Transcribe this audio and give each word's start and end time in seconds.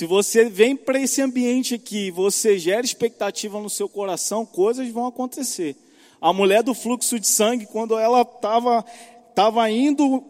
Se 0.00 0.06
você 0.06 0.46
vem 0.48 0.74
para 0.74 0.98
esse 0.98 1.20
ambiente 1.20 1.74
aqui, 1.74 2.10
você 2.10 2.58
gera 2.58 2.80
expectativa 2.80 3.60
no 3.60 3.68
seu 3.68 3.86
coração, 3.86 4.46
coisas 4.46 4.88
vão 4.88 5.06
acontecer. 5.06 5.76
A 6.18 6.32
mulher 6.32 6.62
do 6.62 6.72
fluxo 6.72 7.20
de 7.20 7.26
sangue, 7.26 7.66
quando 7.66 7.98
ela 7.98 8.22
estava 8.22 8.82
tava 9.34 9.70
indo 9.70 10.24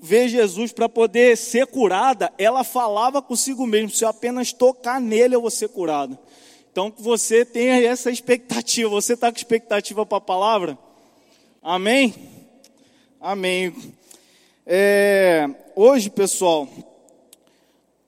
ver 0.00 0.26
Jesus 0.28 0.72
para 0.72 0.88
poder 0.88 1.36
ser 1.36 1.66
curada, 1.66 2.32
ela 2.38 2.64
falava 2.64 3.20
consigo 3.20 3.66
mesmo: 3.66 3.90
se 3.90 4.06
eu 4.06 4.08
apenas 4.08 4.54
tocar 4.54 4.98
nele, 4.98 5.34
eu 5.34 5.42
vou 5.42 5.50
ser 5.50 5.68
curado. 5.68 6.18
Então 6.72 6.90
você 6.96 7.44
tenha 7.44 7.78
essa 7.78 8.10
expectativa. 8.10 8.88
Você 8.88 9.12
está 9.12 9.30
com 9.30 9.36
expectativa 9.36 10.06
para 10.06 10.16
a 10.16 10.22
palavra? 10.22 10.78
Amém? 11.62 12.14
Amém. 13.20 13.74
É, 14.66 15.46
hoje, 15.76 16.08
pessoal, 16.08 16.66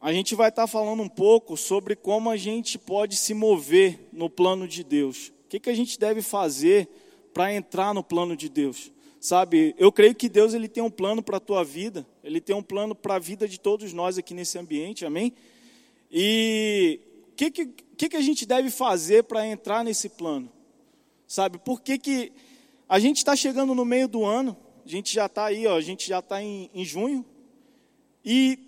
a 0.03 0.13
gente 0.13 0.35
vai 0.35 0.49
estar 0.49 0.63
tá 0.63 0.67
falando 0.67 1.01
um 1.01 1.09
pouco 1.09 1.57
sobre 1.57 1.95
como 1.95 2.29
a 2.29 2.37
gente 2.37 2.77
pode 2.77 3.15
se 3.15 3.33
mover 3.33 4.09
no 4.13 4.29
plano 4.29 4.67
de 4.67 4.83
Deus. 4.83 5.29
O 5.29 5.49
que, 5.49 5.61
que 5.61 5.71
a 5.71 5.75
gente 5.75 5.97
deve 5.97 6.21
fazer 6.21 6.89
para 7.33 7.55
entrar 7.55 7.95
no 7.95 8.03
plano 8.03 8.37
de 8.37 8.49
Deus? 8.49 8.91
Sabe, 9.21 9.77
eu 9.79 9.93
creio 9.93 10.13
que 10.13 10.29
Deus 10.29 10.55
ele 10.55 10.67
tem 10.67 10.83
um 10.83 10.91
plano 10.91 11.23
para 11.23 11.37
a 11.37 11.41
tua 11.41 11.63
vida, 11.63 12.05
ele 12.25 12.41
tem 12.41 12.57
um 12.57 12.63
plano 12.65 12.97
para 12.97 13.15
a 13.15 13.19
vida 13.21 13.47
de 13.47 13.61
todos 13.61 13.93
nós 13.93 14.19
aqui 14.19 14.35
nesse 14.35 14.59
ambiente, 14.59 15.07
amém? 15.07 15.33
E 16.11 16.99
o 17.29 17.37
que, 17.37 17.53
que, 17.53 17.67
que, 17.97 18.09
que 18.09 18.17
a 18.17 18.21
gente 18.21 18.45
deve 18.45 18.71
fazer 18.71 19.23
para 19.23 19.47
entrar 19.47 19.85
nesse 19.85 20.09
plano? 20.09 20.51
Sabe, 21.29 21.59
por 21.59 21.81
que, 21.81 21.97
que 21.97 22.33
a 22.89 22.99
gente 22.99 23.19
está 23.19 23.37
chegando 23.37 23.73
no 23.73 23.85
meio 23.85 24.09
do 24.09 24.25
ano, 24.25 24.57
a 24.85 24.89
gente 24.89 25.15
já 25.15 25.27
está 25.27 25.45
aí, 25.45 25.65
ó, 25.65 25.77
a 25.77 25.81
gente 25.81 26.09
já 26.09 26.19
está 26.19 26.43
em, 26.43 26.69
em 26.75 26.85
junho, 26.85 27.25
e 28.25 28.59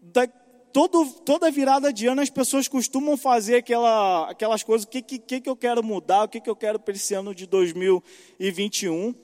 da, 0.00 0.26
todo, 0.74 1.06
toda 1.24 1.52
virada 1.52 1.92
de 1.92 2.08
ano 2.08 2.20
as 2.20 2.28
pessoas 2.28 2.66
costumam 2.66 3.16
fazer 3.16 3.58
aquela, 3.58 4.28
aquelas 4.28 4.64
coisas, 4.64 4.84
o 4.84 4.88
que, 4.88 5.00
que, 5.00 5.40
que 5.40 5.48
eu 5.48 5.54
quero 5.54 5.84
mudar, 5.84 6.24
o 6.24 6.28
que, 6.28 6.40
que 6.40 6.50
eu 6.50 6.56
quero 6.56 6.80
para 6.80 6.92
esse 6.92 7.14
ano 7.14 7.32
de 7.32 7.46
2021. 7.46 9.14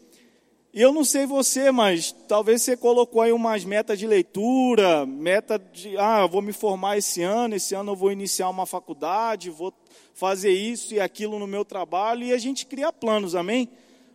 E 0.73 0.81
eu 0.81 0.93
não 0.93 1.03
sei 1.03 1.27
você, 1.27 1.73
mas 1.73 2.12
talvez 2.28 2.62
você 2.62 2.77
colocou 2.77 3.21
aí 3.21 3.33
umas 3.33 3.65
metas 3.65 3.98
de 3.98 4.06
leitura, 4.06 5.05
meta 5.05 5.59
de, 5.59 5.98
ah, 5.98 6.21
eu 6.21 6.28
vou 6.28 6.41
me 6.41 6.53
formar 6.53 6.97
esse 6.97 7.21
ano, 7.21 7.56
esse 7.56 7.75
ano 7.75 7.91
eu 7.91 7.97
vou 7.97 8.12
iniciar 8.12 8.48
uma 8.48 8.65
faculdade, 8.65 9.51
vou 9.51 9.75
fazer 10.15 10.53
isso 10.53 10.95
e 10.95 11.01
aquilo 11.01 11.37
no 11.41 11.48
meu 11.48 11.65
trabalho, 11.65 12.23
e 12.23 12.33
a 12.33 12.39
gente 12.39 12.65
cria 12.65 12.93
planos, 12.93 13.34
amém? 13.34 13.69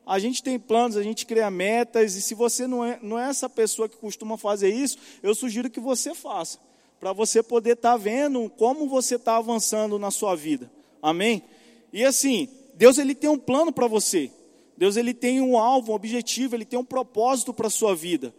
A 0.06 0.20
gente 0.20 0.42
tem 0.42 0.58
planos, 0.58 0.96
a 0.96 1.04
gente 1.04 1.26
cria 1.26 1.52
metas, 1.52 2.16
e 2.16 2.22
se 2.22 2.34
você 2.34 2.66
não 2.66 2.86
é, 2.86 2.98
não 3.02 3.20
é 3.20 3.28
essa 3.30 3.50
pessoa 3.50 3.90
que 3.90 3.98
costuma 3.98 4.38
fazer 4.38 4.70
isso, 4.70 4.98
eu 5.22 5.36
sugiro 5.36 5.70
que 5.70 5.82
você 5.82 6.16
faça, 6.16 6.60
para 7.06 7.14
você 7.14 7.44
poder 7.44 7.74
estar 7.74 7.92
tá 7.92 7.98
vendo 7.98 8.50
como 8.58 8.90
você 8.90 9.14
está 9.14 9.38
avançando 9.38 10.00
na 10.00 10.10
sua 10.10 10.36
vida, 10.36 10.72
amém? 11.04 11.44
E 11.94 12.04
assim, 12.04 12.50
Deus 12.74 12.98
ele 12.98 13.14
tem 13.14 13.30
um 13.30 13.38
plano 13.38 13.72
para 13.72 13.86
você, 13.86 14.32
Deus 14.76 14.98
ele 14.98 15.14
tem 15.14 15.40
um 15.40 15.56
alvo, 15.56 15.92
um 15.92 15.96
objetivo, 15.96 16.56
ele 16.56 16.66
tem 16.66 16.80
um 16.80 16.84
propósito 16.84 17.54
para 17.54 17.68
a 17.68 17.70
sua 17.70 17.96
vida. 17.96 18.34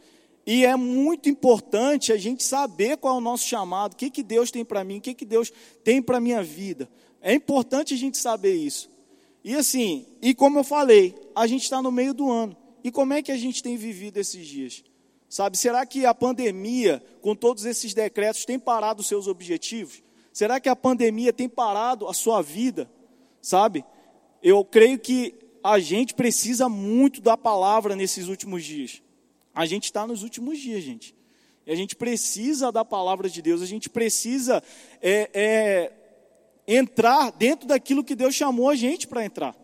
E 0.44 0.64
é 0.64 0.74
muito 0.74 1.28
importante 1.28 2.12
a 2.12 2.16
gente 2.16 2.42
saber 2.42 2.96
qual 2.96 3.14
é 3.14 3.18
o 3.18 3.20
nosso 3.20 3.46
chamado, 3.46 3.92
o 3.92 3.96
que, 3.96 4.10
que 4.10 4.24
Deus 4.24 4.50
tem 4.50 4.64
para 4.64 4.82
mim, 4.82 4.98
o 4.98 5.00
que, 5.00 5.14
que 5.14 5.24
Deus 5.24 5.52
tem 5.84 6.02
para 6.02 6.16
a 6.16 6.20
minha 6.20 6.42
vida. 6.42 6.90
É 7.22 7.32
importante 7.32 7.94
a 7.94 7.96
gente 7.96 8.18
saber 8.18 8.56
isso. 8.56 8.90
E 9.44 9.54
assim, 9.54 10.04
e 10.20 10.34
como 10.34 10.58
eu 10.58 10.64
falei, 10.64 11.14
a 11.36 11.46
gente 11.46 11.62
está 11.62 11.80
no 11.80 11.92
meio 11.92 12.12
do 12.12 12.28
ano. 12.28 12.56
E 12.82 12.90
como 12.90 13.12
é 13.12 13.22
que 13.22 13.30
a 13.30 13.36
gente 13.36 13.62
tem 13.62 13.76
vivido 13.76 14.16
esses 14.16 14.44
dias? 14.44 14.82
Sabe, 15.28 15.56
será 15.56 15.84
que 15.84 16.06
a 16.06 16.14
pandemia, 16.14 17.02
com 17.20 17.34
todos 17.34 17.64
esses 17.64 17.92
decretos, 17.92 18.44
tem 18.44 18.58
parado 18.58 19.00
os 19.00 19.08
seus 19.08 19.26
objetivos? 19.26 20.02
Será 20.32 20.60
que 20.60 20.68
a 20.68 20.76
pandemia 20.76 21.32
tem 21.32 21.48
parado 21.48 22.06
a 22.06 22.14
sua 22.14 22.42
vida? 22.42 22.88
Sabe? 23.42 23.84
Eu 24.42 24.64
creio 24.64 24.98
que 24.98 25.34
a 25.64 25.78
gente 25.78 26.14
precisa 26.14 26.68
muito 26.68 27.20
da 27.20 27.36
palavra 27.36 27.96
nesses 27.96 28.28
últimos 28.28 28.64
dias. 28.64 29.02
A 29.54 29.66
gente 29.66 29.84
está 29.84 30.06
nos 30.06 30.22
últimos 30.22 30.58
dias, 30.58 30.84
gente. 30.84 31.16
E 31.66 31.72
a 31.72 31.74
gente 31.74 31.96
precisa 31.96 32.70
da 32.70 32.84
palavra 32.84 33.28
de 33.28 33.42
Deus, 33.42 33.60
a 33.60 33.66
gente 33.66 33.90
precisa 33.90 34.62
é, 35.02 35.30
é, 35.34 35.92
entrar 36.68 37.32
dentro 37.32 37.66
daquilo 37.66 38.04
que 38.04 38.14
Deus 38.14 38.34
chamou 38.34 38.70
a 38.70 38.76
gente 38.76 39.08
para 39.08 39.24
entrar. 39.24 39.56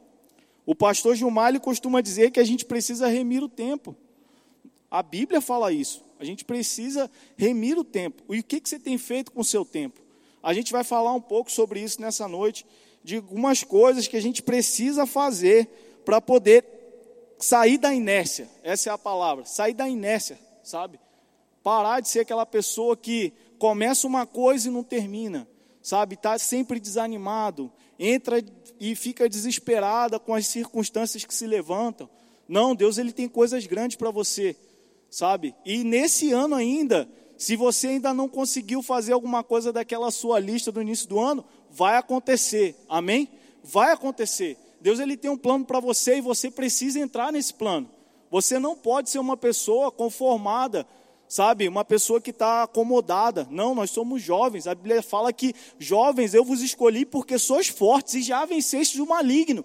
O 0.67 0.75
pastor 0.75 1.15
Gilmar 1.15 1.59
costuma 1.61 2.01
dizer 2.01 2.33
que 2.33 2.41
a 2.41 2.45
gente 2.45 2.65
precisa 2.65 3.07
remir 3.07 3.43
o 3.45 3.49
tempo. 3.49 3.97
A 4.93 5.03
Bíblia 5.03 5.41
fala 5.41 5.73
isso. 5.73 6.05
A 6.21 6.25
gente 6.25 6.45
precisa 6.45 7.11
remir 7.35 7.79
o 7.79 7.83
tempo. 7.83 8.23
E 8.29 8.41
o 8.41 8.45
que, 8.45 8.61
que 8.61 8.69
você 8.69 8.79
tem 8.79 8.99
feito 8.99 9.33
com 9.33 9.41
o 9.41 9.45
seu 9.45 9.65
tempo? 9.65 9.99
A 10.43 10.53
gente 10.53 10.71
vai 10.71 10.85
falar 10.85 11.15
um 11.15 11.21
pouco 11.21 11.51
sobre 11.51 11.81
isso 11.81 11.99
nessa 11.99 12.29
noite, 12.29 12.67
de 13.03 13.17
algumas 13.17 13.65
coisas 13.65 14.07
que 14.07 14.19
a 14.19 14.21
gente 14.21 14.43
precisa 14.43 15.07
fazer 15.07 15.67
para 16.05 16.21
poder 16.21 16.67
sair 17.39 17.79
da 17.79 17.95
inércia. 17.95 18.51
Essa 18.63 18.91
é 18.91 18.93
a 18.93 18.99
palavra, 18.99 19.47
sair 19.47 19.73
da 19.73 19.89
inércia, 19.89 20.39
sabe? 20.63 21.01
Parar 21.63 22.01
de 22.01 22.09
ser 22.11 22.21
aquela 22.21 22.45
pessoa 22.45 22.95
que 22.95 23.33
começa 23.59 24.07
uma 24.07 24.27
coisa 24.27 24.69
e 24.69 24.71
não 24.71 24.85
termina, 24.85 25.49
sabe? 25.81 26.17
Está 26.17 26.39
sempre 26.39 26.79
desanimado, 26.79 27.73
entra 27.99 28.45
e 28.79 28.95
fica 28.95 29.27
desesperada 29.27 30.21
com 30.21 30.35
as 30.35 30.47
circunstâncias 30.47 31.25
que 31.25 31.35
se 31.35 31.47
levantam. 31.47 32.11
Não, 32.47 32.75
Deus 32.75 32.99
ele 32.99 33.11
tem 33.11 33.27
coisas 33.27 33.65
grandes 33.65 33.97
para 33.97 34.11
você, 34.11 34.55
sabe? 35.13 35.55
E 35.65 35.85
nesse 35.85 36.33
ano 36.33 36.55
ainda, 36.55 37.07
se 37.37 37.55
você 37.55 37.89
ainda 37.89 38.15
não 38.15 38.29
conseguiu 38.29 38.83
fazer 38.83 39.13
alguma 39.13 39.45
coisa 39.45 39.71
daquela 39.71 40.11
sua 40.11 40.41
lista 40.41 40.73
do 40.73 40.81
início 40.81 41.07
do 41.07 41.21
ano, 41.21 41.45
vai 41.71 41.99
acontecer. 41.99 42.75
Amém? 42.89 43.29
Vai 43.63 43.93
acontecer. 43.93 44.57
Deus 44.81 44.99
ele 44.99 45.17
tem 45.17 45.31
um 45.31 45.37
plano 45.37 45.67
para 45.67 45.79
você 45.79 46.17
e 46.17 46.21
você 46.23 46.51
precisa 46.51 46.99
entrar 46.99 47.31
nesse 47.31 47.53
plano. 47.53 47.91
Você 48.31 48.59
não 48.59 48.75
pode 48.75 49.11
ser 49.11 49.19
uma 49.19 49.37
pessoa 49.37 49.93
conformada, 49.93 50.87
sabe? 51.29 51.69
Uma 51.69 51.85
pessoa 51.85 52.19
que 52.19 52.31
está 52.31 52.63
acomodada. 52.63 53.47
Não, 53.51 53.75
nós 53.75 53.91
somos 53.91 54.23
jovens. 54.23 54.67
A 54.67 54.75
Bíblia 54.75 55.03
fala 55.03 55.31
que 55.31 55.55
jovens 55.79 56.33
eu 56.33 56.43
vos 56.43 56.63
escolhi 56.63 57.05
porque 57.05 57.39
sois 57.39 57.69
fortes 57.69 58.15
e 58.15 58.23
já 58.23 58.47
vencestes 58.47 58.99
o 58.99 59.07
maligno. 59.07 59.63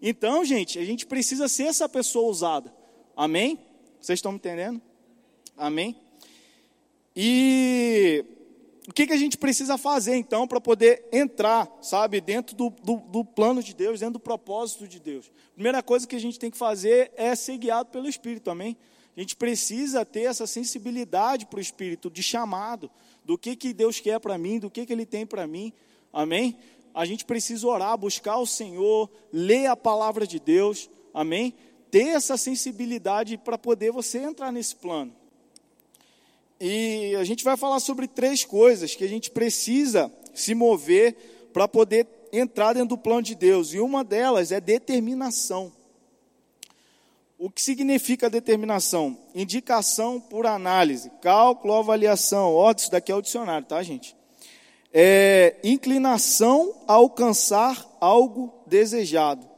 Então, 0.00 0.44
gente, 0.44 0.78
a 0.78 0.84
gente 0.84 1.04
precisa 1.04 1.48
ser 1.48 1.64
essa 1.64 1.88
pessoa 1.88 2.30
usada. 2.30 2.72
Amém? 3.16 3.58
Vocês 4.04 4.18
estão 4.18 4.32
me 4.32 4.36
entendendo? 4.36 4.82
Amém? 5.56 5.96
E 7.16 8.22
o 8.86 8.92
que, 8.92 9.06
que 9.06 9.14
a 9.14 9.16
gente 9.16 9.38
precisa 9.38 9.78
fazer 9.78 10.14
então 10.14 10.46
para 10.46 10.60
poder 10.60 11.08
entrar, 11.10 11.66
sabe, 11.80 12.20
dentro 12.20 12.54
do, 12.54 12.68
do, 12.68 12.96
do, 12.96 13.24
plano 13.24 13.62
de 13.62 13.74
Deus, 13.74 14.00
dentro 14.00 14.14
do 14.14 14.20
propósito 14.20 14.86
de 14.86 15.00
Deus? 15.00 15.32
Primeira 15.54 15.82
coisa 15.82 16.06
que 16.06 16.14
a 16.14 16.20
gente 16.20 16.38
tem 16.38 16.50
que 16.50 16.58
fazer 16.58 17.12
é 17.16 17.34
ser 17.34 17.56
guiado 17.56 17.88
pelo 17.88 18.06
Espírito, 18.06 18.50
amém? 18.50 18.76
A 19.16 19.20
gente 19.20 19.36
precisa 19.36 20.04
ter 20.04 20.24
essa 20.24 20.46
sensibilidade 20.46 21.46
para 21.46 21.56
o 21.56 21.62
Espírito, 21.62 22.10
de 22.10 22.22
chamado, 22.22 22.90
do 23.24 23.38
que, 23.38 23.56
que 23.56 23.72
Deus 23.72 24.00
quer 24.00 24.20
para 24.20 24.36
mim, 24.36 24.58
do 24.58 24.70
que, 24.70 24.84
que 24.84 24.92
Ele 24.92 25.06
tem 25.06 25.24
para 25.24 25.46
mim, 25.46 25.72
amém? 26.12 26.58
A 26.92 27.06
gente 27.06 27.24
precisa 27.24 27.66
orar, 27.66 27.96
buscar 27.96 28.36
o 28.36 28.46
Senhor, 28.46 29.10
ler 29.32 29.64
a 29.64 29.74
palavra 29.74 30.26
de 30.26 30.38
Deus, 30.38 30.90
amém? 31.14 31.54
Ter 31.94 32.08
essa 32.08 32.36
sensibilidade 32.36 33.38
para 33.38 33.56
poder 33.56 33.92
você 33.92 34.18
entrar 34.18 34.50
nesse 34.50 34.74
plano. 34.74 35.14
E 36.60 37.14
a 37.14 37.22
gente 37.22 37.44
vai 37.44 37.56
falar 37.56 37.78
sobre 37.78 38.08
três 38.08 38.44
coisas 38.44 38.96
que 38.96 39.04
a 39.04 39.08
gente 39.08 39.30
precisa 39.30 40.12
se 40.34 40.56
mover 40.56 41.14
para 41.52 41.68
poder 41.68 42.08
entrar 42.32 42.72
dentro 42.72 42.88
do 42.88 42.98
plano 42.98 43.22
de 43.22 43.36
Deus. 43.36 43.72
E 43.72 43.78
uma 43.78 44.02
delas 44.02 44.50
é 44.50 44.60
determinação. 44.60 45.70
O 47.38 47.48
que 47.48 47.62
significa 47.62 48.28
determinação? 48.28 49.16
Indicação 49.32 50.20
por 50.20 50.46
análise, 50.46 51.12
cálculo, 51.22 51.74
avaliação. 51.74 52.54
Ó, 52.54 52.72
isso 52.76 52.90
daqui 52.90 53.12
é 53.12 53.14
o 53.14 53.22
dicionário, 53.22 53.68
tá, 53.68 53.80
gente? 53.84 54.16
É, 54.92 55.58
inclinação 55.62 56.74
a 56.88 56.94
alcançar 56.94 57.86
algo 58.00 58.52
desejado. 58.66 59.53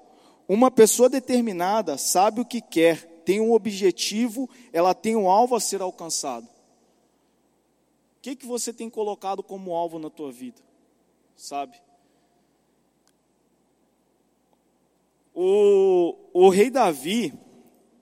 Uma 0.48 0.70
pessoa 0.70 1.08
determinada 1.08 1.98
sabe 1.98 2.40
o 2.40 2.44
que 2.44 2.60
quer, 2.60 3.22
tem 3.24 3.40
um 3.40 3.52
objetivo, 3.52 4.48
ela 4.72 4.94
tem 4.94 5.16
um 5.16 5.28
alvo 5.28 5.56
a 5.56 5.60
ser 5.60 5.82
alcançado 5.82 6.48
que, 8.26 8.34
que 8.34 8.46
você 8.46 8.72
tem 8.72 8.90
colocado 8.90 9.40
como 9.40 9.72
alvo 9.72 10.00
na 10.00 10.10
tua 10.10 10.32
vida? 10.32 10.60
Sabe? 11.36 11.76
O, 15.32 16.16
o 16.32 16.48
rei 16.48 16.68
Davi, 16.68 17.32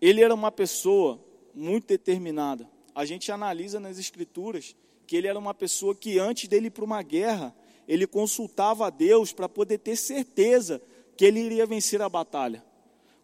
ele 0.01 0.23
era 0.23 0.35
uma 0.35 0.51
pessoa 0.51 1.21
muito 1.55 1.89
determinada. 1.89 2.67
A 2.95 3.05
gente 3.05 3.31
analisa 3.31 3.79
nas 3.79 3.99
escrituras 3.99 4.75
que 5.07 5.15
ele 5.15 5.27
era 5.27 5.39
uma 5.39 5.53
pessoa 5.53 5.95
que 5.95 6.19
antes 6.19 6.49
dele 6.49 6.69
ir 6.69 6.71
para 6.71 6.87
uma 6.87 7.03
guerra, 7.03 7.55
ele 7.87 8.07
consultava 8.07 8.87
a 8.87 8.91
Deus 8.91 9.31
para 9.31 9.47
poder 9.47 9.77
ter 9.77 9.97
certeza 9.97 10.81
que 11.17 11.25
ele 11.25 11.41
iria 11.41 11.67
vencer 11.67 12.01
a 12.03 12.09
batalha. 12.09 12.65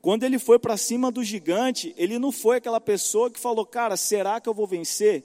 Quando 0.00 0.24
ele 0.24 0.38
foi 0.38 0.58
para 0.58 0.76
cima 0.76 1.10
do 1.10 1.22
gigante, 1.22 1.94
ele 1.96 2.18
não 2.18 2.32
foi 2.32 2.56
aquela 2.56 2.80
pessoa 2.80 3.30
que 3.30 3.38
falou, 3.38 3.66
cara, 3.66 3.96
será 3.96 4.40
que 4.40 4.48
eu 4.48 4.54
vou 4.54 4.66
vencer? 4.66 5.24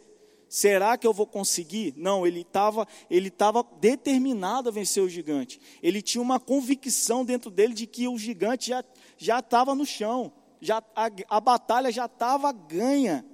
Será 0.50 0.98
que 0.98 1.08
eu 1.08 1.14
vou 1.14 1.26
conseguir? 1.26 1.94
Não, 1.98 2.26
ele 2.26 2.42
estava 2.42 2.88
ele 3.10 3.30
tava 3.30 3.66
determinado 3.80 4.70
a 4.70 4.72
vencer 4.72 5.02
o 5.02 5.10
gigante. 5.10 5.60
Ele 5.82 6.02
tinha 6.02 6.22
uma 6.22 6.40
convicção 6.40 7.26
dentro 7.26 7.50
dele 7.50 7.74
de 7.74 7.88
que 7.88 8.08
o 8.08 8.18
gigante 8.18 8.72
já 9.18 9.40
estava 9.40 9.74
no 9.74 9.86
chão, 9.86 10.32
já, 10.62 10.84
a, 10.96 11.10
a 11.30 11.40
batalha 11.40 11.92
já 11.92 12.06
estava 12.06 12.52
ganha. 12.52 13.26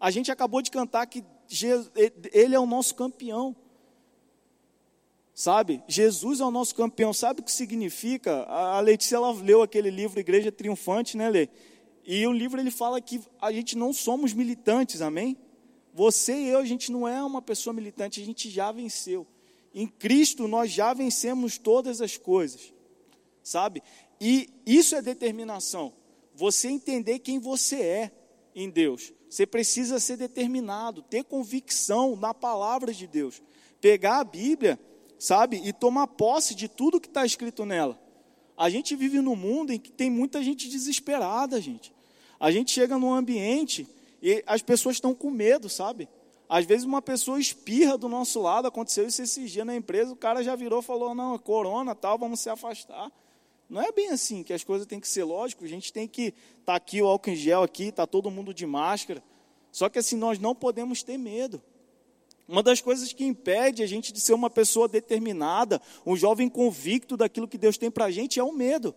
A 0.00 0.10
gente 0.10 0.32
acabou 0.32 0.60
de 0.60 0.70
cantar 0.70 1.06
que 1.06 1.24
Jesus, 1.46 1.90
ele 2.32 2.54
é 2.54 2.60
o 2.60 2.66
nosso 2.66 2.94
campeão. 2.94 3.54
Sabe? 5.34 5.82
Jesus 5.88 6.40
é 6.40 6.44
o 6.44 6.50
nosso 6.50 6.74
campeão. 6.74 7.12
Sabe 7.12 7.40
o 7.40 7.44
que 7.44 7.52
significa? 7.52 8.44
A 8.44 8.80
Letícia 8.80 9.16
ela 9.16 9.32
leu 9.32 9.62
aquele 9.62 9.90
livro 9.90 10.20
Igreja 10.20 10.52
Triunfante, 10.52 11.16
né, 11.16 11.30
Lê? 11.30 11.48
E 12.04 12.26
o 12.26 12.32
livro 12.32 12.60
ele 12.60 12.70
fala 12.70 13.00
que 13.00 13.20
a 13.40 13.52
gente 13.52 13.76
não 13.76 13.92
somos 13.92 14.32
militantes, 14.32 15.00
amém? 15.00 15.36
Você 15.94 16.34
e 16.34 16.48
eu, 16.48 16.58
a 16.58 16.64
gente 16.64 16.90
não 16.90 17.06
é 17.06 17.22
uma 17.22 17.40
pessoa 17.40 17.72
militante, 17.72 18.20
a 18.20 18.24
gente 18.24 18.50
já 18.50 18.72
venceu. 18.72 19.26
Em 19.74 19.86
Cristo 19.86 20.48
nós 20.48 20.70
já 20.70 20.92
vencemos 20.92 21.58
todas 21.58 22.00
as 22.00 22.16
coisas, 22.16 22.72
sabe? 23.42 23.82
E 24.20 24.50
isso 24.66 24.94
é 24.94 25.02
determinação. 25.02 25.92
Você 26.34 26.68
entender 26.68 27.20
quem 27.20 27.38
você 27.38 27.80
é 27.80 28.12
em 28.54 28.68
Deus. 28.68 29.12
Você 29.28 29.46
precisa 29.46 29.98
ser 29.98 30.16
determinado, 30.16 31.02
ter 31.02 31.24
convicção 31.24 32.16
na 32.16 32.34
palavra 32.34 32.92
de 32.92 33.06
Deus. 33.06 33.42
Pegar 33.80 34.20
a 34.20 34.24
Bíblia, 34.24 34.78
sabe? 35.22 35.60
E 35.62 35.72
tomar 35.72 36.08
posse 36.08 36.52
de 36.52 36.66
tudo 36.66 37.00
que 37.00 37.06
está 37.06 37.24
escrito 37.24 37.64
nela. 37.64 37.96
A 38.56 38.68
gente 38.68 38.96
vive 38.96 39.20
num 39.20 39.36
mundo 39.36 39.72
em 39.72 39.78
que 39.78 39.92
tem 39.92 40.10
muita 40.10 40.42
gente 40.42 40.68
desesperada, 40.68 41.60
gente. 41.60 41.92
A 42.40 42.50
gente 42.50 42.72
chega 42.72 42.98
num 42.98 43.14
ambiente 43.14 43.86
e 44.20 44.42
as 44.44 44.62
pessoas 44.62 44.96
estão 44.96 45.14
com 45.14 45.30
medo, 45.30 45.68
sabe? 45.68 46.08
Às 46.48 46.66
vezes 46.66 46.84
uma 46.84 47.00
pessoa 47.00 47.38
espirra 47.38 47.96
do 47.96 48.08
nosso 48.08 48.42
lado, 48.42 48.66
aconteceu 48.66 49.06
isso 49.06 49.22
esses 49.22 49.48
dias 49.48 49.64
na 49.64 49.76
empresa, 49.76 50.12
o 50.12 50.16
cara 50.16 50.42
já 50.42 50.56
virou 50.56 50.80
e 50.80 50.82
falou, 50.82 51.14
não, 51.14 51.36
é 51.36 51.38
corona, 51.38 51.94
tal, 51.94 52.18
vamos 52.18 52.40
se 52.40 52.50
afastar. 52.50 53.08
Não 53.70 53.80
é 53.80 53.92
bem 53.92 54.08
assim 54.08 54.42
que 54.42 54.52
as 54.52 54.64
coisas 54.64 54.88
têm 54.88 54.98
que 54.98 55.08
ser 55.08 55.22
lógico, 55.22 55.64
a 55.64 55.68
gente 55.68 55.92
tem 55.92 56.08
que 56.08 56.34
tá 56.66 56.74
aqui 56.74 57.00
o 57.00 57.06
álcool 57.06 57.30
em 57.30 57.36
gel 57.36 57.62
aqui, 57.62 57.84
está 57.84 58.08
todo 58.08 58.28
mundo 58.28 58.52
de 58.52 58.66
máscara. 58.66 59.22
Só 59.70 59.88
que 59.88 60.00
assim, 60.00 60.16
nós 60.16 60.40
não 60.40 60.52
podemos 60.52 61.04
ter 61.04 61.16
medo. 61.16 61.62
Uma 62.48 62.62
das 62.62 62.80
coisas 62.80 63.12
que 63.12 63.24
impede 63.24 63.82
a 63.82 63.86
gente 63.86 64.12
de 64.12 64.20
ser 64.20 64.34
uma 64.34 64.50
pessoa 64.50 64.88
determinada, 64.88 65.80
um 66.04 66.16
jovem 66.16 66.48
convicto 66.48 67.16
daquilo 67.16 67.48
que 67.48 67.56
Deus 67.56 67.78
tem 67.78 67.90
para 67.90 68.06
a 68.06 68.10
gente, 68.10 68.38
é 68.38 68.42
o 68.42 68.52
medo. 68.52 68.94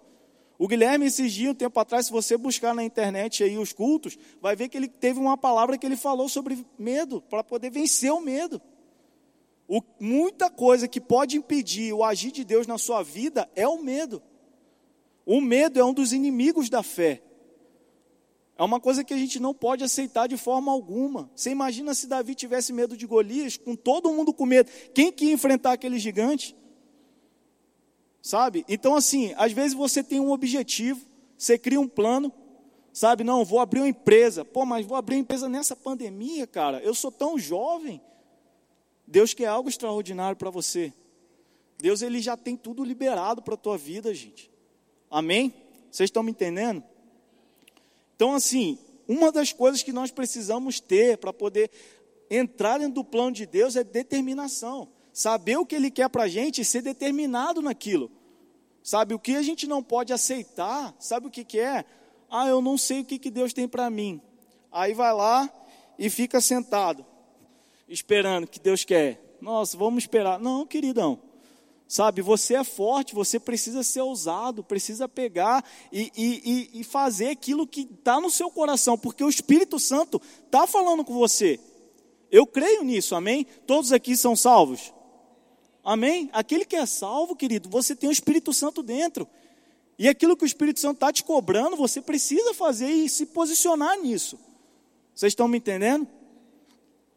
O 0.58 0.68
Guilherme, 0.68 1.06
esses 1.06 1.34
dias, 1.34 1.52
um 1.52 1.56
tempo 1.56 1.80
atrás, 1.80 2.06
se 2.06 2.12
você 2.12 2.38
buscar 2.38 2.74
na 2.74 2.84
internet 2.84 3.44
aí 3.44 3.58
os 3.58 3.74
cultos, 3.74 4.18
vai 4.42 4.56
ver 4.56 4.70
que 4.70 4.78
ele 4.78 4.88
teve 4.88 5.20
uma 5.20 5.38
palavra 5.38 5.78
que 5.78 5.86
ele 5.86 5.98
falou 5.98 6.30
sobre 6.30 6.66
medo, 6.78 7.22
para 7.22 7.44
poder 7.44 7.70
vencer 7.70 8.12
o 8.12 8.22
medo. 8.22 8.62
O, 9.68 9.82
muita 10.00 10.50
coisa 10.50 10.88
que 10.88 11.02
pode 11.02 11.38
impedir 11.38 11.92
o 11.92 12.04
agir 12.04 12.32
de 12.32 12.44
Deus 12.44 12.68
na 12.68 12.78
sua 12.78 13.04
vida 13.04 13.50
é 13.56 13.68
o 13.68 13.82
medo. 13.82 14.22
O 15.26 15.42
medo 15.42 15.80
é 15.80 15.84
um 15.84 15.94
dos 15.94 16.14
inimigos 16.14 16.70
da 16.70 16.84
fé. 16.84 17.22
É 18.58 18.64
uma 18.64 18.80
coisa 18.80 19.04
que 19.04 19.14
a 19.14 19.18
gente 19.18 19.40
não 19.40 19.54
pode 19.54 19.84
aceitar 19.84 20.28
de 20.28 20.38
forma 20.38 20.72
alguma. 20.72 21.30
Você 21.36 21.50
imagina 21.50 21.94
se 21.94 22.08
Davi 22.08 22.36
tivesse 22.36 22.72
medo 22.72 22.96
de 22.96 23.06
Golias, 23.06 23.58
com 23.58 23.76
todo 23.76 24.12
mundo 24.12 24.34
com 24.34 24.46
medo. 24.46 24.70
Quem 24.94 25.12
que 25.12 25.26
ia 25.26 25.34
enfrentar 25.34 25.74
aquele 25.74 26.00
gigante? 26.00 26.56
sabe? 28.26 28.66
Então, 28.68 28.96
assim, 28.96 29.36
às 29.38 29.52
vezes 29.52 29.76
você 29.76 30.04
tem 30.04 30.20
um 30.20 30.32
objetivo, 30.32 31.00
você 31.38 31.60
cria 31.60 31.80
um 31.80 31.88
plano, 31.88 32.34
sabe? 32.92 33.24
Não, 33.24 33.46
vou 33.46 33.60
abrir 33.60 33.82
uma 33.82 33.88
empresa. 33.88 34.44
Pô, 34.44 34.66
mas 34.66 34.84
vou 34.84 34.98
abrir 34.98 35.18
uma 35.18 35.22
empresa 35.22 35.48
nessa 35.48 35.76
pandemia, 35.76 36.48
cara. 36.48 36.80
Eu 36.80 36.96
sou 36.96 37.12
tão 37.12 37.38
jovem. 37.38 38.02
Deus 39.06 39.36
quer 39.36 39.46
algo 39.46 39.70
extraordinário 39.70 40.36
para 40.36 40.50
você. 40.50 40.92
Deus, 41.78 42.02
ele 42.02 42.20
já 42.20 42.36
tem 42.36 42.58
tudo 42.58 42.84
liberado 42.84 43.44
para 43.44 43.54
a 43.54 43.58
tua 43.58 43.78
vida, 43.78 44.12
gente. 44.12 44.50
Amém? 45.08 45.54
Vocês 45.92 46.08
estão 46.08 46.24
me 46.24 46.32
entendendo? 46.32 46.84
Então, 48.16 48.34
assim, 48.34 48.78
uma 49.08 49.32
das 49.32 49.52
coisas 49.52 49.84
que 49.84 49.92
nós 49.92 50.12
precisamos 50.12 50.80
ter 50.80 51.18
para 51.18 51.34
poder 51.34 51.70
entrar 52.30 52.80
dentro 52.80 52.96
do 52.96 53.04
plano 53.04 53.32
de 53.32 53.46
Deus 53.46 53.76
é 53.76 53.84
determinação 53.84 54.90
saber 55.16 55.56
o 55.56 55.66
que 55.66 55.74
Ele 55.74 55.90
quer 55.90 56.10
para 56.10 56.24
a 56.24 56.28
gente 56.28 56.60
e 56.60 56.66
ser 56.66 56.82
determinado 56.82 57.62
naquilo. 57.62 58.12
Sabe, 58.84 59.16
o 59.16 59.20
que 59.20 59.38
a 59.38 59.42
gente 59.42 59.66
não 59.66 59.82
pode 59.82 60.12
aceitar, 60.12 60.94
sabe 61.00 61.28
o 61.28 61.32
que, 61.32 61.46
que 61.46 61.58
é? 61.58 61.86
Ah, 62.30 62.50
eu 62.50 62.62
não 62.62 62.78
sei 62.78 63.00
o 63.00 63.06
que, 63.06 63.18
que 63.18 63.32
Deus 63.32 63.54
tem 63.54 63.66
para 63.66 63.90
mim. 63.90 64.22
Aí 64.70 64.94
vai 64.94 65.14
lá 65.14 65.50
e 65.98 66.10
fica 66.10 66.42
sentado, 66.42 67.06
esperando 67.88 68.46
que 68.46 68.60
Deus 68.60 68.84
quer. 68.84 69.38
Nossa, 69.40 69.78
vamos 69.78 70.04
esperar. 70.04 70.38
Não, 70.38 70.68
queridão. 70.68 71.18
Sabe, 71.88 72.22
você 72.22 72.56
é 72.56 72.64
forte, 72.64 73.14
você 73.14 73.40
precisa 73.40 73.84
ser 73.84 74.02
ousado, 74.02 74.64
precisa 74.64 75.08
pegar 75.08 75.64
e, 75.92 76.12
e, 76.18 76.80
e 76.80 76.84
fazer 76.84 77.30
aquilo 77.30 77.68
que 77.68 77.82
está 77.82 78.20
no 78.20 78.30
seu 78.30 78.50
coração, 78.50 78.98
porque 78.98 79.24
o 79.24 79.30
Espírito 79.30 79.78
Santo 79.78 80.20
está 80.46 80.66
falando 80.66 81.06
com 81.06 81.14
você. 81.14 81.60
Eu 82.32 82.48
creio 82.48 82.84
nisso, 82.84 83.14
amém? 83.16 83.46
Todos 83.68 83.92
aqui 83.92 84.18
são 84.18 84.36
salvos? 84.36 84.92
Amém? 85.84 86.30
Aquele 86.34 86.66
que 86.66 86.76
é 86.76 86.86
salvo, 86.88 87.36
querido, 87.36 87.70
você 87.70 87.96
tem 87.96 88.10
o 88.10 88.12
Espírito 88.12 88.52
Santo 88.52 88.82
dentro. 88.82 89.28
E 89.98 90.10
aquilo 90.10 90.36
que 90.36 90.44
o 90.44 90.48
Espírito 90.48 90.80
Santo 90.80 90.96
está 90.96 91.14
te 91.14 91.24
cobrando, 91.24 91.78
você 91.78 92.02
precisa 92.02 92.54
fazer 92.54 92.90
e 92.90 93.08
se 93.08 93.28
posicionar 93.28 93.98
nisso. 94.00 94.40
Vocês 95.14 95.32
estão 95.32 95.48
me 95.48 95.60
entendendo? 95.60 96.08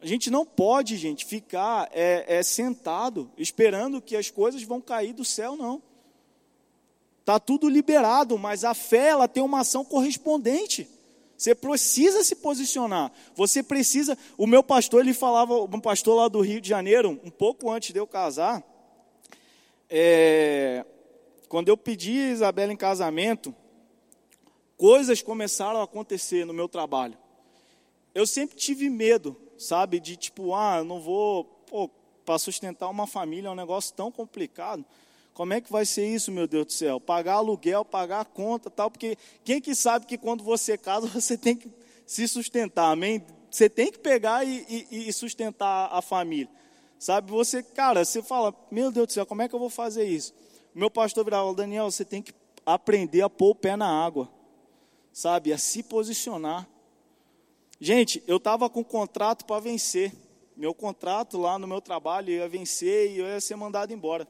A 0.01 0.07
gente 0.07 0.31
não 0.31 0.47
pode, 0.47 0.97
gente, 0.97 1.25
ficar 1.25 1.89
é, 1.93 2.25
é, 2.39 2.43
sentado 2.43 3.31
esperando 3.37 4.01
que 4.01 4.17
as 4.17 4.31
coisas 4.31 4.63
vão 4.63 4.81
cair 4.81 5.13
do 5.13 5.25
céu, 5.25 5.57
não. 5.57 5.83
Está 7.21 7.41
tudo 7.41 7.69
liberado, 7.69 8.39
mas 8.39 8.65
a 8.65 8.75
fé 8.75 9.09
ela 9.09 9.27
tem 9.27 9.43
uma 9.43 9.61
ação 9.61 9.85
correspondente. 9.85 10.89
Você 11.37 11.55
precisa 11.55 12.25
se 12.25 12.37
posicionar. 12.37 13.13
Você 13.35 13.63
precisa. 13.63 14.17
O 14.37 14.47
meu 14.47 14.63
pastor, 14.63 15.03
ele 15.03 15.13
falava, 15.13 15.55
um 15.61 15.81
pastor 15.81 16.17
lá 16.17 16.29
do 16.29 16.41
Rio 16.41 16.61
de 16.61 16.69
Janeiro, 16.69 17.21
um 17.23 17.31
pouco 17.31 17.71
antes 17.71 17.93
de 17.93 17.99
eu 17.99 18.07
casar, 18.07 18.63
é, 19.91 20.85
quando 21.49 21.69
eu 21.69 21.77
pedi 21.77 22.21
a 22.21 22.31
Isabela 22.31 22.73
em 22.73 22.77
casamento, 22.77 23.55
coisas 24.77 25.23
começaram 25.23 25.81
a 25.81 25.85
acontecer 25.85 26.45
no 26.45 26.53
meu 26.53 26.69
trabalho. 26.69 27.17
Eu 28.15 28.27
sempre 28.27 28.57
tive 28.57 28.89
medo, 28.91 29.37
sabe, 29.59 30.01
de 30.01 30.17
tipo, 30.17 30.55
ah, 30.55 30.83
não 30.85 31.01
vou, 31.01 31.45
para 32.25 32.39
sustentar 32.39 32.89
uma 32.89 33.07
família 33.07 33.49
é 33.49 33.51
um 33.51 33.55
negócio 33.55 33.95
tão 33.95 34.11
complicado. 34.11 34.85
Como 35.35 35.53
é 35.53 35.61
que 35.61 35.71
vai 35.71 35.87
ser 35.87 36.07
isso, 36.07 36.33
meu 36.33 36.47
Deus 36.47 36.67
do 36.67 36.73
céu? 36.73 37.01
Pagar 37.01 37.35
aluguel, 37.35 37.85
pagar 37.85 38.25
conta, 38.25 38.69
tal, 38.69 38.91
porque 38.91 39.17
quem 39.45 39.61
que 39.61 39.75
sabe 39.75 40.05
que 40.07 40.19
quando 40.19 40.43
você 40.43 40.77
casa, 40.77 41.07
você 41.09 41.39
tem 41.39 41.57
que 41.57 41.71
se 42.07 42.27
sustentar, 42.27 42.91
amém? 42.91 43.25
Você 43.51 43.69
tem 43.69 43.91
que 43.91 43.99
pegar 43.99 44.45
e, 44.45 44.87
e, 44.91 45.09
e 45.09 45.13
sustentar 45.13 45.89
a 45.93 46.03
família. 46.03 46.49
Sabe, 46.99 47.31
você, 47.31 47.63
cara, 47.63 48.05
você 48.05 48.21
fala, 48.21 48.53
meu 48.71 48.91
Deus 48.91 49.07
do 49.07 49.13
céu, 49.13 49.25
como 49.25 49.41
é 49.41 49.49
que 49.49 49.55
eu 49.55 49.59
vou 49.61 49.71
fazer 49.71 50.05
isso? 50.05 50.35
Meu 50.75 50.91
pastor 50.91 51.25
virava, 51.25 51.55
Daniel, 51.55 51.91
você 51.91 52.05
tem 52.05 52.21
que 52.21 52.35
aprender 52.67 53.23
a 53.23 53.31
pôr 53.31 53.51
o 53.51 53.55
pé 53.55 53.77
na 53.77 53.89
água, 53.89 54.29
sabe, 55.13 55.53
a 55.53 55.59
se 55.59 55.83
posicionar. 55.83 56.69
Gente, 57.81 58.23
eu 58.27 58.39
estava 58.39 58.69
com 58.69 58.81
um 58.81 58.85
contrato 58.85 59.45
para 59.45 59.61
vencer. 59.61 60.13
Meu 60.57 60.75
contrato 60.75 61.39
lá 61.39 61.59
no 61.59 61.69
meu 61.69 61.81
trabalho 61.81 62.31
ia 62.31 62.49
vencer 62.49 63.13
e 63.13 63.19
eu 63.19 63.27
ia 63.27 63.41
ser 63.41 63.55
mandado 63.55 63.93
embora. 63.93 64.27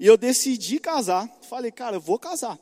E 0.00 0.06
eu 0.06 0.16
decidi 0.16 0.78
casar. 0.78 1.28
Falei, 1.42 1.70
cara, 1.70 1.96
eu 1.96 2.00
vou 2.00 2.18
casar. 2.18 2.58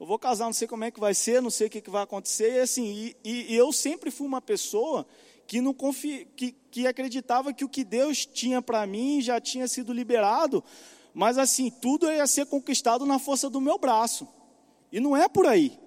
Eu 0.00 0.06
vou 0.06 0.18
casar, 0.18 0.46
não 0.46 0.52
sei 0.54 0.66
como 0.66 0.84
é 0.84 0.90
que 0.90 0.98
vai 0.98 1.12
ser, 1.12 1.42
não 1.42 1.50
sei 1.50 1.66
o 1.66 1.70
que, 1.70 1.82
que 1.82 1.90
vai 1.90 2.02
acontecer. 2.02 2.54
E, 2.54 2.60
assim, 2.60 3.14
e, 3.22 3.52
e, 3.52 3.56
eu 3.56 3.70
sempre 3.72 4.10
fui 4.10 4.26
uma 4.26 4.40
pessoa 4.40 5.06
que, 5.46 5.60
não 5.60 5.74
confi, 5.74 6.26
que, 6.36 6.52
que 6.70 6.86
acreditava 6.86 7.52
que 7.52 7.64
o 7.64 7.68
que 7.68 7.84
Deus 7.84 8.24
tinha 8.24 8.62
para 8.62 8.86
mim 8.86 9.20
já 9.20 9.40
tinha 9.40 9.68
sido 9.68 9.92
liberado. 9.92 10.64
Mas 11.12 11.36
assim, 11.36 11.70
tudo 11.70 12.10
ia 12.10 12.26
ser 12.26 12.46
conquistado 12.46 13.04
na 13.04 13.18
força 13.18 13.50
do 13.50 13.60
meu 13.60 13.76
braço. 13.76 14.26
E 14.90 15.00
não 15.00 15.16
é 15.16 15.28
por 15.28 15.46
aí. 15.46 15.78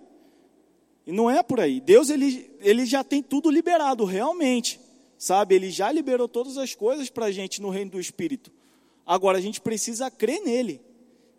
E 1.06 1.12
não 1.12 1.30
é 1.30 1.42
por 1.42 1.60
aí. 1.60 1.80
Deus 1.80 2.10
ele, 2.10 2.50
ele 2.60 2.86
já 2.86 3.04
tem 3.04 3.22
tudo 3.22 3.50
liberado, 3.50 4.06
realmente. 4.06 4.80
Sabe? 5.18 5.56
Ele 5.56 5.70
já 5.70 5.92
liberou 5.92 6.28
todas 6.28 6.58
as 6.58 6.74
coisas 6.74 7.10
para 7.10 7.26
a 7.26 7.32
gente 7.32 7.62
no 7.62 7.70
reino 7.70 7.92
do 7.92 8.00
Espírito. 8.00 8.52
Agora 9.06 9.38
a 9.38 9.42
gente 9.42 9.62
precisa 9.62 10.10
crer 10.10 10.42
nele, 10.42 10.82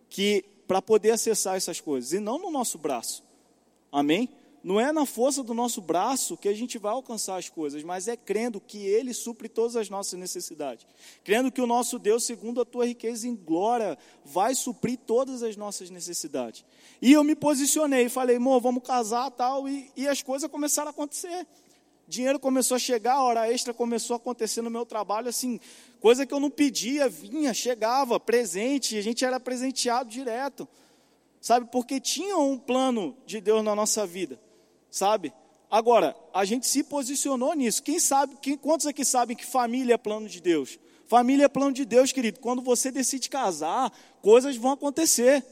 que 0.09 0.45
para 0.67 0.83
poder 0.83 1.11
acessar 1.11 1.57
essas 1.57 1.81
coisas, 1.81 2.13
e 2.13 2.21
não 2.21 2.39
no 2.39 2.51
nosso 2.51 2.79
braço. 2.79 3.23
Amém? 3.91 4.29
Não 4.63 4.81
é 4.81 4.93
na 4.93 5.05
força 5.05 5.43
do 5.43 5.53
nosso 5.53 5.81
braço 5.81 6.37
que 6.37 6.49
a 6.49 6.55
gente 6.55 6.79
vai 6.79 6.93
alcançar 6.93 7.37
as 7.37 7.49
coisas, 7.49 7.83
mas 7.83 8.07
é 8.07 8.17
crendo 8.17 8.61
que 8.61 8.79
Ele 8.79 9.13
supre 9.13 9.49
todas 9.49 9.75
as 9.75 9.91
nossas 9.91 10.19
necessidades. 10.19 10.87
Crendo 11.25 11.51
que 11.51 11.61
o 11.61 11.67
nosso 11.67 11.99
Deus, 11.99 12.25
segundo 12.25 12.61
a 12.61 12.65
tua 12.65 12.87
riqueza 12.87 13.27
em 13.27 13.35
glória, 13.35 13.99
vai 14.25 14.55
suprir 14.55 14.99
todas 15.05 15.43
as 15.43 15.57
nossas 15.57 15.91
necessidades. 15.91 16.65
E 17.01 17.13
eu 17.13 17.25
me 17.25 17.35
posicionei, 17.35 18.09
falei, 18.09 18.37
amor, 18.37 18.61
vamos 18.61 18.85
casar 18.85 19.31
tal, 19.33 19.69
e, 19.69 19.91
e 19.97 20.07
as 20.07 20.23
coisas 20.23 20.49
começaram 20.49 20.89
a 20.89 20.93
acontecer 20.93 21.47
dinheiro 22.13 22.39
começou 22.39 22.75
a 22.75 22.79
chegar, 22.79 23.23
hora 23.23 23.51
extra 23.51 23.73
começou 23.73 24.15
a 24.15 24.17
acontecer 24.19 24.61
no 24.61 24.71
meu 24.71 24.85
trabalho, 24.85 25.29
assim, 25.29 25.59
coisa 26.01 26.27
que 26.27 26.35
eu 26.35 26.41
não 26.41 26.51
pedia, 26.51 27.09
vinha, 27.09 27.55
chegava, 27.55 28.21
presente, 28.21 28.99
a 28.99 29.03
gente 29.03 29.25
era 29.25 29.41
presenteado 29.41 30.11
direto, 30.11 30.69
sabe? 31.41 31.69
Porque 31.73 31.99
tinha 31.99 32.37
um 32.37 32.59
plano 32.59 33.17
de 33.25 33.41
Deus 33.41 33.65
na 33.65 33.75
nossa 33.75 34.07
vida, 34.07 34.39
sabe? 34.93 35.33
Agora, 35.71 36.15
a 36.35 36.45
gente 36.45 36.67
se 36.67 36.85
posicionou 36.85 37.55
nisso. 37.55 37.83
Quem 37.83 37.99
sabe, 37.99 38.37
quem, 38.41 38.57
quantos 38.59 38.87
aqui 38.87 39.05
sabem 39.05 39.35
que 39.35 39.45
família 39.45 39.95
é 39.95 39.99
plano 39.99 40.29
de 40.29 40.41
Deus? 40.41 40.79
Família 41.07 41.47
é 41.47 41.49
plano 41.49 41.73
de 41.73 41.87
Deus, 41.87 42.13
querido. 42.13 42.39
Quando 42.39 42.61
você 42.61 42.91
decide 42.91 43.31
casar, 43.31 43.91
coisas 44.21 44.55
vão 44.57 44.73
acontecer. 44.73 45.45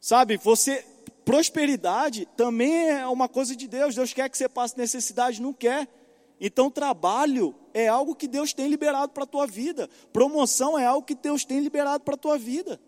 Sabe, 0.00 0.36
você 0.36 0.84
prosperidade 1.24 2.26
também 2.36 2.88
é 2.88 3.06
uma 3.08 3.28
coisa 3.28 3.54
de 3.56 3.66
Deus. 3.66 3.94
Deus 3.94 4.14
quer 4.14 4.30
que 4.30 4.38
você 4.38 4.48
passe 4.48 4.78
necessidade, 4.78 5.42
não 5.42 5.52
quer. 5.52 5.88
Então, 6.40 6.70
trabalho 6.70 7.54
é 7.74 7.88
algo 7.88 8.14
que 8.14 8.28
Deus 8.28 8.52
tem 8.52 8.68
liberado 8.68 9.12
para 9.12 9.24
a 9.24 9.26
tua 9.26 9.46
vida. 9.46 9.90
Promoção 10.12 10.78
é 10.78 10.86
algo 10.86 11.04
que 11.04 11.16
Deus 11.16 11.44
tem 11.44 11.58
liberado 11.58 12.04
para 12.04 12.14
a 12.14 12.18
tua 12.18 12.38
vida. 12.38 12.80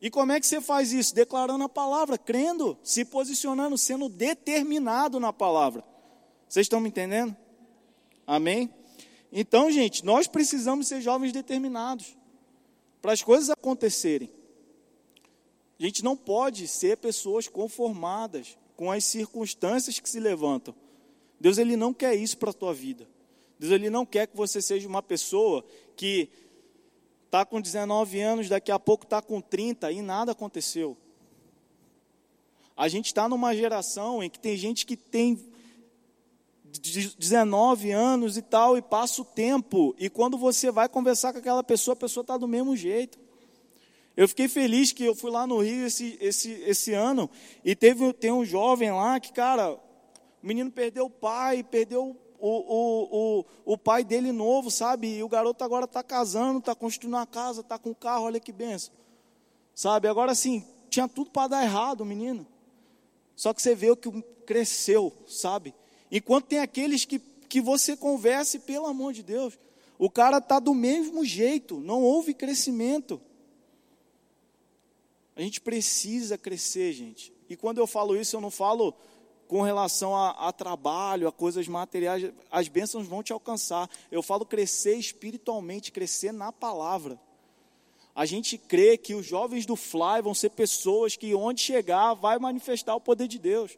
E 0.00 0.10
como 0.10 0.32
é 0.32 0.40
que 0.40 0.46
você 0.46 0.60
faz 0.60 0.92
isso? 0.92 1.14
Declarando 1.14 1.64
a 1.64 1.68
palavra, 1.68 2.18
crendo, 2.18 2.78
se 2.82 3.04
posicionando, 3.04 3.78
sendo 3.78 4.08
determinado 4.08 5.18
na 5.18 5.32
palavra. 5.32 5.82
Vocês 6.48 6.64
estão 6.64 6.80
me 6.80 6.88
entendendo? 6.88 7.34
Amém? 8.26 8.72
Então, 9.32 9.70
gente, 9.70 10.04
nós 10.04 10.26
precisamos 10.26 10.86
ser 10.86 11.00
jovens 11.00 11.32
determinados 11.32 12.16
para 13.00 13.12
as 13.12 13.22
coisas 13.22 13.50
acontecerem. 13.50 14.30
A 15.78 15.82
gente 15.82 16.02
não 16.02 16.16
pode 16.16 16.66
ser 16.66 16.96
pessoas 16.96 17.48
conformadas 17.48 18.56
com 18.76 18.90
as 18.90 19.04
circunstâncias 19.04 19.98
que 19.98 20.08
se 20.08 20.20
levantam. 20.20 20.74
Deus 21.40 21.58
ele 21.58 21.76
não 21.76 21.92
quer 21.92 22.14
isso 22.14 22.38
para 22.38 22.50
a 22.50 22.54
tua 22.54 22.72
vida. 22.72 23.08
Deus 23.58 23.72
ele 23.72 23.90
não 23.90 24.04
quer 24.04 24.26
que 24.26 24.36
você 24.36 24.60
seja 24.60 24.88
uma 24.88 25.02
pessoa 25.02 25.64
que 25.96 26.28
está 27.36 27.44
com 27.44 27.60
19 27.60 28.18
anos, 28.18 28.48
daqui 28.48 28.72
a 28.72 28.78
pouco 28.78 29.04
está 29.04 29.20
com 29.20 29.42
30 29.42 29.92
e 29.92 30.00
nada 30.00 30.32
aconteceu. 30.32 30.96
A 32.74 32.88
gente 32.88 33.06
está 33.06 33.28
numa 33.28 33.54
geração 33.54 34.22
em 34.22 34.30
que 34.30 34.38
tem 34.38 34.56
gente 34.56 34.86
que 34.86 34.96
tem 34.96 35.38
19 37.18 37.90
anos 37.90 38.38
e 38.38 38.42
tal, 38.42 38.76
e 38.78 38.82
passa 38.82 39.20
o 39.20 39.24
tempo, 39.24 39.94
e 39.98 40.08
quando 40.08 40.36
você 40.36 40.70
vai 40.70 40.88
conversar 40.88 41.32
com 41.32 41.38
aquela 41.38 41.62
pessoa, 41.62 41.92
a 41.92 41.96
pessoa 41.96 42.22
está 42.22 42.36
do 42.36 42.48
mesmo 42.48 42.74
jeito. 42.76 43.18
Eu 44.16 44.26
fiquei 44.28 44.48
feliz 44.48 44.92
que 44.92 45.04
eu 45.04 45.14
fui 45.14 45.30
lá 45.30 45.46
no 45.46 45.58
Rio 45.60 45.86
esse, 45.86 46.18
esse, 46.20 46.52
esse 46.52 46.92
ano, 46.92 47.30
e 47.64 47.74
teve, 47.74 48.12
tem 48.14 48.32
um 48.32 48.44
jovem 48.44 48.90
lá 48.90 49.20
que, 49.20 49.32
cara, 49.32 49.72
o 49.72 49.80
menino 50.42 50.70
perdeu 50.70 51.06
o 51.06 51.10
pai, 51.10 51.62
perdeu 51.62 52.16
o, 52.40 53.44
o, 53.68 53.72
o, 53.72 53.78
pai 53.78 54.04
dele 54.04 54.32
novo, 54.32 54.70
sabe? 54.70 55.16
E 55.18 55.22
o 55.22 55.28
garoto 55.28 55.62
agora 55.64 55.84
está 55.84 56.02
casando, 56.02 56.58
está 56.58 56.74
construindo 56.74 57.14
uma 57.14 57.26
casa, 57.26 57.60
está 57.60 57.78
com 57.78 57.90
um 57.90 57.94
carro, 57.94 58.24
olha 58.24 58.40
que 58.40 58.52
benção. 58.52 58.92
Sabe? 59.74 60.08
Agora 60.08 60.34
sim, 60.34 60.64
tinha 60.88 61.08
tudo 61.08 61.30
para 61.30 61.48
dar 61.48 61.64
errado 61.64 62.04
menino. 62.04 62.46
Só 63.34 63.52
que 63.52 63.60
você 63.60 63.74
vê 63.74 63.90
o 63.90 63.96
que 63.96 64.10
cresceu, 64.46 65.12
sabe? 65.28 65.74
Enquanto 66.10 66.46
tem 66.46 66.58
aqueles 66.60 67.04
que, 67.04 67.18
que 67.18 67.60
você 67.60 67.96
converse, 67.96 68.60
pelo 68.60 68.86
amor 68.86 69.12
de 69.12 69.22
Deus, 69.22 69.58
o 69.98 70.10
cara 70.10 70.38
está 70.38 70.58
do 70.58 70.74
mesmo 70.74 71.24
jeito, 71.24 71.80
não 71.80 72.02
houve 72.02 72.32
crescimento. 72.32 73.20
A 75.34 75.42
gente 75.42 75.60
precisa 75.60 76.38
crescer, 76.38 76.92
gente. 76.92 77.32
E 77.48 77.56
quando 77.56 77.78
eu 77.78 77.86
falo 77.86 78.16
isso, 78.16 78.36
eu 78.36 78.40
não 78.40 78.50
falo 78.50 78.94
com 79.48 79.62
relação 79.62 80.14
a, 80.14 80.30
a, 80.30 80.52
trabalho, 80.52 81.28
a 81.28 81.32
coisas 81.32 81.66
materiais, 81.68 82.32
as 82.50 82.68
bênçãos 82.68 83.06
vão 83.06 83.22
te 83.22 83.32
alcançar. 83.32 83.88
Eu 84.10 84.22
falo 84.22 84.44
crescer 84.44 84.96
espiritualmente, 84.96 85.92
crescer 85.92 86.32
na 86.32 86.52
palavra. 86.52 87.18
A 88.14 88.24
gente 88.24 88.56
crê 88.56 88.96
que 88.96 89.14
os 89.14 89.26
jovens 89.26 89.66
do 89.66 89.76
Fly 89.76 90.22
vão 90.22 90.34
ser 90.34 90.50
pessoas 90.50 91.16
que, 91.16 91.34
onde 91.34 91.60
chegar, 91.60 92.14
vai 92.14 92.38
manifestar 92.38 92.94
o 92.94 93.00
poder 93.00 93.28
de 93.28 93.38
Deus, 93.38 93.76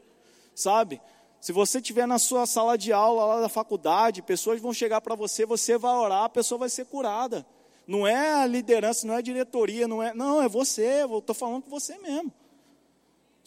sabe? 0.55 1.01
Se 1.41 1.53
você 1.53 1.79
estiver 1.79 2.07
na 2.07 2.19
sua 2.19 2.47
sala 2.47 2.77
de 2.77 2.93
aula 2.93 3.25
lá 3.25 3.41
da 3.41 3.49
faculdade, 3.49 4.23
pessoas 4.23 4.61
vão 4.61 4.73
chegar 4.73 5.01
para 5.01 5.15
você, 5.15 5.45
você 5.47 5.77
vai 5.77 5.95
orar, 5.95 6.25
a 6.25 6.29
pessoa 6.29 6.59
vai 6.59 6.69
ser 6.69 6.87
curada. 6.87 7.47
Não 7.87 8.07
é 8.07 8.35
a 8.35 8.47
liderança, 8.47 9.07
não 9.07 9.15
é 9.15 9.19
a 9.19 9.23
diretoria, 9.23 9.89
não 9.89 10.03
é. 10.03 10.13
Não, 10.13 10.43
é 10.43 10.49
você, 10.49 11.03
eu 11.03 11.19
estou 11.19 11.35
falando 11.35 11.63
com 11.63 11.71
você 11.71 11.97
mesmo. 11.99 12.33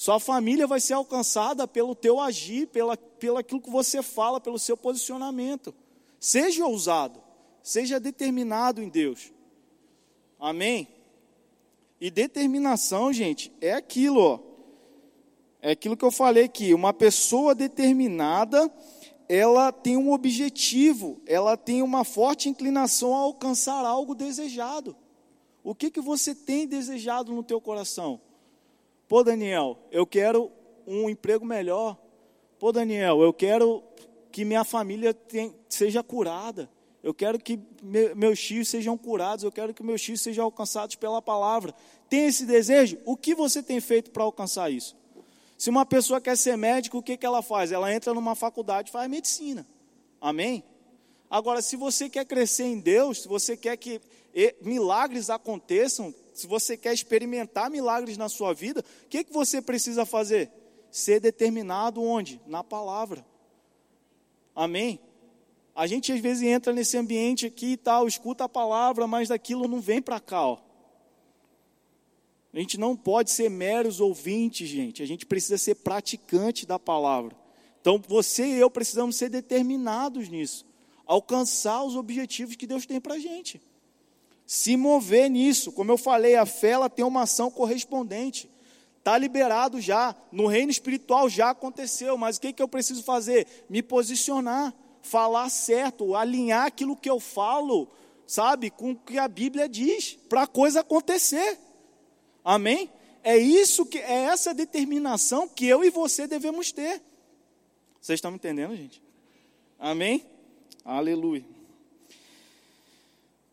Sua 0.01 0.19
família 0.19 0.65
vai 0.65 0.79
ser 0.79 0.93
alcançada 0.93 1.67
pelo 1.67 1.93
teu 1.93 2.19
agir, 2.19 2.65
pela, 2.69 2.97
pelo 2.97 3.37
aquilo 3.37 3.61
que 3.61 3.69
você 3.69 4.01
fala, 4.01 4.41
pelo 4.41 4.57
seu 4.57 4.75
posicionamento. 4.75 5.71
Seja 6.19 6.65
ousado, 6.65 7.21
seja 7.61 7.99
determinado 7.99 8.81
em 8.81 8.89
Deus. 8.89 9.31
Amém? 10.39 10.87
E 11.99 12.09
determinação, 12.09 13.13
gente, 13.13 13.51
é 13.61 13.73
aquilo, 13.73 14.19
ó. 14.19 14.39
É 15.61 15.69
aquilo 15.69 15.95
que 15.95 16.03
eu 16.03 16.09
falei 16.09 16.45
aqui, 16.45 16.73
uma 16.73 16.93
pessoa 16.93 17.53
determinada, 17.53 18.73
ela 19.29 19.71
tem 19.71 19.97
um 19.97 20.11
objetivo, 20.11 21.21
ela 21.27 21.55
tem 21.55 21.83
uma 21.83 22.03
forte 22.03 22.49
inclinação 22.49 23.15
a 23.15 23.19
alcançar 23.19 23.85
algo 23.85 24.15
desejado. 24.15 24.95
O 25.63 25.75
que 25.75 25.91
que 25.91 26.01
você 26.01 26.33
tem 26.33 26.65
desejado 26.65 27.31
no 27.31 27.43
teu 27.43 27.61
coração? 27.61 28.19
Pô, 29.11 29.25
Daniel, 29.25 29.77
eu 29.91 30.07
quero 30.07 30.49
um 30.87 31.09
emprego 31.09 31.43
melhor. 31.43 31.97
Pô, 32.57 32.71
Daniel, 32.71 33.21
eu 33.21 33.33
quero 33.33 33.83
que 34.31 34.45
minha 34.45 34.63
família 34.63 35.13
tem, 35.13 35.53
seja 35.67 36.01
curada. 36.01 36.69
Eu 37.03 37.13
quero 37.13 37.37
que 37.37 37.59
me, 37.83 38.15
meus 38.15 38.39
filhos 38.39 38.69
sejam 38.69 38.97
curados. 38.97 39.43
Eu 39.43 39.51
quero 39.51 39.73
que 39.73 39.83
meus 39.83 40.01
filhos 40.01 40.21
sejam 40.21 40.45
alcançados 40.45 40.95
pela 40.95 41.21
palavra. 41.21 41.75
Tem 42.07 42.25
esse 42.25 42.45
desejo? 42.45 42.99
O 43.03 43.17
que 43.17 43.35
você 43.35 43.61
tem 43.61 43.81
feito 43.81 44.11
para 44.11 44.23
alcançar 44.23 44.71
isso? 44.71 44.95
Se 45.57 45.69
uma 45.69 45.85
pessoa 45.85 46.21
quer 46.21 46.37
ser 46.37 46.55
médico, 46.55 46.99
o 46.99 47.03
que, 47.03 47.17
que 47.17 47.25
ela 47.25 47.41
faz? 47.41 47.73
Ela 47.73 47.93
entra 47.93 48.13
numa 48.13 48.33
faculdade 48.33 48.87
e 48.87 48.93
faz 48.93 49.09
medicina. 49.09 49.67
Amém? 50.21 50.63
Agora, 51.29 51.61
se 51.61 51.75
você 51.75 52.09
quer 52.09 52.23
crescer 52.23 52.63
em 52.63 52.79
Deus, 52.79 53.23
se 53.23 53.27
você 53.27 53.57
quer 53.57 53.75
que 53.75 53.99
milagres 54.61 55.29
aconteçam, 55.29 56.15
se 56.33 56.47
você 56.47 56.77
quer 56.77 56.93
experimentar 56.93 57.69
milagres 57.69 58.17
na 58.17 58.29
sua 58.29 58.53
vida, 58.53 58.83
o 59.03 59.07
que, 59.07 59.23
que 59.23 59.33
você 59.33 59.61
precisa 59.61 60.05
fazer? 60.05 60.51
Ser 60.89 61.19
determinado 61.19 62.01
onde? 62.01 62.41
Na 62.45 62.63
palavra. 62.63 63.25
Amém? 64.55 64.99
A 65.73 65.87
gente 65.87 66.11
às 66.11 66.19
vezes 66.19 66.43
entra 66.43 66.73
nesse 66.73 66.97
ambiente 66.97 67.45
aqui 67.45 67.73
e 67.73 67.77
tal, 67.77 68.07
escuta 68.07 68.43
a 68.43 68.49
palavra, 68.49 69.07
mas 69.07 69.29
daquilo 69.29 69.67
não 69.67 69.79
vem 69.79 70.01
para 70.01 70.19
cá, 70.19 70.45
ó. 70.45 70.59
A 72.53 72.59
gente 72.59 72.77
não 72.77 72.97
pode 72.97 73.31
ser 73.31 73.49
meros 73.49 74.01
ouvintes, 74.01 74.67
gente. 74.67 75.01
A 75.01 75.05
gente 75.05 75.25
precisa 75.25 75.57
ser 75.57 75.75
praticante 75.75 76.65
da 76.65 76.77
palavra. 76.77 77.35
Então, 77.79 78.01
você 78.07 78.45
e 78.45 78.59
eu 78.59 78.69
precisamos 78.69 79.15
ser 79.15 79.29
determinados 79.29 80.27
nisso. 80.27 80.65
Alcançar 81.05 81.83
os 81.83 81.95
objetivos 81.95 82.57
que 82.57 82.67
Deus 82.67 82.85
tem 82.85 82.99
para 82.99 83.15
a 83.15 83.19
gente. 83.19 83.61
Se 84.51 84.75
mover 84.75 85.29
nisso. 85.29 85.71
Como 85.71 85.93
eu 85.93 85.97
falei, 85.97 86.35
a 86.35 86.45
fé 86.45 86.71
ela 86.71 86.89
tem 86.89 87.05
uma 87.05 87.21
ação 87.21 87.49
correspondente. 87.49 88.51
Está 88.97 89.17
liberado 89.17 89.79
já. 89.79 90.13
No 90.29 90.45
reino 90.45 90.69
espiritual 90.69 91.29
já 91.29 91.51
aconteceu. 91.51 92.17
Mas 92.17 92.35
o 92.35 92.41
que, 92.41 92.51
que 92.51 92.61
eu 92.61 92.67
preciso 92.67 93.01
fazer? 93.01 93.47
Me 93.69 93.81
posicionar. 93.81 94.73
Falar 95.01 95.47
certo. 95.49 96.17
Alinhar 96.17 96.65
aquilo 96.65 96.97
que 96.97 97.09
eu 97.09 97.17
falo, 97.17 97.87
sabe, 98.27 98.69
com 98.69 98.91
o 98.91 98.95
que 98.97 99.17
a 99.17 99.25
Bíblia 99.29 99.69
diz. 99.69 100.19
Para 100.27 100.41
a 100.41 100.47
coisa 100.47 100.81
acontecer. 100.81 101.57
Amém? 102.43 102.89
É 103.23 103.37
isso 103.37 103.85
que 103.85 103.99
é 103.99 104.25
essa 104.25 104.53
determinação 104.53 105.47
que 105.47 105.65
eu 105.65 105.81
e 105.81 105.89
você 105.89 106.27
devemos 106.27 106.73
ter. 106.73 107.01
Vocês 108.01 108.17
estão 108.17 108.31
me 108.31 108.35
entendendo, 108.35 108.75
gente? 108.75 109.01
Amém? 109.79 110.25
Aleluia. 110.83 111.45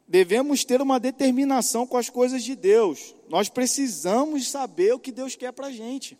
Devemos 0.09 0.65
ter 0.65 0.81
uma 0.81 0.99
determinação 0.99 1.87
com 1.87 1.99
as 1.99 2.09
coisas 2.09 2.43
de 2.43 2.57
Deus. 2.57 3.15
Nós 3.29 3.51
precisamos 3.51 4.49
saber 4.49 4.95
o 4.95 4.99
que 4.99 5.13
Deus 5.13 5.37
quer 5.37 5.53
para 5.53 5.67
a 5.67 5.73
gente. 5.73 6.19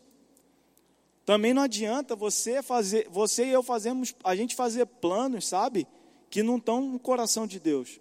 Também 1.25 1.55
não 1.55 1.63
adianta 1.63 2.15
você 2.15 2.63
fazer, 2.63 3.09
você 3.09 3.47
e 3.47 3.51
eu 3.51 3.63
fazemos, 3.63 4.15
a 4.23 4.37
gente 4.37 4.55
fazer 4.55 4.87
planos, 4.87 5.49
sabe, 5.49 5.87
que 6.31 6.43
não 6.43 6.59
estão 6.59 6.83
no 6.83 6.99
coração 6.99 7.47
de 7.47 7.59
Deus. 7.59 7.99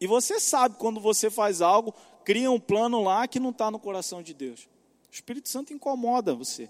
E 0.00 0.06
você 0.06 0.40
sabe 0.40 0.76
quando 0.78 1.00
você 1.00 1.30
faz 1.30 1.60
algo 1.60 1.92
cria 2.24 2.50
um 2.50 2.60
plano 2.60 3.02
lá 3.02 3.26
que 3.26 3.40
não 3.40 3.50
está 3.50 3.70
no 3.70 3.78
coração 3.78 4.22
de 4.22 4.32
Deus. 4.32 4.68
O 5.10 5.12
Espírito 5.12 5.48
Santo 5.48 5.72
incomoda 5.72 6.34
você. 6.34 6.68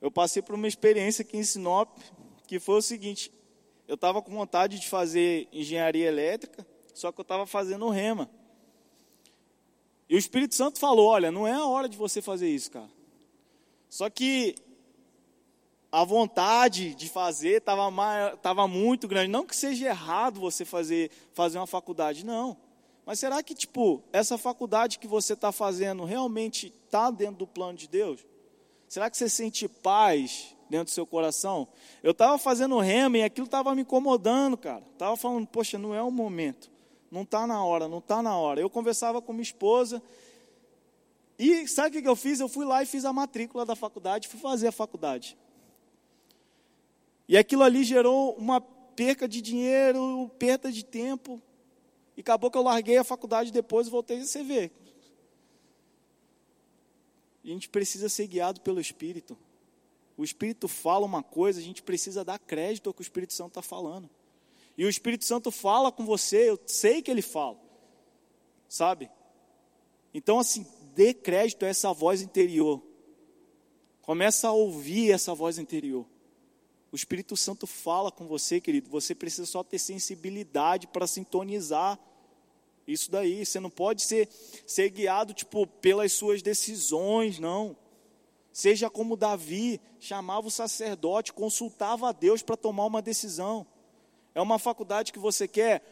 Eu 0.00 0.10
passei 0.10 0.42
por 0.42 0.54
uma 0.54 0.68
experiência 0.68 1.22
aqui 1.22 1.36
em 1.36 1.44
Sinop, 1.44 1.88
que 2.46 2.60
foi 2.60 2.76
o 2.76 2.82
seguinte: 2.82 3.32
eu 3.86 3.94
estava 3.94 4.22
com 4.22 4.32
vontade 4.32 4.78
de 4.78 4.88
fazer 4.88 5.48
engenharia 5.52 6.06
elétrica, 6.06 6.66
só 6.94 7.10
que 7.10 7.20
eu 7.20 7.22
estava 7.22 7.46
fazendo 7.46 7.88
rema. 7.88 8.30
E 10.08 10.14
o 10.14 10.18
Espírito 10.18 10.54
Santo 10.54 10.78
falou: 10.78 11.08
Olha, 11.08 11.30
não 11.30 11.46
é 11.46 11.52
a 11.52 11.66
hora 11.66 11.88
de 11.88 11.96
você 11.96 12.20
fazer 12.20 12.48
isso, 12.48 12.70
cara. 12.70 12.90
Só 13.88 14.08
que 14.08 14.54
a 15.90 16.04
vontade 16.04 16.94
de 16.94 17.08
fazer 17.08 17.58
estava 17.58 17.90
tava 18.42 18.66
muito 18.66 19.06
grande. 19.06 19.28
Não 19.28 19.46
que 19.46 19.54
seja 19.54 19.88
errado 19.88 20.40
você 20.40 20.64
fazer, 20.64 21.10
fazer 21.34 21.58
uma 21.58 21.66
faculdade, 21.66 22.24
não. 22.24 22.56
Mas 23.04 23.18
será 23.18 23.42
que, 23.42 23.54
tipo, 23.54 24.02
essa 24.12 24.38
faculdade 24.38 24.98
que 24.98 25.06
você 25.06 25.32
está 25.32 25.50
fazendo 25.50 26.04
realmente 26.04 26.72
está 26.84 27.10
dentro 27.10 27.36
do 27.36 27.46
plano 27.46 27.76
de 27.76 27.88
Deus? 27.88 28.24
Será 28.88 29.10
que 29.10 29.16
você 29.16 29.28
sente 29.28 29.68
paz 29.68 30.54
dentro 30.72 30.86
do 30.86 30.90
seu 30.90 31.06
coração? 31.06 31.68
Eu 32.02 32.12
estava 32.12 32.38
fazendo 32.38 32.78
rema 32.78 33.18
e 33.18 33.22
aquilo 33.22 33.44
estava 33.44 33.74
me 33.74 33.82
incomodando, 33.82 34.56
cara. 34.56 34.82
Estava 34.92 35.16
falando, 35.16 35.46
poxa, 35.46 35.78
não 35.78 35.94
é 35.94 36.02
o 36.02 36.10
momento. 36.10 36.70
Não 37.10 37.22
está 37.22 37.46
na 37.46 37.62
hora, 37.62 37.86
não 37.86 37.98
está 37.98 38.22
na 38.22 38.36
hora. 38.36 38.60
Eu 38.60 38.70
conversava 38.70 39.20
com 39.20 39.32
minha 39.32 39.42
esposa 39.42 40.02
e 41.38 41.68
sabe 41.68 41.98
o 41.98 42.02
que 42.02 42.08
eu 42.08 42.16
fiz? 42.16 42.40
Eu 42.40 42.48
fui 42.48 42.64
lá 42.64 42.82
e 42.82 42.86
fiz 42.86 43.04
a 43.04 43.12
matrícula 43.12 43.66
da 43.66 43.76
faculdade, 43.76 44.28
fui 44.28 44.40
fazer 44.40 44.68
a 44.68 44.72
faculdade. 44.72 45.36
E 47.28 47.36
aquilo 47.36 47.62
ali 47.62 47.84
gerou 47.84 48.34
uma 48.36 48.60
perca 48.60 49.28
de 49.28 49.42
dinheiro, 49.42 50.30
perda 50.38 50.72
de 50.72 50.84
tempo. 50.84 51.40
E 52.16 52.20
acabou 52.20 52.50
que 52.50 52.56
eu 52.56 52.62
larguei 52.62 52.96
a 52.96 53.04
faculdade 53.04 53.50
depois 53.50 53.86
e 53.86 53.90
voltei 53.90 54.20
a 54.20 54.42
vê. 54.42 54.70
A 57.44 57.48
gente 57.48 57.68
precisa 57.68 58.08
ser 58.08 58.26
guiado 58.26 58.60
pelo 58.60 58.80
Espírito. 58.80 59.36
O 60.16 60.24
Espírito 60.24 60.68
fala 60.68 61.06
uma 61.06 61.22
coisa, 61.22 61.58
a 61.60 61.62
gente 61.62 61.82
precisa 61.82 62.24
dar 62.24 62.38
crédito 62.38 62.88
ao 62.88 62.94
que 62.94 63.00
o 63.00 63.02
Espírito 63.02 63.32
Santo 63.32 63.48
está 63.48 63.62
falando. 63.62 64.08
E 64.76 64.84
o 64.84 64.88
Espírito 64.88 65.24
Santo 65.24 65.50
fala 65.50 65.92
com 65.92 66.04
você, 66.04 66.50
eu 66.50 66.58
sei 66.66 67.02
que 67.02 67.10
ele 67.10 67.22
fala. 67.22 67.58
Sabe? 68.68 69.10
Então, 70.14 70.38
assim, 70.38 70.66
dê 70.94 71.12
crédito 71.12 71.64
a 71.64 71.68
essa 71.68 71.92
voz 71.92 72.22
interior. 72.22 72.82
Começa 74.02 74.48
a 74.48 74.52
ouvir 74.52 75.12
essa 75.12 75.34
voz 75.34 75.58
interior. 75.58 76.06
O 76.90 76.96
Espírito 76.96 77.36
Santo 77.36 77.66
fala 77.66 78.12
com 78.12 78.26
você, 78.26 78.60
querido. 78.60 78.90
Você 78.90 79.14
precisa 79.14 79.46
só 79.46 79.62
ter 79.62 79.78
sensibilidade 79.78 80.86
para 80.86 81.06
sintonizar 81.06 81.98
isso 82.86 83.10
daí. 83.10 83.46
Você 83.46 83.60
não 83.60 83.70
pode 83.70 84.02
ser, 84.02 84.28
ser 84.66 84.90
guiado 84.90 85.32
tipo 85.32 85.66
pelas 85.66 86.12
suas 86.12 86.42
decisões, 86.42 87.38
não. 87.38 87.76
Seja 88.52 88.90
como 88.90 89.16
Davi, 89.16 89.80
chamava 89.98 90.46
o 90.46 90.50
sacerdote, 90.50 91.32
consultava 91.32 92.08
a 92.08 92.12
Deus 92.12 92.42
para 92.42 92.56
tomar 92.56 92.86
uma 92.86 93.00
decisão. 93.00 93.66
É 94.34 94.40
uma 94.40 94.58
faculdade 94.58 95.12
que 95.12 95.18
você 95.18 95.48
quer, 95.48 95.82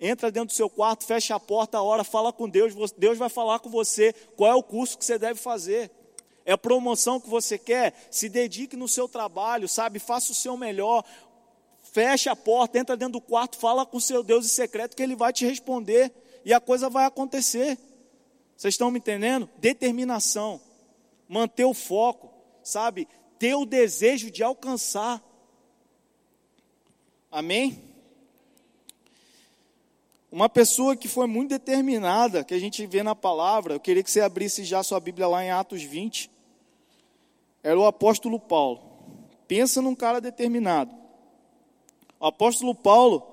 entra 0.00 0.30
dentro 0.30 0.48
do 0.48 0.56
seu 0.56 0.70
quarto, 0.70 1.04
fecha 1.04 1.34
a 1.34 1.40
porta, 1.40 1.78
a 1.78 1.82
hora, 1.82 2.04
fala 2.04 2.32
com 2.32 2.48
Deus, 2.48 2.74
Deus 2.92 3.18
vai 3.18 3.28
falar 3.28 3.58
com 3.58 3.68
você 3.68 4.12
qual 4.36 4.50
é 4.50 4.54
o 4.54 4.62
curso 4.62 4.98
que 4.98 5.04
você 5.04 5.18
deve 5.18 5.40
fazer 5.40 5.90
é 6.44 6.56
promoção 6.56 7.18
que 7.18 7.28
você 7.28 7.58
quer, 7.58 7.94
se 8.10 8.28
dedique 8.28 8.76
no 8.76 8.86
seu 8.86 9.08
trabalho, 9.08 9.68
sabe? 9.68 9.98
Faça 9.98 10.32
o 10.32 10.34
seu 10.34 10.56
melhor. 10.56 11.04
Feche 11.82 12.28
a 12.28 12.36
porta, 12.36 12.78
entra 12.78 12.96
dentro 12.96 13.14
do 13.14 13.20
quarto, 13.20 13.56
fala 13.56 13.86
com 13.86 13.96
o 13.96 14.00
seu 14.00 14.22
Deus 14.22 14.44
em 14.44 14.48
secreto 14.48 14.96
que 14.96 15.02
ele 15.02 15.16
vai 15.16 15.32
te 15.32 15.46
responder 15.46 16.12
e 16.44 16.52
a 16.52 16.60
coisa 16.60 16.90
vai 16.90 17.06
acontecer. 17.06 17.78
Vocês 18.56 18.74
estão 18.74 18.90
me 18.90 18.98
entendendo? 18.98 19.48
Determinação, 19.58 20.60
manter 21.28 21.64
o 21.64 21.74
foco, 21.74 22.32
sabe? 22.62 23.08
Ter 23.38 23.54
o 23.54 23.64
desejo 23.64 24.30
de 24.30 24.42
alcançar. 24.42 25.22
Amém? 27.30 27.82
Uma 30.30 30.48
pessoa 30.48 30.96
que 30.96 31.08
foi 31.08 31.26
muito 31.26 31.50
determinada, 31.50 32.42
que 32.42 32.54
a 32.54 32.58
gente 32.58 32.84
vê 32.86 33.02
na 33.02 33.14
palavra, 33.14 33.74
eu 33.74 33.80
queria 33.80 34.02
que 34.02 34.10
você 34.10 34.20
abrisse 34.20 34.64
já 34.64 34.82
sua 34.82 34.98
Bíblia 34.98 35.28
lá 35.28 35.44
em 35.44 35.50
Atos 35.50 35.82
20 35.82 36.34
era 37.64 37.80
o 37.80 37.86
apóstolo 37.86 38.38
Paulo. 38.38 38.82
Pensa 39.48 39.80
num 39.80 39.94
cara 39.94 40.20
determinado. 40.20 40.94
O 42.20 42.26
apóstolo 42.26 42.74
Paulo, 42.74 43.26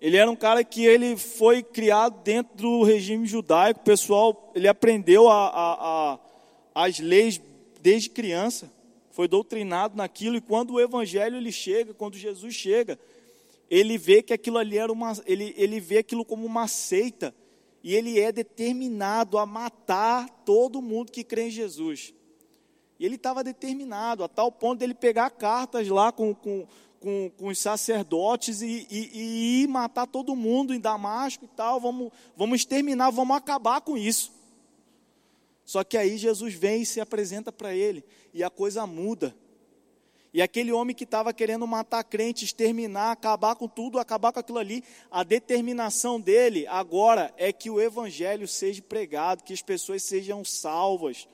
ele 0.00 0.16
era 0.16 0.28
um 0.28 0.34
cara 0.34 0.64
que 0.64 0.84
ele 0.84 1.16
foi 1.16 1.62
criado 1.62 2.20
dentro 2.24 2.56
do 2.56 2.82
regime 2.82 3.24
judaico. 3.24 3.80
Pessoal, 3.80 4.50
ele 4.52 4.66
aprendeu 4.66 5.28
a, 5.28 5.46
a, 5.46 5.74
a, 5.80 6.18
as 6.74 6.98
leis 6.98 7.40
desde 7.80 8.10
criança. 8.10 8.70
Foi 9.10 9.28
doutrinado 9.28 9.96
naquilo. 9.96 10.36
E 10.36 10.40
quando 10.40 10.74
o 10.74 10.80
evangelho 10.80 11.36
ele 11.36 11.52
chega, 11.52 11.92
quando 11.92 12.16
Jesus 12.16 12.54
chega, 12.54 12.98
ele 13.70 13.98
vê 13.98 14.22
que 14.22 14.32
aquilo 14.32 14.58
ali 14.58 14.78
era 14.78 14.92
uma, 14.92 15.12
ele, 15.26 15.54
ele 15.56 15.80
vê 15.80 15.98
aquilo 15.98 16.24
como 16.24 16.46
uma 16.46 16.68
seita. 16.68 17.34
E 17.82 17.94
ele 17.94 18.20
é 18.20 18.30
determinado 18.30 19.38
a 19.38 19.44
matar 19.44 20.28
todo 20.44 20.80
mundo 20.80 21.10
que 21.10 21.24
crê 21.24 21.48
em 21.48 21.50
Jesus. 21.50 22.14
E 22.98 23.04
ele 23.04 23.16
estava 23.16 23.42
determinado, 23.42 24.22
a 24.22 24.28
tal 24.28 24.52
ponto 24.52 24.78
de 24.78 24.84
ele 24.84 24.94
pegar 24.94 25.28
cartas 25.30 25.88
lá 25.88 26.12
com, 26.12 26.32
com, 26.32 26.66
com, 27.00 27.30
com 27.36 27.48
os 27.48 27.58
sacerdotes 27.58 28.62
e, 28.62 28.86
e, 28.88 29.10
e, 29.12 29.62
ir 29.62 29.66
matar 29.66 30.06
todo 30.06 30.36
mundo 30.36 30.72
em 30.72 30.78
Damasco 30.78 31.44
e 31.44 31.48
tal. 31.48 31.80
Vamos, 31.80 32.12
vamos 32.36 32.60
exterminar, 32.60 33.10
vamos 33.10 33.36
acabar 33.36 33.80
com 33.80 33.98
isso. 33.98 34.32
Só 35.64 35.84
que 35.84 35.96
aí 35.96 36.16
Jesus 36.16 36.54
vem 36.54 36.82
e 36.82 36.86
se 36.86 37.00
apresenta 37.00 37.52
para 37.52 37.74
ele, 37.74 38.04
e 38.32 38.42
a 38.42 38.50
coisa 38.50 38.86
muda. 38.86 39.34
E 40.34 40.40
aquele 40.40 40.72
homem 40.72 40.96
que 40.96 41.04
estava 41.04 41.32
querendo 41.32 41.66
matar 41.66 42.02
crente, 42.04 42.44
exterminar, 42.44 43.12
acabar 43.12 43.54
com 43.54 43.68
tudo, 43.68 43.98
acabar 43.98 44.32
com 44.32 44.40
aquilo 44.40 44.58
ali, 44.58 44.82
a 45.10 45.22
determinação 45.22 46.18
dele 46.18 46.66
agora 46.66 47.32
é 47.36 47.52
que 47.52 47.68
o 47.68 47.78
evangelho 47.78 48.48
seja 48.48 48.80
pregado, 48.80 49.44
que 49.44 49.52
as 49.52 49.60
pessoas 49.60 50.02
sejam 50.02 50.42
salvas. 50.42 51.28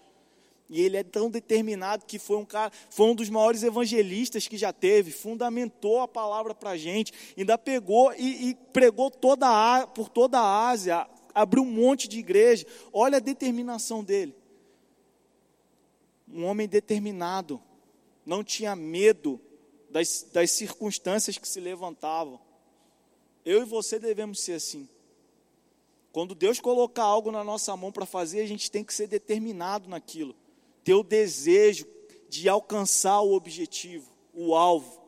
E 0.68 0.82
ele 0.82 0.96
é 0.96 1.04
tão 1.04 1.30
determinado 1.30 2.04
que 2.04 2.18
foi 2.18 2.36
um 2.36 2.44
cara, 2.44 2.72
foi 2.90 3.06
um 3.06 3.14
dos 3.14 3.30
maiores 3.30 3.62
evangelistas 3.62 4.48
que 4.48 4.58
já 4.58 4.72
teve, 4.72 5.12
fundamentou 5.12 6.00
a 6.00 6.08
palavra 6.08 6.52
para 6.52 6.70
a 6.70 6.76
gente, 6.76 7.12
ainda 7.38 7.56
pegou 7.56 8.12
e, 8.14 8.50
e 8.50 8.54
pregou 8.72 9.10
toda 9.10 9.46
a, 9.48 9.86
por 9.86 10.08
toda 10.08 10.40
a 10.40 10.68
Ásia, 10.68 11.06
abriu 11.40 11.62
um 11.62 11.70
monte 11.70 12.08
de 12.08 12.18
igreja. 12.18 12.66
Olha 12.92 13.16
a 13.16 13.20
determinação 13.20 14.02
dele. 14.02 14.34
Um 16.26 16.44
homem 16.44 16.68
determinado, 16.68 17.60
não 18.24 18.44
tinha 18.44 18.76
medo 18.76 19.40
das, 19.90 20.26
das 20.32 20.50
circunstâncias 20.50 21.38
que 21.38 21.48
se 21.48 21.60
levantavam. 21.60 22.40
Eu 23.44 23.62
e 23.62 23.64
você 23.64 23.98
devemos 23.98 24.40
ser 24.40 24.54
assim. 24.54 24.88
Quando 26.12 26.34
Deus 26.34 26.60
colocar 26.60 27.04
algo 27.04 27.30
na 27.30 27.44
nossa 27.44 27.74
mão 27.76 27.92
para 27.92 28.04
fazer, 28.04 28.40
a 28.40 28.46
gente 28.46 28.70
tem 28.70 28.84
que 28.84 28.92
ser 28.92 29.06
determinado 29.06 29.88
naquilo 29.88 30.34
ter 30.88 30.94
o 30.94 31.02
desejo 31.02 31.86
de 32.30 32.48
alcançar 32.48 33.20
o 33.20 33.34
objetivo, 33.34 34.10
o 34.32 34.54
alvo. 34.54 34.98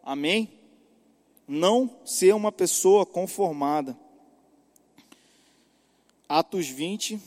Amém? 0.00 0.60
Não 1.44 1.90
ser 2.04 2.36
uma 2.36 2.52
pessoa 2.52 3.04
conformada. 3.04 3.98
Atos 6.28 6.68
20, 6.68 7.18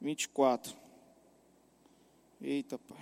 24. 0.00 0.74
Eita, 2.42 2.78
Pai. 2.78 2.98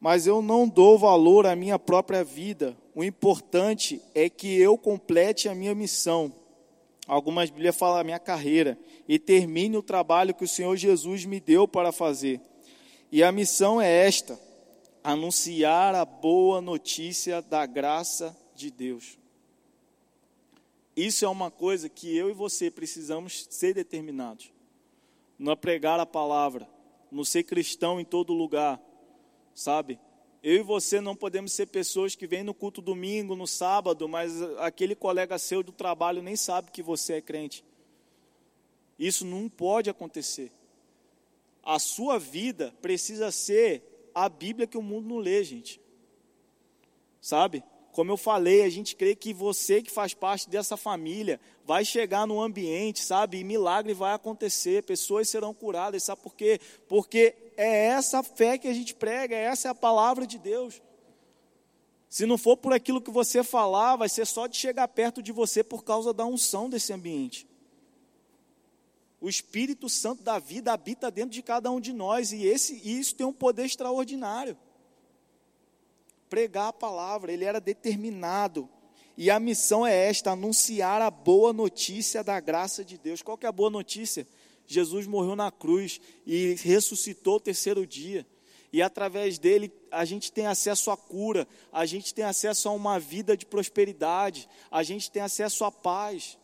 Mas 0.00 0.26
eu 0.26 0.40
não 0.40 0.68
dou 0.68 0.98
valor 0.98 1.46
à 1.46 1.56
minha 1.56 1.78
própria 1.78 2.22
vida 2.22 2.76
o 2.96 3.04
importante 3.04 4.00
é 4.14 4.30
que 4.30 4.58
eu 4.58 4.78
complete 4.78 5.50
a 5.50 5.54
minha 5.54 5.74
missão. 5.74 6.32
Algumas 7.06 7.50
Bíblias 7.50 7.76
falam 7.76 7.98
a 7.98 8.04
minha 8.04 8.18
carreira 8.18 8.78
e 9.06 9.18
termine 9.18 9.76
o 9.76 9.82
trabalho 9.82 10.32
que 10.32 10.44
o 10.44 10.48
Senhor 10.48 10.74
Jesus 10.78 11.26
me 11.26 11.38
deu 11.38 11.68
para 11.68 11.92
fazer. 11.92 12.40
E 13.12 13.22
a 13.22 13.30
missão 13.30 13.78
é 13.78 14.06
esta: 14.06 14.40
anunciar 15.06 15.94
a 15.94 16.04
boa 16.04 16.60
notícia 16.60 17.40
da 17.40 17.64
graça 17.64 18.36
de 18.56 18.72
Deus. 18.72 19.16
Isso 20.96 21.24
é 21.24 21.28
uma 21.28 21.48
coisa 21.48 21.88
que 21.88 22.16
eu 22.16 22.28
e 22.28 22.32
você 22.32 22.72
precisamos 22.72 23.46
ser 23.48 23.72
determinados. 23.72 24.50
Não 25.38 25.52
é 25.52 25.56
pregar 25.56 26.00
a 26.00 26.06
palavra, 26.06 26.68
não 27.08 27.24
ser 27.24 27.44
cristão 27.44 28.00
em 28.00 28.04
todo 28.04 28.32
lugar, 28.32 28.82
sabe? 29.54 30.00
Eu 30.42 30.56
e 30.56 30.62
você 30.62 31.00
não 31.00 31.14
podemos 31.14 31.52
ser 31.52 31.66
pessoas 31.66 32.16
que 32.16 32.26
vêm 32.26 32.42
no 32.42 32.52
culto 32.52 32.82
domingo, 32.82 33.36
no 33.36 33.46
sábado, 33.46 34.08
mas 34.08 34.42
aquele 34.58 34.96
colega 34.96 35.38
seu 35.38 35.62
do 35.62 35.70
trabalho 35.70 36.20
nem 36.20 36.34
sabe 36.34 36.72
que 36.72 36.82
você 36.82 37.12
é 37.12 37.20
crente. 37.20 37.64
Isso 38.98 39.24
não 39.24 39.48
pode 39.48 39.88
acontecer. 39.88 40.50
A 41.62 41.78
sua 41.78 42.18
vida 42.18 42.74
precisa 42.82 43.30
ser 43.30 43.95
a 44.16 44.30
Bíblia 44.30 44.66
que 44.66 44.78
o 44.78 44.82
mundo 44.82 45.06
não 45.06 45.18
lê, 45.18 45.44
gente. 45.44 45.78
Sabe? 47.20 47.62
Como 47.92 48.10
eu 48.10 48.16
falei, 48.16 48.62
a 48.62 48.68
gente 48.70 48.96
crê 48.96 49.14
que 49.14 49.34
você 49.34 49.82
que 49.82 49.90
faz 49.90 50.14
parte 50.14 50.48
dessa 50.48 50.74
família 50.74 51.38
vai 51.66 51.84
chegar 51.84 52.26
no 52.26 52.40
ambiente, 52.40 53.04
sabe? 53.04 53.38
E 53.38 53.44
milagre 53.44 53.92
vai 53.92 54.14
acontecer, 54.14 54.84
pessoas 54.84 55.28
serão 55.28 55.52
curadas, 55.52 56.02
sabe 56.02 56.22
por 56.22 56.34
quê? 56.34 56.58
Porque 56.88 57.34
é 57.58 57.88
essa 57.88 58.22
fé 58.22 58.56
que 58.56 58.68
a 58.68 58.72
gente 58.72 58.94
prega, 58.94 59.36
essa 59.36 59.68
é 59.68 59.70
a 59.70 59.74
palavra 59.74 60.26
de 60.26 60.38
Deus. 60.38 60.80
Se 62.08 62.24
não 62.24 62.38
for 62.38 62.56
por 62.56 62.72
aquilo 62.72 63.02
que 63.02 63.10
você 63.10 63.42
falar, 63.42 63.96
vai 63.96 64.08
ser 64.08 64.26
só 64.26 64.46
de 64.46 64.56
chegar 64.56 64.88
perto 64.88 65.22
de 65.22 65.30
você 65.30 65.62
por 65.62 65.84
causa 65.84 66.14
da 66.14 66.24
unção 66.24 66.70
desse 66.70 66.90
ambiente. 66.90 67.46
O 69.20 69.28
Espírito 69.28 69.88
Santo 69.88 70.22
da 70.22 70.38
vida 70.38 70.72
habita 70.72 71.10
dentro 71.10 71.30
de 71.30 71.42
cada 71.42 71.70
um 71.70 71.80
de 71.80 71.92
nós 71.92 72.32
e 72.32 72.44
esse 72.44 72.74
isso 72.88 73.14
tem 73.14 73.26
um 73.26 73.32
poder 73.32 73.64
extraordinário. 73.64 74.56
Pregar 76.28 76.68
a 76.68 76.72
palavra, 76.72 77.32
ele 77.32 77.44
era 77.44 77.60
determinado. 77.60 78.68
E 79.16 79.30
a 79.30 79.40
missão 79.40 79.86
é 79.86 80.08
esta: 80.08 80.32
anunciar 80.32 81.00
a 81.00 81.10
boa 81.10 81.52
notícia 81.52 82.22
da 82.22 82.38
graça 82.40 82.84
de 82.84 82.98
Deus. 82.98 83.22
Qual 83.22 83.38
que 83.38 83.46
é 83.46 83.48
a 83.48 83.52
boa 83.52 83.70
notícia? 83.70 84.26
Jesus 84.66 85.06
morreu 85.06 85.36
na 85.36 85.50
cruz 85.50 86.00
e 86.26 86.54
ressuscitou 86.62 87.36
o 87.36 87.40
terceiro 87.40 87.86
dia. 87.86 88.26
E 88.72 88.82
através 88.82 89.38
dele 89.38 89.72
a 89.90 90.04
gente 90.04 90.30
tem 90.30 90.46
acesso 90.46 90.90
à 90.90 90.96
cura, 90.96 91.48
a 91.72 91.86
gente 91.86 92.12
tem 92.12 92.24
acesso 92.24 92.68
a 92.68 92.72
uma 92.72 92.98
vida 92.98 93.36
de 93.36 93.46
prosperidade, 93.46 94.48
a 94.70 94.82
gente 94.82 95.10
tem 95.10 95.22
acesso 95.22 95.64
à 95.64 95.70
paz. 95.70 96.36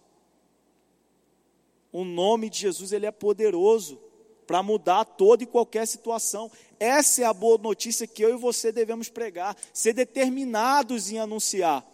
O 1.92 2.04
nome 2.04 2.48
de 2.48 2.58
Jesus 2.58 2.92
ele 2.92 3.06
é 3.06 3.10
poderoso 3.10 4.00
para 4.46 4.62
mudar 4.62 5.04
toda 5.04 5.42
e 5.42 5.46
qualquer 5.46 5.86
situação. 5.86 6.50
Essa 6.80 7.22
é 7.22 7.24
a 7.24 7.34
boa 7.34 7.58
notícia 7.58 8.06
que 8.06 8.22
eu 8.22 8.34
e 8.34 8.38
você 8.38 8.72
devemos 8.72 9.08
pregar, 9.08 9.56
ser 9.72 9.92
determinados 9.92 11.12
em 11.12 11.18
anunciar. 11.18 11.86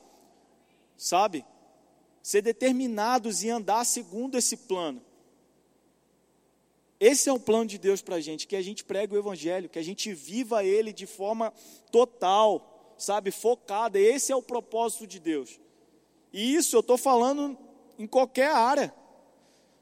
Sabe? 0.96 1.44
Ser 2.22 2.42
determinados 2.42 3.42
em 3.42 3.50
andar 3.50 3.84
segundo 3.84 4.38
esse 4.38 4.56
plano. 4.56 5.02
Esse 7.00 7.28
é 7.28 7.32
o 7.32 7.38
plano 7.38 7.66
de 7.66 7.78
Deus 7.78 8.02
para 8.02 8.16
a 8.16 8.20
gente, 8.20 8.46
que 8.46 8.56
a 8.56 8.62
gente 8.62 8.84
pregue 8.84 9.14
o 9.14 9.18
Evangelho, 9.18 9.68
que 9.68 9.78
a 9.78 9.84
gente 9.84 10.12
viva 10.12 10.64
ele 10.64 10.92
de 10.92 11.06
forma 11.06 11.52
total, 11.92 12.94
sabe, 12.98 13.30
focada. 13.30 13.98
Esse 13.98 14.32
é 14.32 14.37
o 14.37 14.42
propósito 14.42 15.06
de 15.06 15.20
Deus. 15.20 15.61
E 16.32 16.54
isso 16.54 16.74
eu 16.74 16.80
estou 16.80 16.98
falando 16.98 17.56
em 17.98 18.06
qualquer 18.06 18.50
área. 18.50 18.92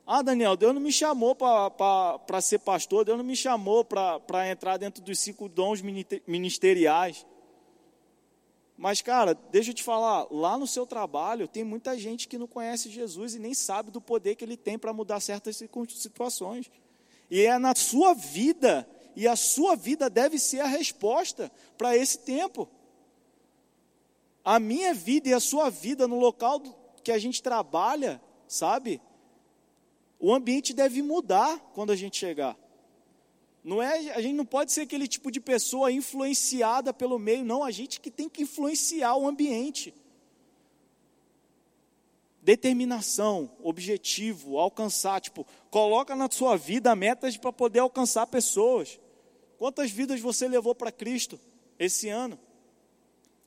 Ah, 0.07 0.23
Daniel, 0.23 0.57
Deus 0.57 0.73
não 0.73 0.81
me 0.81 0.93
chamou 0.93 1.35
para 1.35 2.41
ser 2.41 2.61
pastor, 2.61 3.05
Deus 3.05 3.19
não 3.19 3.25
me 3.25 3.35
chamou 3.35 3.85
para 3.85 4.49
entrar 4.49 4.77
dentro 4.77 5.03
dos 5.03 5.19
cinco 5.19 5.49
dons 5.49 5.83
ministeriais. 5.83 7.27
Mas, 8.79 9.03
cara, 9.03 9.35
deixa 9.51 9.71
eu 9.71 9.75
te 9.75 9.83
falar, 9.83 10.29
lá 10.31 10.57
no 10.57 10.67
seu 10.67 10.87
trabalho 10.87 11.49
tem 11.49 11.65
muita 11.65 11.99
gente 11.99 12.29
que 12.29 12.39
não 12.39 12.47
conhece 12.47 12.89
Jesus 12.89 13.35
e 13.35 13.41
nem 13.41 13.53
sabe 13.53 13.91
do 13.91 14.01
poder 14.01 14.37
que 14.37 14.45
ele 14.45 14.57
tem 14.57 14.79
para 14.79 14.93
mudar 14.93 15.19
certas 15.19 15.57
situações. 15.57 16.71
E 17.29 17.41
é 17.41 17.59
na 17.59 17.75
sua 17.75 18.15
vida, 18.15 18.89
e 19.17 19.27
a 19.27 19.35
sua 19.35 19.75
vida 19.75 20.09
deve 20.09 20.39
ser 20.39 20.61
a 20.61 20.67
resposta 20.67 21.51
para 21.77 21.97
esse 21.97 22.19
tempo. 22.19 22.69
A 24.45 24.61
minha 24.61 24.95
vida 24.95 25.31
e 25.31 25.35
a 25.35 25.41
sua 25.41 25.69
vida 25.69 26.07
no 26.07 26.21
local 26.21 26.63
que 27.03 27.11
a 27.11 27.19
gente 27.19 27.43
trabalha, 27.43 28.21
sabe? 28.47 29.01
O 30.19 30.33
ambiente 30.35 30.73
deve 30.73 31.03
mudar 31.03 31.59
quando 31.75 31.93
a 31.93 31.97
gente 31.97 32.17
chegar. 32.17 32.57
Não 33.63 33.83
é, 33.83 34.13
a 34.13 34.21
gente 34.21 34.35
não 34.35 34.47
pode 34.47 34.71
ser 34.71 34.83
aquele 34.83 35.09
tipo 35.09 35.31
de 35.31 35.41
pessoa 35.41 35.91
influenciada 35.91 36.95
pelo 36.95 37.19
meio, 37.19 37.45
não, 37.45 37.65
a 37.65 37.71
gente 37.71 38.01
que 38.01 38.11
tem 38.11 38.29
que 38.29 38.43
influenciar 38.43 39.17
o 39.17 39.27
ambiente. 39.27 39.93
Determinação, 42.41 43.51
objetivo, 43.61 44.57
alcançar, 44.57 45.21
tipo, 45.21 45.45
coloca 45.69 46.15
na 46.15 46.31
sua 46.31 46.57
vida 46.57 46.95
metas 46.95 47.37
para 47.37 47.53
poder 47.53 47.81
alcançar 47.81 48.29
pessoas. 48.29 49.01
Quantas 49.59 49.91
vidas 49.91 50.21
você 50.21 50.47
levou 50.47 50.73
para 50.73 50.93
Cristo 50.93 51.41
esse 51.77 52.09
ano? 52.09 52.39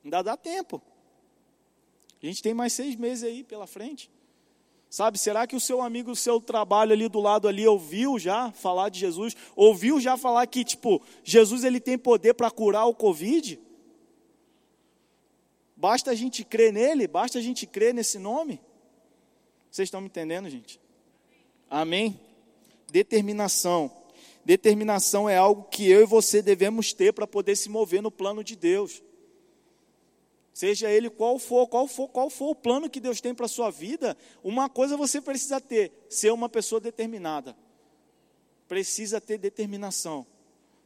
Ainda 0.04 0.22
dá 0.22 0.36
tempo. 0.36 0.82
A 2.22 2.26
gente 2.26 2.44
tem 2.44 2.54
mais 2.54 2.74
seis 2.74 2.96
meses 2.96 3.24
aí 3.24 3.42
pela 3.42 3.66
frente. 3.66 4.12
Sabe, 4.90 5.20
será 5.20 5.46
que 5.46 5.56
o 5.56 5.60
seu 5.60 5.82
amigo, 5.82 6.12
o 6.12 6.16
seu 6.16 6.42
trabalho 6.42 6.94
ali 6.94 7.08
do 7.08 7.20
lado 7.20 7.48
ali 7.48 7.68
ouviu 7.68 8.18
já 8.18 8.52
falar 8.52 8.90
de 8.90 9.00
Jesus? 9.00 9.36
Ouviu 9.56 10.02
já 10.02 10.18
falar 10.18 10.48
que, 10.48 10.66
tipo, 10.66 11.00
Jesus 11.24 11.64
ele 11.64 11.80
tem 11.80 11.96
poder 11.96 12.34
para 12.34 12.50
curar 12.50 12.86
o 12.86 12.96
Covid? 12.96 13.60
Basta 15.78 16.10
a 16.10 16.16
gente 16.16 16.44
crer 16.44 16.74
nele, 16.74 17.08
basta 17.08 17.38
a 17.38 17.42
gente 17.42 17.68
crer 17.68 17.94
nesse 17.94 18.18
nome. 18.18 18.60
Vocês 19.70 19.86
estão 19.86 20.02
me 20.02 20.08
entendendo, 20.08 20.50
gente? 20.50 20.80
Amém? 21.70 22.20
Determinação. 22.92 23.92
Determinação 24.44 25.30
é 25.30 25.38
algo 25.38 25.66
que 25.70 25.88
eu 25.88 26.02
e 26.02 26.06
você 26.06 26.42
devemos 26.42 26.94
ter 26.94 27.14
para 27.14 27.28
poder 27.28 27.56
se 27.56 27.70
mover 27.70 28.02
no 28.02 28.10
plano 28.10 28.44
de 28.44 28.56
Deus. 28.56 29.04
Seja 30.60 30.92
ele 30.92 31.10
qual 31.10 31.40
for, 31.40 31.68
qual 31.68 31.88
for, 31.88 32.10
qual 32.10 32.30
for 32.30 32.50
o 32.50 32.54
plano 32.54 32.90
que 32.90 33.00
Deus 33.00 33.22
tem 33.22 33.34
para 33.34 33.46
a 33.46 33.48
sua 33.48 33.70
vida, 33.72 34.18
uma 34.44 34.68
coisa 34.68 34.98
você 34.98 35.22
precisa 35.22 35.62
ter, 35.62 35.90
ser 36.10 36.34
uma 36.34 36.50
pessoa 36.50 36.82
determinada. 36.82 37.56
Precisa 38.68 39.22
ter 39.22 39.38
determinação. 39.38 40.28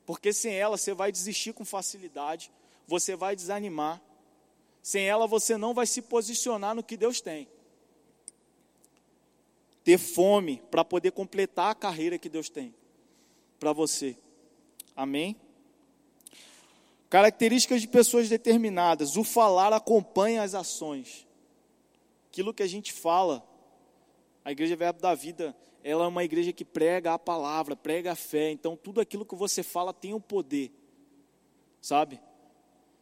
Porque 0.06 0.32
sem 0.32 0.54
ela 0.54 0.78
você 0.78 0.94
vai 0.94 1.12
desistir 1.12 1.54
com 1.54 1.66
facilidade, 1.66 2.52
você 2.86 3.16
vai 3.16 3.36
desanimar. 3.36 4.00
Sem 4.84 5.10
ela 5.10 5.26
você 5.26 5.58
não 5.58 5.74
vai 5.74 5.88
se 5.88 6.04
posicionar 6.04 6.76
no 6.76 6.84
que 6.84 6.96
Deus 6.96 7.20
tem. 7.20 7.48
Ter 9.84 9.98
fome 9.98 10.62
para 10.70 10.86
poder 10.86 11.14
completar 11.14 11.72
a 11.72 11.76
carreira 11.76 12.20
que 12.20 12.30
Deus 12.30 12.48
tem 12.48 12.76
para 13.60 13.74
você. 13.74 14.16
Amém? 14.96 15.36
Características 17.14 17.80
de 17.80 17.88
pessoas 17.88 18.28
determinadas. 18.28 19.18
O 19.18 19.24
falar 19.24 19.72
acompanha 19.72 20.42
as 20.42 20.56
ações. 20.56 21.28
Aquilo 22.28 22.52
que 22.52 22.64
a 22.64 22.68
gente 22.68 22.92
fala, 22.92 23.48
a 24.44 24.52
Igreja 24.52 24.76
Verbo 24.76 25.00
da 25.00 25.14
Vida, 25.14 25.56
ela 25.84 26.06
é 26.06 26.08
uma 26.08 26.24
igreja 26.24 26.52
que 26.52 26.66
prega 26.66 27.14
a 27.14 27.20
palavra, 27.20 27.76
prega 27.76 28.14
a 28.14 28.16
fé. 28.16 28.50
Então, 28.50 28.76
tudo 28.76 29.00
aquilo 29.00 29.28
que 29.28 29.36
você 29.36 29.62
fala 29.62 29.94
tem 29.94 30.12
o 30.12 30.18
um 30.18 30.20
poder. 30.20 30.72
Sabe? 31.80 32.20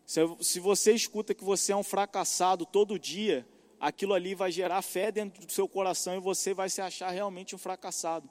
Se 0.05 0.59
você 0.59 0.91
escuta 0.91 1.33
que 1.33 1.45
você 1.45 1.71
é 1.71 1.77
um 1.77 1.81
fracassado 1.81 2.65
todo 2.65 2.99
dia, 2.99 3.47
aquilo 3.79 4.13
ali 4.13 4.35
vai 4.35 4.51
gerar 4.51 4.81
fé 4.81 5.09
dentro 5.09 5.45
do 5.45 5.51
seu 5.53 5.69
coração 5.69 6.17
e 6.17 6.19
você 6.19 6.53
vai 6.53 6.69
se 6.69 6.81
achar 6.81 7.11
realmente 7.11 7.55
um 7.55 7.57
fracassado. 7.57 8.29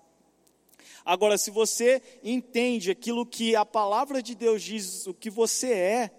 Agora, 1.05 1.39
se 1.39 1.51
você 1.51 2.03
entende 2.23 2.91
aquilo 2.91 3.27
que 3.27 3.55
a 3.57 3.65
palavra 3.65 4.23
de 4.23 4.35
Deus 4.35 4.63
diz, 4.63 5.07
o 5.07 5.15
que 5.15 5.31
você 5.31 5.73
é, 5.73 6.11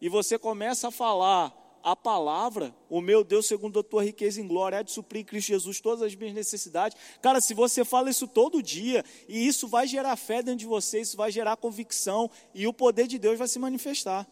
e 0.00 0.08
você 0.08 0.38
começa 0.38 0.88
a 0.88 0.90
falar 0.90 1.58
a 1.82 1.96
palavra, 1.96 2.74
o 2.88 3.00
meu 3.00 3.24
Deus, 3.24 3.46
segundo 3.46 3.80
a 3.80 3.82
tua 3.82 4.04
riqueza 4.04 4.40
em 4.40 4.46
glória, 4.46 4.76
é 4.76 4.82
de 4.82 4.92
suprir 4.92 5.22
em 5.22 5.24
Cristo 5.24 5.48
Jesus 5.48 5.80
todas 5.80 6.02
as 6.02 6.14
minhas 6.14 6.34
necessidades. 6.34 6.96
Cara, 7.20 7.40
se 7.40 7.54
você 7.54 7.84
fala 7.84 8.08
isso 8.08 8.28
todo 8.28 8.62
dia, 8.62 9.04
e 9.28 9.46
isso 9.46 9.66
vai 9.66 9.86
gerar 9.86 10.16
fé 10.16 10.42
dentro 10.42 10.60
de 10.60 10.66
você, 10.66 11.00
isso 11.00 11.16
vai 11.16 11.30
gerar 11.30 11.56
convicção, 11.56 12.30
e 12.54 12.66
o 12.66 12.72
poder 12.72 13.06
de 13.06 13.18
Deus 13.18 13.38
vai 13.38 13.48
se 13.48 13.58
manifestar. 13.58 14.26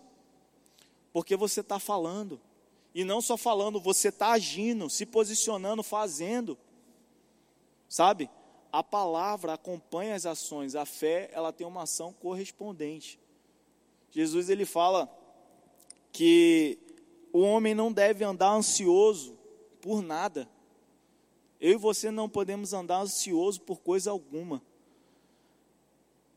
Porque 1.13 1.37
você 1.37 1.61
está 1.61 1.79
falando. 1.79 2.41
E 2.95 3.05
não 3.05 3.21
só 3.21 3.37
falando, 3.37 3.81
você 3.81 4.09
está 4.09 4.31
agindo, 4.31 4.89
se 4.89 5.05
posicionando, 5.07 5.83
fazendo. 5.83 6.57
Sabe? 7.89 8.31
A 8.73 8.83
palavra 8.83 9.55
acompanha 9.55 10.15
as 10.15 10.27
ações, 10.27 10.75
a 10.75 10.85
fé, 10.85 11.31
ela 11.33 11.53
tem 11.53 11.67
uma 11.67 11.83
ação 11.83 12.13
correspondente. 12.13 13.19
Jesus 14.11 14.49
ele 14.49 14.65
fala 14.65 15.09
que 16.13 16.79
o 17.33 17.41
homem 17.41 17.75
não 17.75 17.93
deve 17.93 18.25
andar 18.25 18.53
ansioso 18.53 19.39
por 19.81 20.03
nada. 20.03 20.49
Eu 21.61 21.73
e 21.73 21.77
você 21.77 22.11
não 22.11 22.29
podemos 22.29 22.73
andar 22.73 23.01
ansioso 23.01 23.61
por 23.61 23.81
coisa 23.81 24.11
alguma. 24.11 24.63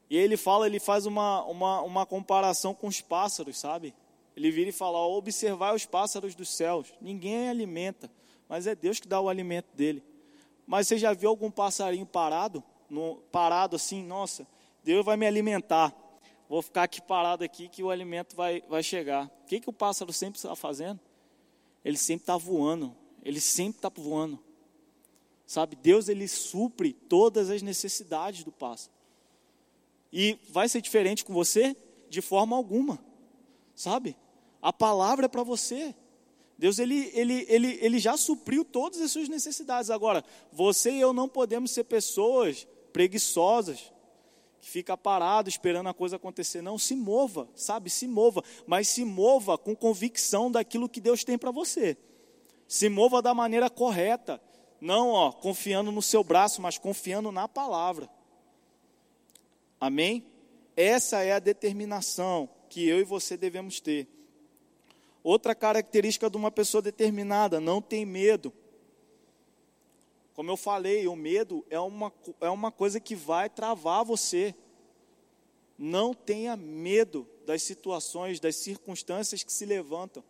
E 0.10 0.18
ele 0.18 0.38
fala, 0.38 0.68
ele 0.68 0.80
faz 0.80 1.06
uma, 1.06 1.44
uma, 1.46 1.82
uma 1.82 2.06
comparação 2.06 2.74
com 2.74 2.88
os 2.88 3.02
pássaros, 3.02 3.58
sabe? 3.58 3.94
Ele 4.36 4.52
vira 4.52 4.70
e 4.70 4.74
fala: 4.74 5.00
observar 5.08 5.74
os 5.74 5.86
pássaros 5.86 6.36
dos 6.36 6.50
céus. 6.50 6.94
Ninguém 7.00 7.50
alimenta, 7.50 8.12
mas 8.48 8.68
é 8.68 8.76
Deus 8.76 9.00
que 9.00 9.08
dá 9.08 9.20
o 9.20 9.30
alimento 9.30 9.68
dele. 9.76 10.04
Mas 10.74 10.88
você 10.88 10.98
já 10.98 11.14
viu 11.14 11.30
algum 11.30 11.52
passarinho 11.52 12.04
parado? 12.04 12.64
No, 12.90 13.18
parado 13.32 13.76
assim, 13.76 14.02
nossa, 14.02 14.48
Deus 14.84 15.06
vai 15.06 15.16
me 15.16 15.28
alimentar. 15.28 15.94
Vou 16.50 16.64
ficar 16.64 16.82
aqui 16.82 17.00
parado 17.00 17.44
aqui 17.44 17.70
que 17.70 17.84
o 17.84 17.92
alimento 17.92 18.36
vai, 18.36 18.64
vai 18.68 18.82
chegar. 18.82 19.28
O 19.28 19.46
que, 19.46 19.60
que 19.60 19.70
o 19.70 19.72
pássaro 19.72 20.12
sempre 20.12 20.40
está 20.40 20.56
fazendo? 20.56 21.00
Ele 21.86 21.96
sempre 21.96 22.24
está 22.24 22.38
voando. 22.38 22.96
Ele 23.22 23.40
sempre 23.40 23.78
está 23.78 23.90
voando. 23.96 24.40
Sabe, 25.46 25.76
Deus 25.76 26.10
ele 26.10 26.28
supre 26.28 26.94
todas 26.94 27.52
as 27.52 27.62
necessidades 27.62 28.44
do 28.44 28.52
pássaro. 28.52 28.96
E 30.12 30.40
vai 30.50 30.68
ser 30.68 30.82
diferente 30.82 31.24
com 31.24 31.36
você? 31.36 31.78
De 32.10 32.20
forma 32.20 32.56
alguma. 32.56 32.98
Sabe? 33.76 34.18
A 34.60 34.74
palavra 34.74 35.26
é 35.28 35.30
para 35.30 35.44
você. 35.44 35.94
Deus 36.58 36.80
ele, 36.80 37.12
ele, 37.14 37.46
ele, 37.50 37.80
ele 37.82 38.00
já 38.00 38.16
supriu 38.16 38.64
todas 38.64 39.02
as 39.02 39.12
suas 39.12 39.28
necessidades. 39.28 39.90
Agora, 39.90 40.24
você 40.52 40.92
e 40.92 41.00
eu 41.00 41.14
não 41.14 41.28
podemos 41.28 41.72
ser 41.72 41.84
pessoas 41.86 42.68
preguiçosas, 42.92 43.92
que 44.64 44.70
fica 44.70 44.96
parado 44.96 45.50
esperando 45.50 45.90
a 45.90 45.94
coisa 45.94 46.16
acontecer. 46.16 46.62
Não, 46.62 46.78
se 46.78 46.96
mova, 46.96 47.50
sabe? 47.54 47.90
Se 47.90 48.08
mova, 48.08 48.42
mas 48.66 48.88
se 48.88 49.04
mova 49.04 49.58
com 49.58 49.76
convicção 49.76 50.50
daquilo 50.50 50.88
que 50.88 51.02
Deus 51.02 51.26
tem 51.26 51.38
para 51.38 51.52
você. 51.52 51.98
Se 52.66 52.88
mova 52.88 53.22
da 53.22 53.34
maneira 53.34 53.70
correta. 53.70 54.42
Não, 54.80 55.10
ó, 55.10 55.34
confiando 55.34 55.92
no 55.92 56.02
seu 56.02 56.24
braço, 56.24 56.62
mas 56.62 56.78
confiando 56.78 57.30
na 57.30 57.46
palavra. 57.46 58.10
Amém? 59.82 60.26
Essa 60.78 61.22
é 61.24 61.34
a 61.34 61.40
determinação 61.40 62.50
que 62.70 62.88
eu 62.88 63.00
e 63.00 63.04
você 63.04 63.36
devemos 63.36 63.82
ter. 63.82 64.08
Outra 65.24 65.56
característica 65.56 66.30
de 66.30 66.36
uma 66.36 66.52
pessoa 66.52 66.82
determinada, 66.82 67.62
não 67.62 67.82
tem 67.82 68.06
medo. 68.06 68.52
Como 70.34 70.52
eu 70.52 70.58
falei, 70.58 71.08
o 71.08 71.16
medo 71.16 71.66
é 71.70 71.80
uma, 71.80 72.12
é 72.42 72.50
uma 72.50 72.72
coisa 72.72 73.00
que 73.00 73.16
vai 73.16 73.50
travar 73.50 74.04
você. 74.04 74.54
Não 75.78 76.14
tenha 76.14 76.58
medo 76.58 77.28
das 77.46 77.64
situações, 77.64 78.40
das 78.40 78.58
circunstâncias 78.58 79.44
que 79.44 79.54
se 79.54 79.66
levantam, 79.66 80.24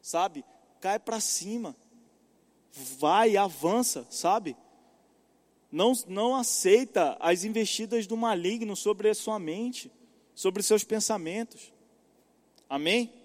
sabe? 0.00 0.44
Cai 0.80 0.98
para 0.98 1.20
cima, 1.20 1.76
vai, 2.72 3.36
avança, 3.36 4.06
sabe? 4.10 4.56
Não, 5.70 5.92
não 6.08 6.34
aceita 6.34 7.16
as 7.20 7.44
investidas 7.44 8.06
do 8.06 8.16
maligno 8.16 8.74
sobre 8.74 9.10
a 9.10 9.14
sua 9.14 9.38
mente, 9.38 9.92
sobre 10.34 10.62
seus 10.62 10.82
pensamentos. 10.82 11.72
Amém? 12.68 13.19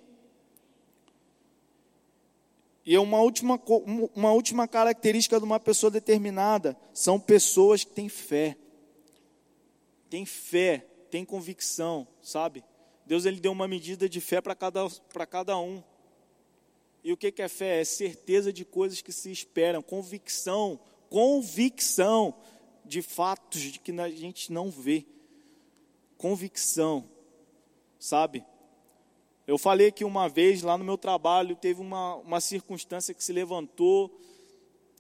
E 2.86 2.98
uma 3.00 3.20
última, 3.20 3.60
uma 4.14 4.32
última 4.32 4.68
característica 4.68 5.40
de 5.40 5.44
uma 5.44 5.60
pessoa 5.60 5.90
determinada 5.90 6.78
são 6.94 7.20
pessoas 7.20 7.84
que 7.84 7.92
têm 7.92 8.08
fé. 8.08 8.56
Tem 10.08 10.24
fé, 10.24 10.86
tem 11.10 11.26
convicção, 11.26 12.08
sabe? 12.22 12.64
Deus 13.06 13.26
ele 13.26 13.40
deu 13.40 13.52
uma 13.52 13.68
medida 13.68 14.08
de 14.08 14.22
fé 14.22 14.40
para 14.40 14.54
cada, 14.54 14.88
cada 15.30 15.58
um. 15.58 15.84
E 17.04 17.12
o 17.12 17.18
que, 17.18 17.32
que 17.32 17.42
é 17.42 17.48
fé? 17.48 17.82
É 17.82 17.84
certeza 17.84 18.54
de 18.54 18.64
coisas 18.64 19.02
que 19.02 19.12
se 19.12 19.32
esperam, 19.32 19.82
convicção, 19.82 20.80
convicção 21.10 22.36
de 22.84 23.02
fatos 23.02 23.62
de 23.62 23.80
que 23.80 23.92
a 24.00 24.10
gente 24.10 24.52
não 24.52 24.70
vê. 24.70 25.06
Convicção, 26.18 27.10
sabe? 28.00 28.46
Eu 29.48 29.58
falei 29.60 29.92
que 29.92 30.04
uma 30.04 30.28
vez 30.28 30.64
lá 30.64 30.78
no 30.78 30.84
meu 30.84 30.98
trabalho 30.98 31.56
teve 31.56 31.80
uma, 31.80 32.16
uma 32.16 32.42
circunstância 32.42 33.14
que 33.14 33.24
se 33.24 33.32
levantou, 33.32 34.20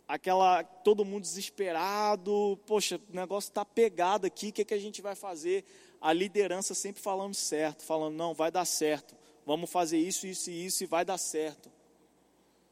aquela 0.07 0.63
todo 0.63 1.03
mundo 1.03 1.23
desesperado, 1.23 2.59
poxa, 2.65 3.01
o 3.11 3.15
negócio 3.15 3.49
está 3.49 3.65
pegado 3.65 4.27
aqui, 4.27 4.49
o 4.49 4.53
que, 4.53 4.63
que 4.63 4.73
a 4.73 4.79
gente 4.79 5.01
vai 5.01 5.15
fazer? 5.15 5.65
A 5.99 6.13
liderança 6.13 6.75
sempre 6.75 7.01
falando 7.01 7.33
certo, 7.33 7.83
falando, 7.83 8.15
não, 8.15 8.35
vai 8.35 8.51
dar 8.51 8.65
certo, 8.65 9.15
vamos 9.45 9.69
fazer 9.69 9.97
isso, 9.97 10.27
isso 10.27 10.51
e 10.51 10.65
isso 10.65 10.83
e 10.83 10.87
vai 10.87 11.03
dar 11.03 11.17
certo. 11.17 11.71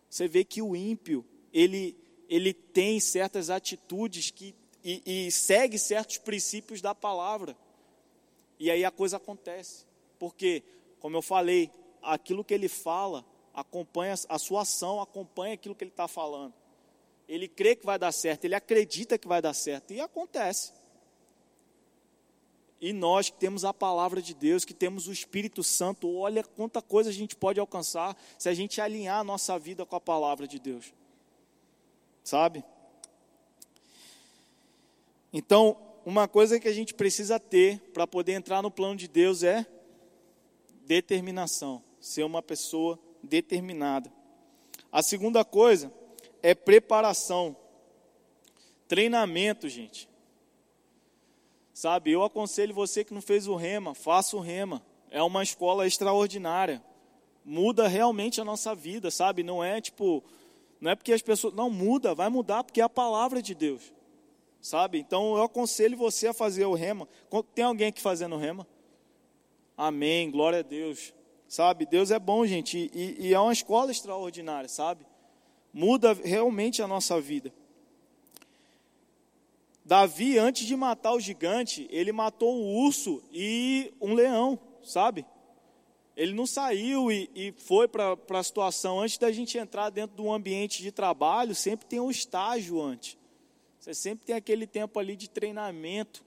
Você 0.07 0.27
vê 0.27 0.43
que 0.43 0.61
o 0.61 0.75
ímpio, 0.75 1.25
ele, 1.51 1.97
ele 2.29 2.53
tem 2.53 2.99
certas 2.99 3.49
atitudes 3.49 4.29
que, 4.29 4.53
e, 4.83 5.25
e 5.27 5.31
segue 5.31 5.79
certos 5.79 6.19
princípios 6.19 6.81
da 6.81 6.93
palavra. 6.93 7.57
E 8.59 8.69
aí 8.69 8.85
a 8.85 8.91
coisa 8.91 9.17
acontece. 9.17 9.85
Por 10.19 10.35
quê? 10.35 10.61
Como 11.03 11.17
eu 11.17 11.21
falei, 11.21 11.69
aquilo 12.01 12.45
que 12.45 12.53
ele 12.53 12.69
fala 12.69 13.25
acompanha, 13.53 14.15
a 14.29 14.39
sua 14.39 14.61
ação 14.61 15.01
acompanha 15.01 15.53
aquilo 15.53 15.75
que 15.75 15.83
ele 15.83 15.91
está 15.91 16.07
falando. 16.07 16.53
Ele 17.27 17.45
crê 17.45 17.75
que 17.75 17.85
vai 17.85 17.99
dar 17.99 18.13
certo, 18.13 18.45
ele 18.45 18.55
acredita 18.55 19.17
que 19.17 19.27
vai 19.27 19.41
dar 19.41 19.53
certo, 19.53 19.91
e 19.91 19.99
acontece. 19.99 20.71
E 22.79 22.93
nós 22.93 23.29
que 23.29 23.37
temos 23.37 23.65
a 23.65 23.73
palavra 23.73 24.21
de 24.21 24.33
Deus, 24.33 24.63
que 24.63 24.73
temos 24.73 25.05
o 25.09 25.11
Espírito 25.11 25.61
Santo, 25.61 26.09
olha 26.15 26.41
quanta 26.41 26.81
coisa 26.81 27.09
a 27.09 27.13
gente 27.13 27.35
pode 27.35 27.59
alcançar 27.59 28.15
se 28.39 28.47
a 28.47 28.53
gente 28.53 28.79
alinhar 28.79 29.19
a 29.19 29.25
nossa 29.25 29.59
vida 29.59 29.85
com 29.85 29.97
a 29.97 30.01
palavra 30.01 30.47
de 30.47 30.57
Deus. 30.57 30.93
Sabe? 32.23 32.63
Então, 35.33 35.75
uma 36.05 36.29
coisa 36.29 36.61
que 36.61 36.67
a 36.69 36.73
gente 36.73 36.93
precisa 36.93 37.37
ter 37.37 37.77
para 37.93 38.07
poder 38.07 38.31
entrar 38.31 38.61
no 38.61 38.71
plano 38.71 38.95
de 38.95 39.09
Deus 39.09 39.43
é 39.43 39.65
determinação, 40.93 41.81
ser 41.99 42.23
uma 42.23 42.41
pessoa 42.41 42.99
determinada. 43.23 44.13
A 44.91 45.01
segunda 45.01 45.43
coisa 45.43 45.91
é 46.43 46.53
preparação, 46.53 47.55
treinamento, 48.87 49.67
gente. 49.67 50.07
Sabe, 51.73 52.11
eu 52.11 52.23
aconselho 52.23 52.75
você 52.75 53.03
que 53.03 53.13
não 53.13 53.23
fez 53.23 53.47
o 53.47 53.55
rema, 53.55 53.95
faça 53.95 54.37
o 54.37 54.39
rema. 54.39 54.85
É 55.09 55.23
uma 55.23 55.41
escola 55.41 55.87
extraordinária. 55.87 56.83
Muda 57.43 57.87
realmente 57.87 58.39
a 58.39 58.45
nossa 58.45 58.75
vida, 58.75 59.09
sabe? 59.09 59.41
Não 59.41 59.63
é 59.63 59.81
tipo, 59.81 60.23
não 60.79 60.91
é 60.91 60.95
porque 60.95 61.11
as 61.11 61.23
pessoas, 61.23 61.55
não 61.55 61.71
muda, 61.71 62.13
vai 62.13 62.29
mudar 62.29 62.63
porque 62.63 62.81
é 62.81 62.83
a 62.83 62.89
palavra 62.89 63.41
de 63.41 63.55
Deus. 63.55 63.91
Sabe? 64.61 64.99
Então 64.99 65.35
eu 65.35 65.43
aconselho 65.43 65.97
você 65.97 66.27
a 66.27 66.33
fazer 66.33 66.65
o 66.65 66.75
rema. 66.75 67.07
Tem 67.55 67.65
alguém 67.65 67.87
aqui 67.87 67.99
fazendo 67.99 68.37
rema? 68.37 68.67
Amém, 69.77 70.29
glória 70.29 70.59
a 70.59 70.63
Deus. 70.63 71.13
Sabe, 71.47 71.85
Deus 71.85 72.09
é 72.11 72.17
bom, 72.17 72.45
gente, 72.45 72.89
e, 72.93 73.27
e 73.27 73.33
é 73.33 73.39
uma 73.39 73.53
escola 73.53 73.91
extraordinária, 73.91 74.67
sabe? 74.67 75.05
Muda 75.71 76.13
realmente 76.13 76.81
a 76.81 76.87
nossa 76.87 77.19
vida. 77.21 77.53
Davi, 79.85 80.37
antes 80.37 80.65
de 80.65 80.75
matar 80.75 81.13
o 81.13 81.19
gigante, 81.19 81.87
ele 81.91 82.11
matou 82.11 82.55
um 82.55 82.75
urso 82.85 83.21
e 83.31 83.93
um 83.99 84.13
leão, 84.13 84.57
sabe? 84.83 85.25
Ele 86.15 86.33
não 86.33 86.45
saiu 86.45 87.11
e, 87.11 87.29
e 87.35 87.51
foi 87.53 87.87
para 87.87 88.17
a 88.29 88.43
situação. 88.43 89.01
Antes 89.01 89.17
da 89.17 89.31
gente 89.31 89.57
entrar 89.57 89.89
dentro 89.89 90.15
de 90.15 90.21
um 90.21 90.31
ambiente 90.31 90.81
de 90.81 90.91
trabalho, 90.91 91.55
sempre 91.55 91.85
tem 91.85 91.99
um 91.99 92.11
estágio 92.11 92.81
antes. 92.81 93.17
Você 93.79 93.93
sempre 93.93 94.25
tem 94.25 94.35
aquele 94.35 94.65
tempo 94.65 94.99
ali 94.99 95.15
de 95.15 95.29
treinamento. 95.29 96.23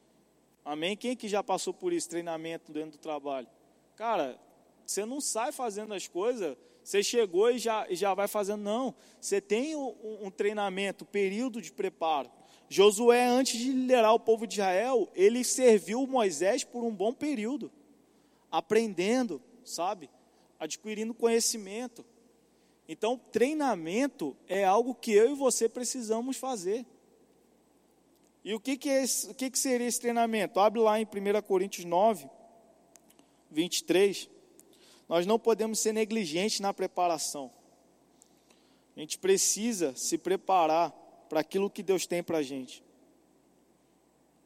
Amém? 0.67 0.97
Quem 0.97 1.15
que 1.15 1.29
já 1.29 1.45
passou 1.45 1.73
por 1.73 1.93
isso, 1.93 2.09
treinamento 2.09 2.73
dentro 2.73 2.91
do 2.91 2.99
trabalho? 2.99 3.47
Cara, 3.95 4.37
você 4.85 5.07
não 5.07 5.21
sai 5.21 5.53
fazendo 5.53 5.95
as 5.95 6.09
coisas, 6.09 6.57
você 6.83 7.05
chegou 7.05 7.53
e 7.53 7.59
já, 7.59 7.87
já 7.91 8.13
vai 8.15 8.27
fazendo, 8.27 8.63
não. 8.63 8.93
Você 9.21 9.41
tem 9.41 9.77
um, 9.77 9.95
um 10.23 10.29
treinamento, 10.29 11.05
um 11.05 11.07
período 11.07 11.63
de 11.63 11.71
preparo. 11.71 12.29
Josué, 12.69 13.29
antes 13.29 13.61
de 13.61 13.71
liderar 13.71 14.13
o 14.13 14.19
povo 14.19 14.45
de 14.45 14.55
Israel, 14.55 15.09
ele 15.15 15.45
serviu 15.45 16.05
Moisés 16.05 16.65
por 16.65 16.83
um 16.83 16.93
bom 16.93 17.15
período, 17.15 17.71
aprendendo, 18.51 19.41
sabe? 19.65 20.11
Adquirindo 20.59 21.15
conhecimento. 21.15 22.05
Então, 22.89 23.21
treinamento 23.31 24.37
é 24.49 24.65
algo 24.65 24.97
que 24.97 25.13
eu 25.13 25.31
e 25.31 25.35
você 25.35 25.69
precisamos 25.69 26.37
fazer. 26.37 26.85
E 28.47 28.55
o 28.55 28.61
que, 28.61 28.77
que, 28.77 28.89
é 28.89 29.03
esse, 29.03 29.29
o 29.29 29.35
que, 29.35 29.51
que 29.51 29.59
seria 29.59 29.89
esse 29.89 30.01
treinamento? 30.01 30.61
Abre 30.61 30.81
lá 30.81 31.01
em 31.01 31.05
1 31.05 31.43
Coríntios 31.43 31.85
9, 31.85 32.31
23. 33.51 34.31
Nós 35.09 35.27
não 35.27 35.37
podemos 35.37 35.81
ser 35.81 35.93
negligentes 35.93 36.61
na 36.61 36.73
preparação. 36.73 37.51
A 38.97 39.01
gente 39.01 39.19
precisa 39.19 39.97
se 39.97 40.17
preparar 40.17 40.93
para 41.29 41.41
aquilo 41.41 41.69
que 41.69 41.83
Deus 41.83 42.07
tem 42.07 42.23
para 42.23 42.39
a 42.39 42.43
gente. 42.43 42.85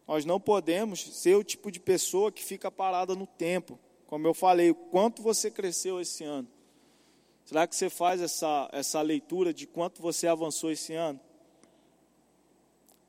Nós 0.08 0.24
não 0.24 0.40
podemos 0.40 1.02
ser 1.18 1.34
o 1.34 1.44
tipo 1.44 1.70
de 1.70 1.78
pessoa 1.78 2.32
que 2.32 2.42
fica 2.42 2.70
parada 2.70 3.14
no 3.14 3.26
tempo. 3.26 3.78
Como 4.06 4.26
eu 4.26 4.32
falei, 4.32 4.72
quanto 4.72 5.20
você 5.20 5.50
cresceu 5.50 6.00
esse 6.00 6.24
ano. 6.24 6.48
Será 7.44 7.66
que 7.66 7.76
você 7.76 7.90
faz 7.90 8.22
essa, 8.22 8.66
essa 8.72 9.02
leitura 9.02 9.52
de 9.52 9.66
quanto 9.66 10.00
você 10.00 10.26
avançou 10.26 10.70
esse 10.70 10.94
ano? 10.94 11.20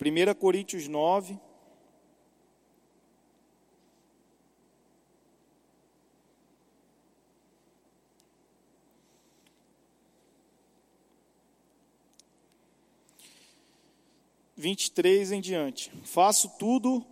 1 0.03 0.33
Coríntios 0.33 0.87
9. 0.87 1.39
Vinte 14.57 14.85
e 14.85 14.91
três 14.91 15.31
em 15.31 15.39
diante. 15.39 15.91
Faço 16.03 16.49
tudo 16.57 17.05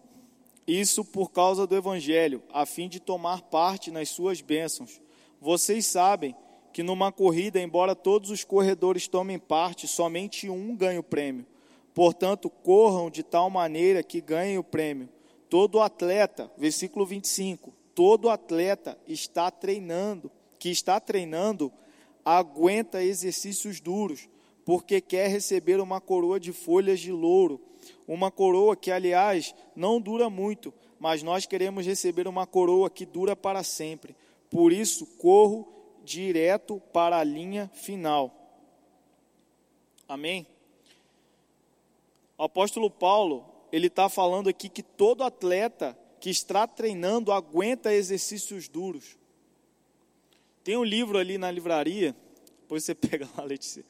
isso 0.65 1.05
por 1.05 1.29
causa 1.29 1.67
do 1.67 1.75
Evangelho, 1.75 2.41
a 2.51 2.65
fim 2.65 2.89
de 2.89 2.99
tomar 2.99 3.43
parte 3.43 3.91
nas 3.91 4.09
suas 4.09 4.41
bênçãos. 4.41 4.99
Vocês 5.39 5.85
sabem 5.85 6.35
que 6.73 6.81
numa 6.81 7.11
corrida, 7.11 7.59
embora 7.59 7.95
todos 7.95 8.31
os 8.31 8.43
corredores 8.43 9.07
tomem 9.07 9.37
parte, 9.37 9.87
somente 9.87 10.49
um 10.49 10.75
ganha 10.75 10.99
o 10.99 11.03
prêmio. 11.03 11.45
Portanto, 11.99 12.49
corram 12.49 13.09
de 13.09 13.23
tal 13.23 13.49
maneira 13.49 14.01
que 14.01 14.21
ganhem 14.21 14.57
o 14.57 14.63
prêmio. 14.63 15.09
Todo 15.49 15.81
atleta, 15.81 16.49
versículo 16.57 17.05
25, 17.05 17.73
todo 17.93 18.29
atleta 18.29 18.97
está 19.05 19.51
treinando, 19.51 20.31
que 20.57 20.69
está 20.69 20.97
treinando, 21.01 21.69
aguenta 22.23 23.03
exercícios 23.03 23.81
duros, 23.81 24.29
porque 24.63 25.01
quer 25.01 25.27
receber 25.27 25.81
uma 25.81 25.99
coroa 25.99 26.39
de 26.39 26.53
folhas 26.53 27.01
de 27.01 27.11
louro, 27.11 27.59
uma 28.07 28.31
coroa 28.31 28.77
que, 28.77 28.91
aliás, 28.91 29.53
não 29.75 29.99
dura 29.99 30.29
muito, 30.29 30.73
mas 31.01 31.21
nós 31.21 31.45
queremos 31.45 31.85
receber 31.85 32.29
uma 32.29 32.47
coroa 32.47 32.89
que 32.89 33.05
dura 33.05 33.35
para 33.35 33.61
sempre. 33.61 34.15
Por 34.49 34.71
isso, 34.71 35.05
corro 35.17 35.67
direto 36.05 36.81
para 36.93 37.17
a 37.17 37.25
linha 37.25 37.69
final. 37.73 38.33
Amém? 40.07 40.47
O 42.39 42.43
apóstolo 42.43 42.89
Paulo, 42.89 43.45
ele 43.69 43.87
está 43.87 44.07
falando 44.07 44.47
aqui 44.47 44.69
que 44.69 44.81
todo 44.81 45.25
atleta 45.25 45.99
que 46.21 46.29
está 46.29 46.65
treinando 46.65 47.33
aguenta 47.33 47.93
exercícios 47.93 48.69
duros. 48.69 49.17
Tem 50.63 50.77
um 50.77 50.83
livro 50.85 51.17
ali 51.17 51.37
na 51.37 51.51
livraria, 51.51 52.15
depois 52.61 52.85
você 52.85 52.95
pega 52.95 53.27
lá, 53.37 53.43
Letícia. 53.43 53.83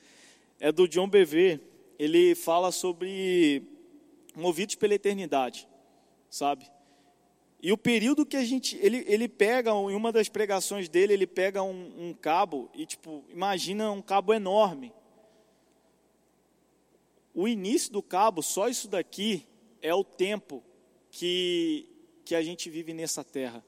É 0.59 0.71
do 0.71 0.87
John 0.87 1.07
Bevere. 1.07 1.61
Ele 1.99 2.33
fala 2.33 2.71
sobre 2.71 3.61
movidos 4.35 4.73
pela 4.73 4.95
eternidade, 4.95 5.69
sabe? 6.27 6.65
E 7.61 7.71
o 7.71 7.77
período 7.77 8.25
que 8.25 8.35
a 8.35 8.43
gente. 8.43 8.79
Ele, 8.81 9.05
ele 9.07 9.27
pega, 9.27 9.69
em 9.69 9.93
uma 9.93 10.11
das 10.11 10.27
pregações 10.27 10.89
dele, 10.89 11.13
ele 11.13 11.27
pega 11.27 11.61
um, 11.61 11.93
um 11.99 12.13
cabo 12.15 12.67
e, 12.73 12.87
tipo, 12.87 13.23
imagina 13.29 13.91
um 13.91 14.01
cabo 14.01 14.33
enorme. 14.33 14.91
O 17.39 17.47
início 17.47 17.89
do 17.93 18.03
cabo, 18.03 18.43
só 18.43 18.67
isso 18.67 18.89
daqui, 18.89 19.47
é 19.81 19.95
o 19.95 20.03
tempo 20.03 20.61
que, 21.09 21.87
que 22.25 22.35
a 22.35 22.41
gente 22.41 22.69
vive 22.69 22.93
nessa 22.93 23.23
terra. 23.23 23.63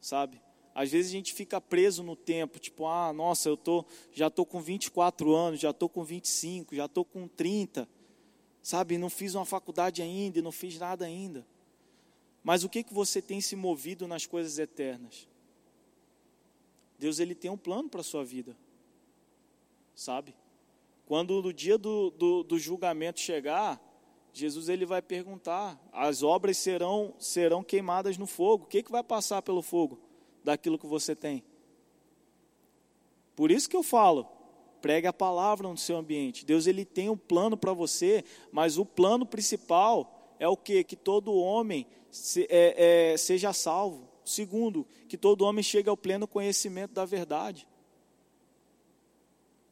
Sabe? 0.00 0.40
Às 0.72 0.92
vezes 0.92 1.10
a 1.10 1.14
gente 1.16 1.34
fica 1.34 1.60
preso 1.60 2.04
no 2.04 2.14
tempo, 2.14 2.60
tipo, 2.60 2.86
ah, 2.86 3.12
nossa, 3.12 3.48
eu 3.48 3.56
tô, 3.56 3.84
já 4.12 4.28
estou 4.28 4.46
com 4.46 4.60
24 4.60 5.34
anos, 5.34 5.58
já 5.58 5.70
estou 5.70 5.88
com 5.88 6.04
25, 6.04 6.76
já 6.76 6.84
estou 6.84 7.04
com 7.04 7.26
30, 7.26 7.88
sabe? 8.62 8.96
Não 8.96 9.10
fiz 9.10 9.34
uma 9.34 9.44
faculdade 9.44 10.00
ainda, 10.00 10.40
não 10.40 10.52
fiz 10.52 10.78
nada 10.78 11.06
ainda. 11.06 11.44
Mas 12.44 12.62
o 12.62 12.68
que, 12.68 12.84
que 12.84 12.94
você 12.94 13.20
tem 13.20 13.40
se 13.40 13.56
movido 13.56 14.06
nas 14.06 14.24
coisas 14.24 14.56
eternas? 14.60 15.28
Deus 16.96 17.18
ele 17.18 17.34
tem 17.34 17.50
um 17.50 17.58
plano 17.58 17.88
para 17.88 18.02
a 18.02 18.04
sua 18.04 18.24
vida, 18.24 18.56
sabe? 19.96 20.32
Quando 21.06 21.42
no 21.42 21.52
dia 21.52 21.76
do, 21.76 22.10
do, 22.10 22.42
do, 22.42 22.58
julgamento 22.58 23.20
chegar, 23.20 23.80
Jesus 24.32 24.68
ele 24.68 24.86
vai 24.86 25.02
perguntar: 25.02 25.78
as 25.92 26.22
obras 26.22 26.56
serão 26.56 27.14
serão 27.18 27.62
queimadas 27.62 28.16
no 28.16 28.26
fogo. 28.26 28.64
O 28.64 28.66
que, 28.66 28.82
que 28.82 28.90
vai 28.90 29.02
passar 29.02 29.42
pelo 29.42 29.62
fogo 29.62 30.00
daquilo 30.42 30.78
que 30.78 30.86
você 30.86 31.14
tem? 31.14 31.44
Por 33.36 33.50
isso 33.50 33.68
que 33.68 33.76
eu 33.76 33.82
falo, 33.82 34.26
pregue 34.80 35.06
a 35.06 35.12
palavra 35.12 35.68
no 35.68 35.76
seu 35.76 35.96
ambiente. 35.96 36.44
Deus 36.44 36.66
ele 36.66 36.84
tem 36.84 37.10
um 37.10 37.16
plano 37.16 37.56
para 37.56 37.72
você, 37.72 38.24
mas 38.52 38.78
o 38.78 38.84
plano 38.84 39.26
principal 39.26 40.36
é 40.38 40.48
o 40.48 40.56
que? 40.56 40.84
Que 40.84 40.96
todo 40.96 41.34
homem 41.34 41.86
se, 42.10 42.46
é, 42.48 43.12
é, 43.12 43.16
seja 43.16 43.52
salvo. 43.52 44.08
Segundo, 44.24 44.86
que 45.08 45.18
todo 45.18 45.44
homem 45.44 45.62
chegue 45.62 45.88
ao 45.88 45.96
pleno 45.96 46.26
conhecimento 46.26 46.92
da 46.92 47.04
verdade. 47.04 47.66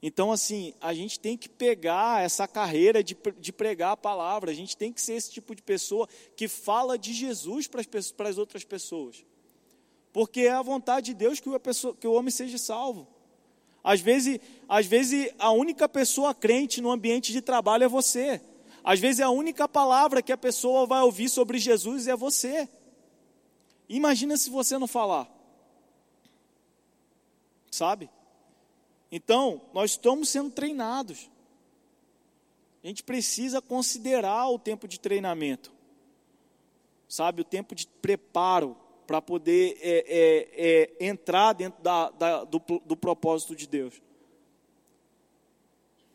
Então, 0.02 0.32
assim, 0.32 0.74
a 0.80 0.92
gente 0.92 1.20
tem 1.20 1.36
que 1.36 1.48
pegar 1.48 2.24
essa 2.24 2.48
carreira 2.48 3.04
de, 3.04 3.16
de 3.38 3.52
pregar 3.52 3.92
a 3.92 3.96
palavra, 3.96 4.50
a 4.50 4.54
gente 4.54 4.76
tem 4.76 4.92
que 4.92 5.00
ser 5.00 5.12
esse 5.12 5.30
tipo 5.30 5.54
de 5.54 5.62
pessoa 5.62 6.08
que 6.34 6.48
fala 6.48 6.98
de 6.98 7.12
Jesus 7.12 7.68
para 7.68 7.80
as, 8.28 8.38
outras 8.38 8.64
pessoas. 8.64 9.24
Porque 10.12 10.40
é 10.40 10.50
a 10.50 10.60
vontade 10.60 11.06
de 11.06 11.14
Deus 11.14 11.38
que, 11.38 11.56
pessoa, 11.60 11.94
que 11.94 12.06
o 12.08 12.12
homem 12.14 12.32
seja 12.32 12.58
salvo. 12.58 13.06
Às 13.84 14.00
vezes, 14.00 14.40
às 14.68 14.86
vezes, 14.86 15.32
a 15.38 15.52
única 15.52 15.88
pessoa 15.88 16.34
crente 16.34 16.80
no 16.80 16.90
ambiente 16.90 17.30
de 17.30 17.40
trabalho 17.40 17.84
é 17.84 17.88
você. 17.88 18.40
Às 18.84 18.98
vezes 18.98 19.20
a 19.20 19.30
única 19.30 19.68
palavra 19.68 20.20
que 20.20 20.32
a 20.32 20.36
pessoa 20.36 20.86
vai 20.86 21.02
ouvir 21.02 21.28
sobre 21.28 21.58
Jesus 21.58 22.08
é 22.08 22.16
você. 22.16 22.68
Imagina 23.88 24.36
se 24.36 24.50
você 24.50 24.76
não 24.76 24.88
falar. 24.88 25.30
Sabe? 27.70 28.10
Então, 29.14 29.61
nós 29.75 29.90
estamos 29.90 30.31
sendo 30.31 30.51
treinados. 30.51 31.31
A 32.83 32.87
gente 32.87 33.03
precisa 33.03 33.61
considerar 33.61 34.48
o 34.48 34.59
tempo 34.59 34.88
de 34.88 34.98
treinamento. 34.98 35.70
Sabe? 37.07 37.42
O 37.42 37.44
tempo 37.44 37.75
de 37.75 37.87
preparo 37.87 38.75
para 39.07 39.20
poder 39.20 39.79
é, 39.83 39.98
é, 40.09 40.96
é, 41.01 41.07
entrar 41.07 41.53
dentro 41.53 41.83
da, 41.83 42.09
da, 42.11 42.44
do, 42.44 42.59
do 42.87 42.96
propósito 42.96 43.55
de 43.55 43.66
Deus. 43.66 44.01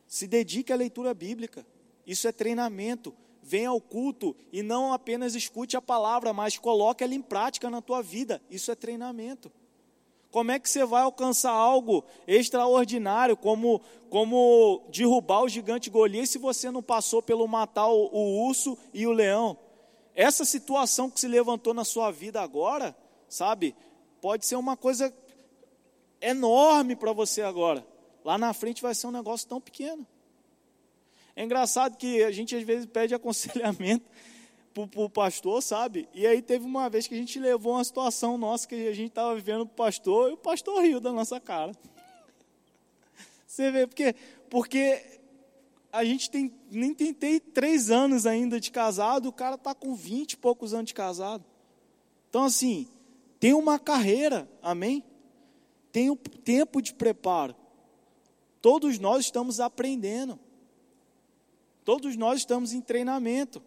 Se 0.08 0.28
dedique 0.28 0.74
à 0.74 0.76
leitura 0.76 1.14
bíblica. 1.14 1.64
Isso 2.06 2.28
é 2.28 2.32
treinamento. 2.32 3.14
Venha 3.44 3.70
ao 3.70 3.80
culto 3.80 4.36
e 4.52 4.64
não 4.64 4.92
apenas 4.92 5.36
escute 5.36 5.78
a 5.78 5.82
palavra, 5.82 6.34
mas 6.34 6.58
coloque 6.58 7.04
ela 7.04 7.14
em 7.14 7.22
prática 7.22 7.70
na 7.70 7.82
tua 7.82 8.02
vida. 8.02 8.42
Isso 8.50 8.72
é 8.72 8.76
treinamento. 8.76 9.52
Como 10.32 10.52
é 10.52 10.60
que 10.60 10.70
você 10.70 10.86
vai 10.86 11.04
alcançar 11.04 11.52
algo 11.52 12.04
extraordinário, 12.28 13.38
como, 13.38 13.82
como 14.10 14.84
derrubar 14.90 15.44
o 15.44 15.50
gigante 15.50 15.90
Golias, 15.90 16.30
se 16.30 16.38
você 16.38 16.70
não 16.70 16.84
passou 16.84 17.22
pelo 17.22 17.48
matar 17.48 17.88
o, 17.88 18.10
o 18.12 18.48
urso 18.48 18.78
e 18.94 19.08
o 19.08 19.12
leão? 19.12 19.58
Essa 20.14 20.44
situação 20.44 21.10
que 21.10 21.20
se 21.20 21.28
levantou 21.28 21.74
na 21.74 21.86
sua 21.86 22.12
vida 22.12 22.42
agora, 22.42 22.96
sabe, 23.30 23.76
pode 24.22 24.46
ser 24.46 24.56
uma 24.56 24.76
coisa 24.76 25.14
enorme 26.20 26.96
para 26.96 27.14
você 27.14 27.42
agora. 27.42 27.86
Lá 28.26 28.38
na 28.38 28.54
frente 28.54 28.82
vai 28.82 28.94
ser 28.94 29.08
um 29.08 29.12
negócio 29.12 29.48
tão 29.48 29.62
pequeno. 29.62 30.06
É 31.36 31.44
engraçado 31.44 31.96
que 31.98 32.24
a 32.24 32.32
gente 32.32 32.56
às 32.56 32.64
vezes 32.64 32.88
pede 32.88 33.14
aconselhamento 33.16 34.06
para 34.86 35.02
o 35.02 35.10
pastor, 35.10 35.64
sabe? 35.64 36.10
E 36.14 36.28
aí 36.28 36.42
teve 36.42 36.66
uma 36.66 36.90
vez 36.90 37.08
que 37.08 37.16
a 37.16 37.18
gente 37.18 37.40
levou 37.40 37.74
uma 37.74 37.84
situação 37.84 38.38
nossa 38.38 38.68
que 38.68 38.76
a 38.88 38.94
gente 38.94 39.10
estava 39.10 39.34
vivendo 39.34 39.62
o 39.62 39.68
pastor 39.68 40.30
e 40.30 40.34
o 40.34 40.38
pastor 40.38 40.82
riu 40.82 41.00
da 41.00 41.14
nossa 41.14 41.40
cara. 41.40 41.72
Você 43.48 43.72
vê, 43.72 43.88
porque, 43.88 44.14
porque 44.50 45.20
a 45.92 46.04
gente 46.04 46.30
tem, 46.30 46.54
nem 46.70 46.94
tentei 46.94 47.40
três 47.40 47.90
anos 47.90 48.26
ainda 48.26 48.60
de 48.60 48.70
casado, 48.70 49.30
o 49.30 49.34
cara 49.34 49.56
está 49.56 49.74
com 49.74 49.96
vinte 49.96 50.34
e 50.34 50.38
poucos 50.38 50.74
anos 50.74 50.88
de 50.88 50.94
casado. 50.94 51.44
Então, 52.30 52.44
assim, 52.44 52.88
tem 53.40 53.54
uma 53.54 53.80
carreira, 53.80 54.48
amém? 54.62 55.04
Tem 55.92 56.10
o 56.10 56.14
um 56.14 56.16
tempo 56.16 56.82
de 56.82 56.94
preparo. 56.94 57.56
Todos 58.62 59.00
nós 59.00 59.26
estamos 59.26 59.60
aprendendo. 59.60 60.38
Todos 61.86 62.18
nós 62.18 62.40
estamos 62.40 62.74
em 62.74 62.82
treinamento. 62.82 63.62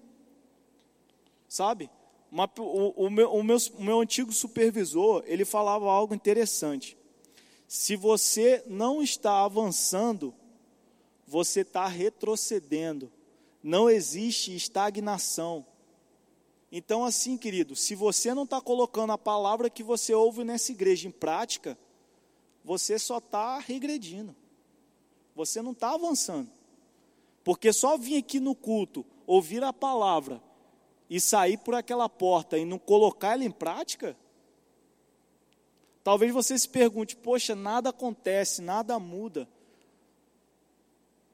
Sabe? 1.51 1.91
Uma, 2.31 2.49
o, 2.59 3.07
o, 3.07 3.11
meu, 3.11 3.33
o, 3.33 3.43
meu, 3.43 3.57
o 3.77 3.83
meu 3.83 4.01
antigo 4.01 4.33
supervisor, 4.33 5.25
ele 5.27 5.45
falava 5.45 5.91
algo 5.91 6.15
interessante. 6.15 6.97
Se 7.67 7.97
você 7.97 8.63
não 8.69 9.03
está 9.03 9.45
avançando, 9.45 10.33
você 11.27 11.63
está 11.63 11.89
retrocedendo. 11.89 13.13
Não 13.61 13.91
existe 13.91 14.55
estagnação. 14.55 15.67
Então, 16.71 17.05
assim, 17.05 17.37
querido, 17.37 17.75
se 17.75 17.97
você 17.97 18.33
não 18.33 18.45
está 18.45 18.61
colocando 18.61 19.13
a 19.13 19.19
palavra 19.19 19.69
que 19.69 19.83
você 19.83 20.15
ouve 20.15 20.45
nessa 20.45 20.71
igreja 20.71 21.09
em 21.09 21.11
prática, 21.11 21.77
você 22.65 22.97
só 22.97 23.19
está 23.19 23.59
regredindo. 23.59 24.37
Você 25.35 25.61
não 25.61 25.73
está 25.73 25.95
avançando. 25.95 26.49
Porque 27.43 27.73
só 27.73 27.99
vir 27.99 28.19
aqui 28.19 28.39
no 28.39 28.55
culto, 28.55 29.05
ouvir 29.27 29.65
a 29.65 29.73
palavra 29.73 30.41
e 31.11 31.21
sair 31.21 31.59
por 31.59 31.75
aquela 31.75 32.09
porta 32.09 32.57
e 32.57 32.65
não 32.65 32.79
colocar 32.79 33.33
ela 33.33 33.45
em 33.45 33.51
prática, 33.51 34.17
talvez 36.05 36.33
você 36.33 36.57
se 36.57 36.69
pergunte: 36.69 37.17
poxa, 37.17 37.57
nada 37.57 37.91
acontece, 37.91 38.63
nada 38.63 38.97
muda. 39.01 39.49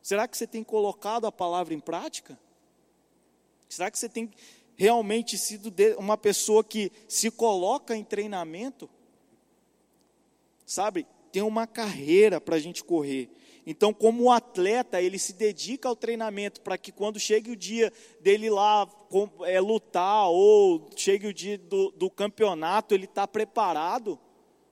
Será 0.01 0.27
que 0.27 0.37
você 0.37 0.47
tem 0.47 0.65
colocado 0.65 1.27
a 1.27 1.33
palavra 1.33 1.75
em 1.75 1.81
prática? 1.81 2.39
Será 3.69 3.91
que 3.91 3.99
você 3.99 4.09
tem 4.09 4.31
realmente 4.77 5.37
sido 5.37 5.75
uma 5.99 6.17
pessoa 6.17 6.65
que 6.65 6.91
se 7.07 7.31
coloca 7.31 7.95
em 7.95 8.05
treinamento? 8.05 8.89
Sabe, 10.65 11.07
tem 11.31 11.43
uma 11.43 11.67
carreira 11.67 12.41
para 12.41 12.57
a 12.57 12.59
gente 12.59 12.83
correr. 12.83 13.29
Então, 13.67 13.93
como 13.93 14.31
atleta, 14.31 15.03
ele 15.03 15.19
se 15.19 15.33
dedica 15.33 15.89
ao 15.89 15.97
treinamento 15.97 16.61
para 16.61 16.79
que 16.79 16.93
quando 16.93 17.19
chegue 17.19 17.51
o 17.51 17.57
dia 17.57 17.93
dele 18.21 18.49
lá 18.49 18.89
é, 19.45 19.61
lutar 19.61 20.29
ou 20.29 20.89
chegue 20.95 21.27
o 21.27 21.35
dia 21.35 21.59
do, 21.59 21.91
do 21.91 22.09
campeonato, 22.09 22.95
ele 22.95 23.07
está 23.07 23.27
preparado. 23.27 24.17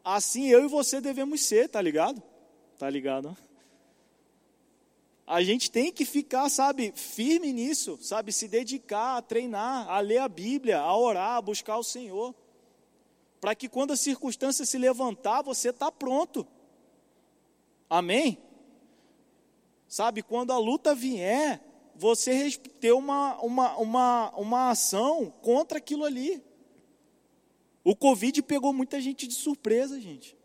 Assim 0.04 0.46
eu 0.46 0.64
e 0.64 0.68
você 0.68 1.00
devemos 1.00 1.40
ser, 1.40 1.68
tá 1.68 1.82
ligado? 1.82 2.22
Tá 2.78 2.88
ligado? 2.88 3.36
A 5.26 5.42
gente 5.42 5.72
tem 5.72 5.90
que 5.90 6.04
ficar, 6.04 6.48
sabe, 6.48 6.92
firme 6.94 7.52
nisso, 7.52 7.98
sabe, 8.00 8.30
se 8.30 8.46
dedicar 8.46 9.16
a 9.16 9.22
treinar, 9.22 9.88
a 9.88 9.98
ler 9.98 10.18
a 10.18 10.28
Bíblia, 10.28 10.78
a 10.78 10.96
orar, 10.96 11.36
a 11.36 11.42
buscar 11.42 11.78
o 11.78 11.82
Senhor. 11.82 12.32
Para 13.40 13.56
que 13.56 13.68
quando 13.68 13.92
a 13.92 13.96
circunstância 13.96 14.64
se 14.64 14.78
levantar, 14.78 15.42
você 15.42 15.70
está 15.70 15.90
pronto. 15.90 16.46
Amém? 17.90 18.38
Sabe, 19.94 20.24
quando 20.24 20.50
a 20.50 20.58
luta 20.58 20.92
vier, 20.92 21.62
você 21.94 22.50
ter 22.80 22.90
uma, 22.90 23.40
uma, 23.40 23.76
uma, 23.76 24.30
uma 24.30 24.70
ação 24.70 25.32
contra 25.40 25.78
aquilo 25.78 26.04
ali. 26.04 26.42
O 27.84 27.94
Covid 27.94 28.42
pegou 28.42 28.72
muita 28.72 29.00
gente 29.00 29.24
de 29.28 29.34
surpresa, 29.34 30.00
gente. 30.00 30.36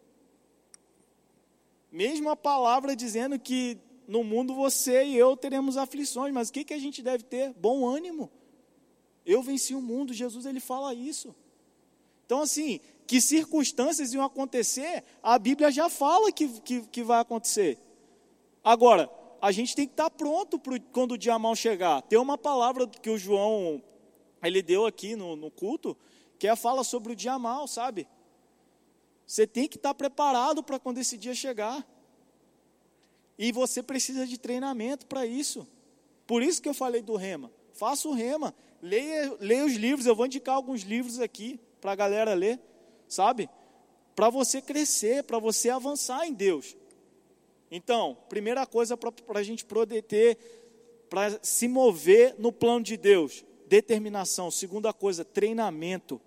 Mesmo 1.92 2.30
a 2.30 2.36
palavra 2.36 2.96
dizendo 2.96 3.40
que 3.40 3.80
no 4.08 4.24
mundo 4.24 4.54
você 4.54 5.04
e 5.06 5.18
eu 5.18 5.36
teremos 5.36 5.78
aflições, 5.78 6.32
mas 6.32 6.50
o 6.50 6.54
que, 6.54 6.64
que 6.64 6.74
a 6.76 6.80
gente 6.80 7.02
deve 7.02 7.24
ter? 7.24 7.52
Bom 7.54 7.88
ânimo. 7.88 8.30
Eu 9.26 9.42
venci 9.42 9.74
o 9.74 9.82
mundo, 9.82 10.14
Jesus 10.14 10.46
ele 10.46 10.60
fala 10.60 10.94
isso. 10.94 11.36
Então, 12.24 12.44
assim, 12.44 12.80
que 13.08 13.20
circunstâncias 13.20 14.14
iam 14.14 14.24
acontecer, 14.24 15.04
a 15.24 15.40
Bíblia 15.40 15.72
já 15.72 15.90
fala 15.90 16.32
que, 16.32 16.48
que, 16.62 16.82
que 16.82 17.02
vai 17.02 17.20
acontecer. 17.20 17.80
Agora, 18.64 19.10
a 19.42 19.52
gente 19.52 19.76
tem 19.76 19.86
que 19.86 19.94
estar 19.94 20.10
pronto 20.10 20.60
pro, 20.60 20.80
quando 20.92 21.14
o 21.14 21.18
dia 21.18 21.38
mal 21.40 21.56
chegar. 21.56 22.02
Tem 22.04 22.20
uma 22.20 22.38
palavra 22.38 22.88
que 22.88 23.10
o 23.10 23.18
João 23.18 23.82
ele 24.44 24.62
deu 24.62 24.86
aqui 24.86 25.16
no, 25.16 25.36
no 25.36 25.52
culto, 25.52 25.98
que 26.38 26.48
é 26.48 26.50
a 26.50 26.56
fala 26.56 26.84
sobre 26.84 27.14
o 27.14 27.16
dia 27.16 27.38
mal, 27.38 27.68
sabe? 27.68 28.08
Você 29.26 29.46
tem 29.46 29.68
que 29.68 29.78
estar 29.78 29.94
preparado 29.94 30.64
para 30.64 30.80
quando 30.80 30.98
esse 30.98 31.18
dia 31.18 31.36
chegar. 31.36 31.86
E 33.38 33.52
você 33.52 33.84
precisa 33.84 34.26
de 34.26 34.38
treinamento 34.38 35.06
para 35.06 35.26
isso. 35.26 35.68
Por 36.26 36.42
isso 36.42 36.62
que 36.62 36.68
eu 36.68 36.74
falei 36.74 37.02
do 37.02 37.16
rema. 37.16 37.52
Faça 37.74 38.08
o 38.08 38.14
rema, 38.14 38.54
leia, 38.82 39.38
leia 39.40 39.66
os 39.66 39.74
livros. 39.74 40.06
Eu 40.06 40.16
vou 40.16 40.26
indicar 40.26 40.56
alguns 40.56 40.82
livros 40.82 41.20
aqui 41.20 41.60
para 41.80 41.92
a 41.92 41.96
galera 41.96 42.34
ler, 42.34 42.60
sabe? 43.08 43.50
Para 44.16 44.30
você 44.30 44.62
crescer, 44.62 45.24
para 45.24 45.40
você 45.40 45.70
avançar 45.70 46.26
em 46.28 46.34
Deus. 46.34 46.76
Então, 47.72 48.18
primeira 48.28 48.66
coisa 48.66 48.98
para 48.98 49.40
a 49.40 49.44
gente 49.44 49.64
poder 49.64 50.04
para 51.10 51.40
se 51.42 51.68
mover 51.68 52.36
no 52.38 52.52
plano 52.52 52.84
de 52.84 52.96
Deus, 52.96 53.44
determinação. 53.68 54.52
Segunda 54.52 54.94
coisa, 54.94 55.26
treinamento. 55.26 56.22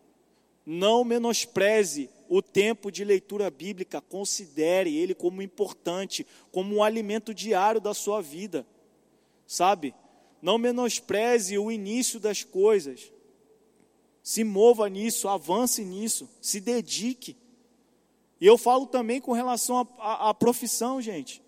Não 0.65 1.05
menospreze 1.05 2.11
o 2.29 2.41
tempo 2.41 2.91
de 2.91 3.05
leitura 3.05 3.51
bíblica, 3.51 4.01
considere 4.01 4.97
ele 4.97 5.15
como 5.15 5.43
importante, 5.43 6.27
como 6.51 6.77
um 6.77 6.83
alimento 6.83 7.35
diário 7.35 7.81
da 7.81 7.93
sua 7.93 8.21
vida. 8.21 8.67
Sabe? 9.47 9.95
Não 10.41 10.59
menospreze 10.59 11.59
o 11.59 11.71
início 11.71 12.19
das 12.19 12.43
coisas. 12.43 13.13
Se 14.23 14.45
mova 14.45 14.89
nisso, 14.89 15.29
avance 15.29 15.85
nisso, 15.85 16.29
se 16.41 16.61
dedique. 16.61 17.37
E 18.43 18.47
eu 18.47 18.59
falo 18.59 18.87
também 18.89 19.21
com 19.21 19.31
relação 19.31 19.89
à 20.01 20.35
profissão, 20.35 21.01
gente. 21.01 21.41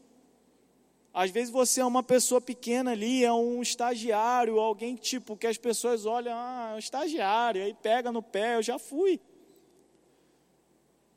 Às 1.12 1.28
vezes 1.28 1.51
você 1.53 1.80
é 1.80 1.84
uma 1.84 2.05
pessoa 2.05 2.40
pequena 2.40 2.92
ali, 2.92 3.24
é 3.24 3.32
um 3.32 3.61
estagiário, 3.61 4.61
alguém 4.61 4.95
tipo 4.95 5.36
que 5.36 5.49
as 5.49 5.59
pessoas 5.59 6.07
olham, 6.07 6.32
ah, 6.36 6.68
é 6.70 6.76
um 6.76 6.78
estagiário, 6.78 7.64
aí 7.64 7.74
pega 7.74 8.12
no 8.12 8.22
pé, 8.22 8.55
eu 8.55 8.62
já 8.62 8.78
fui. 8.78 9.20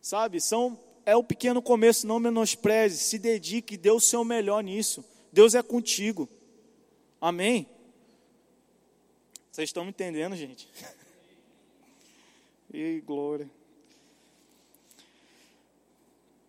Sabe? 0.02 0.42
São 0.42 0.80
é 1.06 1.16
o 1.16 1.24
pequeno 1.24 1.62
começo, 1.62 2.08
não 2.08 2.20
menospreze, 2.20 2.98
se 2.98 3.20
dedique, 3.20 3.78
dê 3.78 3.92
o 3.92 4.00
seu 4.00 4.26
melhor 4.26 4.64
nisso. 4.64 5.06
Deus 5.32 5.54
é 5.54 5.62
contigo. 5.62 6.28
Amém. 7.22 7.70
Vocês 9.52 9.70
estão 9.70 9.84
me 9.84 9.92
entendendo, 9.92 10.36
gente? 10.36 10.68
e 12.74 13.00
glória. 13.02 13.48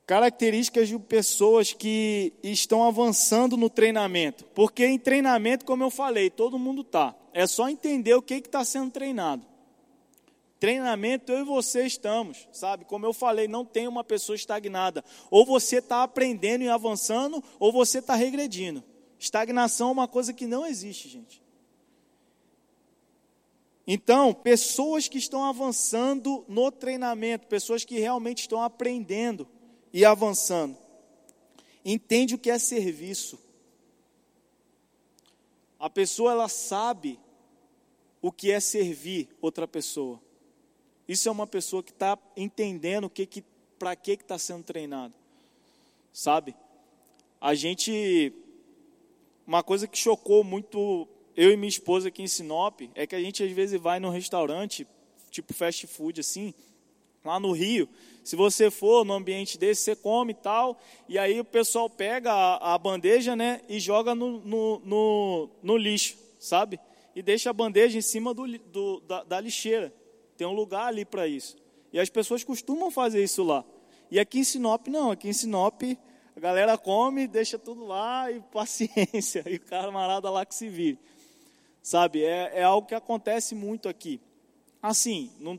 Características 0.09 0.89
de 0.89 0.99
pessoas 0.99 1.75
que 1.75 2.33
estão 2.43 2.83
avançando 2.83 3.59
no 3.59 3.69
treinamento. 3.69 4.47
Porque 4.55 4.87
em 4.87 4.99
treinamento, 4.99 5.67
como 5.67 5.85
eu 5.85 5.91
falei, 5.91 6.31
todo 6.31 6.59
mundo 6.59 6.81
está. 6.81 7.15
É 7.31 7.47
só 7.47 7.69
entender 7.69 8.15
o 8.15 8.23
que 8.23 8.37
está 8.37 8.65
sendo 8.65 8.91
treinado. 8.91 9.45
Treinamento, 10.59 11.31
eu 11.31 11.41
e 11.41 11.45
você 11.45 11.85
estamos, 11.85 12.49
sabe? 12.51 12.87
Como 12.87 13.05
eu 13.05 13.13
falei, 13.13 13.47
não 13.47 13.67
tem 13.67 13.87
uma 13.87 14.03
pessoa 14.03 14.35
estagnada. 14.35 15.05
Ou 15.31 15.45
você 15.45 15.77
está 15.77 16.03
aprendendo 16.03 16.65
e 16.65 16.71
avançando, 16.71 17.45
ou 17.61 17.71
você 17.71 17.99
está 17.99 18.15
regredindo. 18.15 18.83
Estagnação 19.19 19.91
é 19.91 19.93
uma 19.93 20.09
coisa 20.09 20.33
que 20.33 20.47
não 20.47 20.65
existe, 20.65 21.07
gente. 21.07 21.43
Então, 23.87 24.33
pessoas 24.33 25.07
que 25.07 25.19
estão 25.19 25.45
avançando 25.45 26.47
no 26.49 26.73
treinamento, 26.73 27.47
pessoas 27.47 27.85
que 27.85 27.99
realmente 27.99 28.39
estão 28.39 28.63
aprendendo, 28.63 29.47
e 29.93 30.05
avançando. 30.05 30.77
Entende 31.85 32.35
o 32.35 32.39
que 32.39 32.51
é 32.51 32.59
serviço. 32.59 33.39
A 35.79 35.89
pessoa 35.89 36.33
ela 36.33 36.49
sabe 36.49 37.19
o 38.21 38.33
que 38.33 38.51
é 38.51 38.61
servir 38.61 39.29
outra 39.41 39.67
pessoa. 39.67 40.21
Isso 41.07 41.29
é 41.29 41.33
uma 41.33 41.47
pessoa 41.47 41.83
que 41.83 41.93
está 41.93 42.19
entendendo 42.37 43.09
que, 43.09 43.25
que 43.25 43.45
para 43.79 43.95
que 43.95 44.13
está 44.13 44.37
sendo 44.39 44.65
treinado, 44.65 45.15
sabe? 46.13 46.55
A 47.41 47.55
gente, 47.55 48.33
uma 49.47 49.63
coisa 49.63 49.87
que 49.87 49.97
chocou 49.97 50.43
muito 50.43 51.09
eu 51.37 51.53
e 51.53 51.57
minha 51.57 51.69
esposa 51.69 52.09
aqui 52.09 52.23
em 52.23 52.27
Sinop 52.27 52.81
é 52.97 53.07
que 53.07 53.15
a 53.15 53.21
gente 53.21 53.43
às 53.45 53.53
vezes 53.53 53.81
vai 53.81 54.01
num 54.01 54.11
restaurante 54.11 54.87
tipo 55.31 55.55
fast 55.55 55.87
food 55.87 56.21
assim, 56.21 56.53
lá 57.29 57.39
no 57.39 57.53
Rio, 57.53 57.89
se 58.25 58.37
você 58.37 58.71
for 58.71 59.05
no 59.05 59.15
ambiente 59.15 59.57
desse, 59.57 59.83
você 59.83 59.97
come 59.97 60.33
e 60.33 60.35
tal, 60.35 60.79
e 61.09 61.19
aí 61.19 61.41
o 61.41 61.45
pessoal 61.45 61.89
pega 61.89 62.33
a, 62.33 62.75
a 62.75 62.79
bandeja, 62.79 63.35
né, 63.37 63.61
e 63.69 63.79
joga 63.79 64.15
no, 64.15 64.41
no, 64.41 64.83
no, 64.85 65.51
no, 65.63 65.77
lixo, 65.77 66.17
sabe? 66.39 66.79
E 67.15 67.23
deixa 67.23 67.51
a 67.51 67.53
bandeja 67.53 67.97
em 67.97 68.03
cima 68.03 68.35
do, 68.35 68.47
do 68.59 69.01
da, 69.01 69.25
da 69.25 69.41
lixeira. 69.41 69.95
Tem 70.37 70.47
um 70.47 70.53
lugar 70.53 70.89
ali 70.89 71.05
para 71.05 71.27
isso. 71.27 71.57
E 71.93 71.99
as 71.99 72.11
pessoas 72.11 72.45
costumam 72.45 72.91
fazer 72.91 73.23
isso 73.23 73.43
lá. 73.43 73.65
E 74.11 74.21
aqui 74.21 74.41
em 74.41 74.45
Sinop, 74.45 74.87
não. 74.89 75.11
Aqui 75.11 75.29
em 75.29 75.33
Sinop, 75.33 75.83
a 76.37 76.41
galera 76.41 76.79
come, 76.79 77.27
deixa 77.27 77.59
tudo 77.59 77.85
lá 77.85 78.31
e 78.31 78.41
paciência. 78.53 79.43
E 79.47 79.57
o 79.57 79.61
camarada 79.61 80.31
lá 80.31 80.45
que 80.45 80.55
se 80.55 80.69
vire. 80.69 80.99
Sabe? 81.83 82.23
É, 82.23 82.61
é 82.61 82.63
algo 82.63 82.87
que 82.87 82.95
acontece 82.95 83.55
muito 83.55 83.89
aqui. 83.89 84.21
Assim, 84.83 85.33
não, 85.41 85.59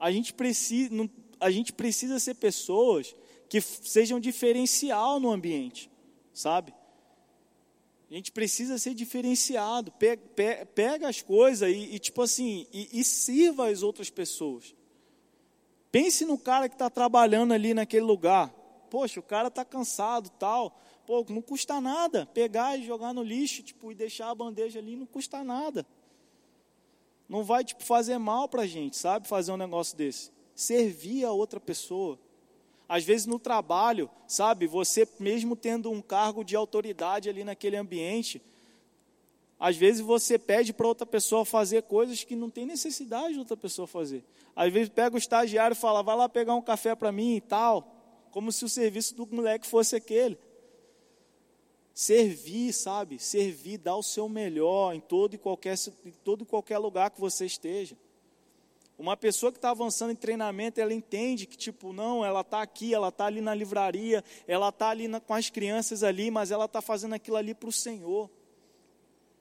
a 0.00 0.10
gente 0.10 0.32
precisa, 0.32 0.90
a 1.38 1.50
gente 1.50 1.72
precisa 1.72 2.18
ser 2.18 2.34
pessoas 2.34 3.14
que 3.48 3.60
sejam 3.60 4.18
diferencial 4.18 5.20
no 5.20 5.30
ambiente, 5.30 5.90
sabe? 6.32 6.72
A 8.10 8.14
gente 8.14 8.32
precisa 8.32 8.78
ser 8.78 8.94
diferenciado. 8.94 9.92
Pega, 9.92 10.22
pega 10.74 11.08
as 11.08 11.22
coisas 11.22 11.70
e, 11.70 11.94
e, 11.94 11.98
tipo 11.98 12.22
assim, 12.22 12.66
e, 12.72 13.00
e 13.00 13.04
sirva 13.04 13.68
as 13.68 13.82
outras 13.82 14.10
pessoas. 14.10 14.74
Pense 15.92 16.24
no 16.24 16.38
cara 16.38 16.68
que 16.68 16.74
está 16.74 16.90
trabalhando 16.90 17.52
ali 17.52 17.72
naquele 17.72 18.04
lugar. 18.04 18.48
Poxa, 18.90 19.20
o 19.20 19.22
cara 19.22 19.48
está 19.48 19.64
cansado, 19.64 20.28
tal. 20.30 20.80
Pô, 21.06 21.24
não 21.28 21.42
custa 21.42 21.80
nada 21.80 22.26
pegar 22.26 22.76
e 22.76 22.84
jogar 22.84 23.12
no 23.12 23.22
lixo, 23.22 23.62
tipo, 23.62 23.92
e 23.92 23.94
deixar 23.94 24.30
a 24.30 24.34
bandeja 24.34 24.78
ali, 24.78 24.96
não 24.96 25.06
custa 25.06 25.44
nada. 25.44 25.86
Não 27.30 27.44
vai 27.44 27.64
tipo 27.64 27.82
fazer 27.82 28.18
mal 28.18 28.46
para 28.48 28.62
a 28.62 28.66
gente, 28.66 28.96
sabe? 28.96 29.26
Fazer 29.26 29.52
um 29.52 29.56
negócio 29.56 29.96
desse 29.96 30.30
servir 30.60 31.24
a 31.24 31.32
outra 31.32 31.58
pessoa. 31.58 32.18
Às 32.88 33.04
vezes 33.04 33.26
no 33.26 33.38
trabalho, 33.38 34.10
sabe, 34.26 34.66
você 34.66 35.08
mesmo 35.18 35.56
tendo 35.56 35.90
um 35.90 36.02
cargo 36.02 36.44
de 36.44 36.54
autoridade 36.54 37.28
ali 37.28 37.44
naquele 37.44 37.76
ambiente, 37.76 38.42
às 39.58 39.76
vezes 39.76 40.00
você 40.00 40.38
pede 40.38 40.72
para 40.72 40.86
outra 40.86 41.06
pessoa 41.06 41.44
fazer 41.44 41.82
coisas 41.84 42.24
que 42.24 42.34
não 42.34 42.50
tem 42.50 42.66
necessidade 42.66 43.34
de 43.34 43.38
outra 43.38 43.56
pessoa 43.56 43.86
fazer. 43.86 44.24
Às 44.54 44.72
vezes 44.72 44.88
pega 44.88 45.14
o 45.14 45.18
estagiário 45.18 45.74
e 45.74 45.78
fala, 45.78 46.02
vai 46.02 46.16
lá 46.16 46.28
pegar 46.28 46.54
um 46.54 46.62
café 46.62 46.94
para 46.94 47.12
mim 47.12 47.36
e 47.36 47.40
tal, 47.40 47.96
como 48.30 48.50
se 48.50 48.64
o 48.64 48.68
serviço 48.68 49.14
do 49.14 49.26
moleque 49.26 49.66
fosse 49.66 49.94
aquele. 49.94 50.36
Servir, 51.94 52.72
sabe? 52.72 53.18
Servir, 53.18 53.78
dar 53.78 53.96
o 53.96 54.02
seu 54.02 54.28
melhor 54.28 54.94
em 54.94 55.00
todo 55.00 55.34
e 55.34 55.38
qualquer, 55.38 55.74
em 56.04 56.12
todo 56.24 56.42
e 56.42 56.46
qualquer 56.46 56.78
lugar 56.78 57.10
que 57.10 57.20
você 57.20 57.44
esteja. 57.44 57.96
Uma 59.00 59.16
pessoa 59.16 59.50
que 59.50 59.56
está 59.56 59.70
avançando 59.70 60.10
em 60.10 60.16
treinamento, 60.16 60.78
ela 60.78 60.92
entende 60.92 61.46
que, 61.46 61.56
tipo, 61.56 61.90
não, 61.90 62.22
ela 62.22 62.42
está 62.42 62.60
aqui, 62.60 62.92
ela 62.92 63.08
está 63.08 63.24
ali 63.24 63.40
na 63.40 63.54
livraria, 63.54 64.22
ela 64.46 64.68
está 64.68 64.90
ali 64.90 65.08
na, 65.08 65.18
com 65.18 65.32
as 65.32 65.48
crianças 65.48 66.02
ali, 66.02 66.30
mas 66.30 66.50
ela 66.50 66.66
está 66.66 66.82
fazendo 66.82 67.14
aquilo 67.14 67.38
ali 67.38 67.54
para 67.54 67.70
o 67.70 67.72
Senhor. 67.72 68.28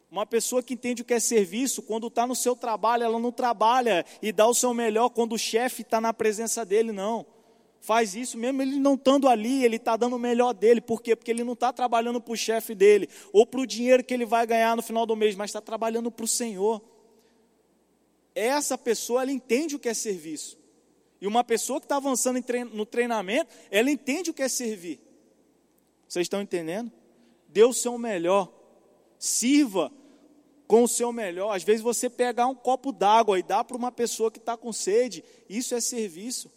Uma 0.10 0.26
pessoa 0.26 0.64
que 0.64 0.74
entende 0.74 1.02
o 1.02 1.06
que 1.06 1.14
é 1.14 1.20
serviço, 1.20 1.82
quando 1.82 2.08
está 2.08 2.26
no 2.26 2.36
seu 2.36 2.56
trabalho, 2.56 3.04
ela 3.04 3.20
não 3.20 3.34
trabalha 3.34 4.06
e 4.22 4.32
dá 4.32 4.48
o 4.48 4.56
seu 4.56 4.74
melhor 4.74 5.10
quando 5.10 5.34
o 5.34 5.38
chefe 5.38 5.82
está 5.82 6.00
na 6.00 6.14
presença 6.14 6.66
dele, 6.66 6.92
não. 6.92 7.26
Faz 7.82 8.16
isso 8.16 8.38
mesmo 8.38 8.62
ele 8.62 8.78
não 8.78 8.96
estando 8.96 9.28
ali, 9.28 9.64
ele 9.64 9.78
está 9.78 9.96
dando 9.96 10.16
o 10.16 10.20
melhor 10.20 10.54
dele. 10.54 10.82
Por 10.82 11.02
quê? 11.02 11.16
Porque 11.16 11.32
ele 11.32 11.44
não 11.44 11.54
está 11.54 11.72
trabalhando 11.72 12.20
para 12.20 12.34
o 12.34 12.38
chefe 12.38 12.76
dele, 12.76 13.10
ou 13.32 13.46
para 13.46 13.62
o 13.62 13.66
dinheiro 13.66 14.04
que 14.04 14.14
ele 14.14 14.26
vai 14.26 14.46
ganhar 14.46 14.76
no 14.76 14.82
final 14.82 15.06
do 15.06 15.16
mês, 15.16 15.36
mas 15.36 15.50
está 15.50 15.62
trabalhando 15.62 16.12
para 16.12 16.26
o 16.26 16.28
Senhor 16.28 16.82
essa 18.40 18.78
pessoa 18.78 19.22
ela 19.22 19.32
entende 19.32 19.76
o 19.76 19.80
que 19.80 19.90
é 19.90 19.94
serviço. 19.94 20.58
E 21.20 21.28
uma 21.28 21.44
pessoa 21.44 21.80
que 21.80 21.86
está 21.86 21.98
avançando 21.98 22.42
no 22.72 22.86
treinamento, 22.86 23.52
ela 23.70 23.92
entende 23.92 24.30
o 24.30 24.34
que 24.34 24.42
é 24.42 24.48
servir. 24.48 25.00
Vocês 26.08 26.24
estão 26.24 26.42
entendendo? 26.42 26.92
Dê 27.50 27.64
o 27.64 27.74
seu 27.74 27.98
melhor. 27.98 28.52
Sirva 29.18 29.92
com 30.66 30.84
o 30.84 30.88
seu 30.88 31.12
melhor. 31.12 31.54
Às 31.54 31.64
vezes 31.64 31.82
você 31.82 32.10
pegar 32.10 32.48
um 32.48 32.56
copo 32.56 32.94
d'água 32.94 33.38
e 33.38 33.44
dar 33.44 33.66
para 33.66 33.76
uma 33.76 33.92
pessoa 33.92 34.32
que 34.32 34.40
está 34.40 34.56
com 34.56 34.72
sede, 34.72 35.24
isso 35.50 35.76
é 35.76 35.82
serviço. 35.82 36.50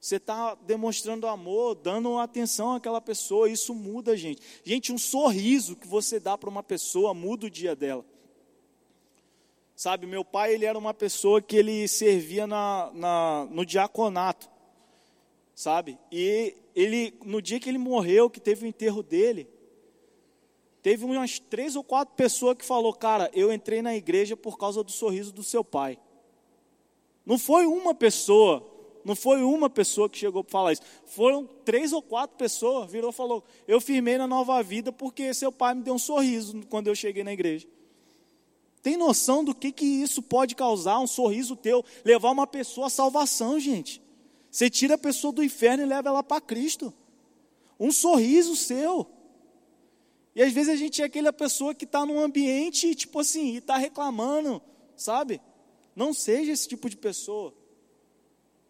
Você 0.00 0.16
está 0.16 0.54
demonstrando 0.54 1.26
amor, 1.26 1.74
dando 1.74 2.16
atenção 2.16 2.72
àquela 2.72 3.02
pessoa, 3.02 3.50
isso 3.50 3.74
muda, 3.74 4.16
gente. 4.16 4.40
Gente, 4.64 4.92
um 4.92 4.96
sorriso 4.96 5.76
que 5.76 5.86
você 5.86 6.18
dá 6.18 6.38
para 6.38 6.48
uma 6.48 6.62
pessoa 6.62 7.12
muda 7.12 7.46
o 7.46 7.50
dia 7.50 7.76
dela. 7.76 8.02
Sabe, 9.76 10.06
meu 10.06 10.24
pai, 10.24 10.54
ele 10.54 10.64
era 10.64 10.78
uma 10.78 10.94
pessoa 10.94 11.42
que 11.42 11.54
ele 11.54 11.86
servia 11.86 12.46
na, 12.46 12.90
na, 12.94 13.48
no 13.50 13.64
diaconato, 13.64 14.48
sabe? 15.54 15.98
E 16.10 16.54
ele, 16.74 17.14
no 17.24 17.42
dia 17.42 17.60
que 17.60 17.68
ele 17.68 17.78
morreu, 17.78 18.30
que 18.30 18.40
teve 18.40 18.64
o 18.64 18.68
enterro 18.68 19.02
dele, 19.02 19.48
teve 20.82 21.04
umas 21.04 21.38
três 21.38 21.76
ou 21.76 21.84
quatro 21.84 22.14
pessoas 22.14 22.56
que 22.56 22.64
falou, 22.64 22.94
cara, 22.94 23.30
eu 23.34 23.52
entrei 23.52 23.82
na 23.82 23.94
igreja 23.94 24.34
por 24.34 24.56
causa 24.56 24.82
do 24.82 24.90
sorriso 24.90 25.30
do 25.30 25.42
seu 25.42 25.62
pai. 25.62 25.98
Não 27.24 27.38
foi 27.38 27.66
uma 27.66 27.94
pessoa, 27.94 28.66
não 29.04 29.16
foi 29.16 29.42
uma 29.42 29.70
pessoa 29.70 30.08
que 30.08 30.18
chegou 30.18 30.44
para 30.44 30.52
falar 30.52 30.72
isso. 30.72 30.82
Foram 31.06 31.46
três 31.64 31.92
ou 31.92 32.02
quatro 32.02 32.36
pessoas, 32.36 32.90
virou 32.90 33.10
e 33.10 33.14
falou: 33.14 33.42
Eu 33.66 33.80
firmei 33.80 34.18
na 34.18 34.26
nova 34.26 34.62
vida 34.62 34.92
porque 34.92 35.32
seu 35.32 35.50
pai 35.50 35.74
me 35.74 35.82
deu 35.82 35.94
um 35.94 35.98
sorriso 35.98 36.60
quando 36.68 36.88
eu 36.88 36.94
cheguei 36.94 37.24
na 37.24 37.32
igreja. 37.32 37.66
Tem 38.82 38.96
noção 38.96 39.44
do 39.44 39.54
que, 39.54 39.72
que 39.72 39.84
isso 39.84 40.22
pode 40.22 40.54
causar, 40.54 40.98
um 41.00 41.06
sorriso 41.06 41.54
teu, 41.54 41.84
levar 42.04 42.30
uma 42.30 42.46
pessoa 42.46 42.86
à 42.86 42.90
salvação, 42.90 43.60
gente? 43.60 44.02
Você 44.50 44.70
tira 44.70 44.94
a 44.94 44.98
pessoa 44.98 45.32
do 45.32 45.44
inferno 45.44 45.82
e 45.82 45.86
leva 45.86 46.08
ela 46.08 46.22
para 46.22 46.40
Cristo. 46.40 46.92
Um 47.78 47.92
sorriso 47.92 48.56
seu. 48.56 49.06
E 50.34 50.42
às 50.42 50.52
vezes 50.52 50.72
a 50.72 50.76
gente 50.76 51.02
é 51.02 51.04
aquela 51.04 51.32
pessoa 51.32 51.74
que 51.74 51.84
está 51.84 52.06
num 52.06 52.20
ambiente, 52.20 52.94
tipo 52.94 53.18
assim, 53.20 53.54
e 53.54 53.56
está 53.58 53.76
reclamando, 53.76 54.62
sabe? 54.96 55.40
Não 55.94 56.14
seja 56.14 56.52
esse 56.52 56.66
tipo 56.68 56.88
de 56.88 56.96
pessoa. 56.96 57.54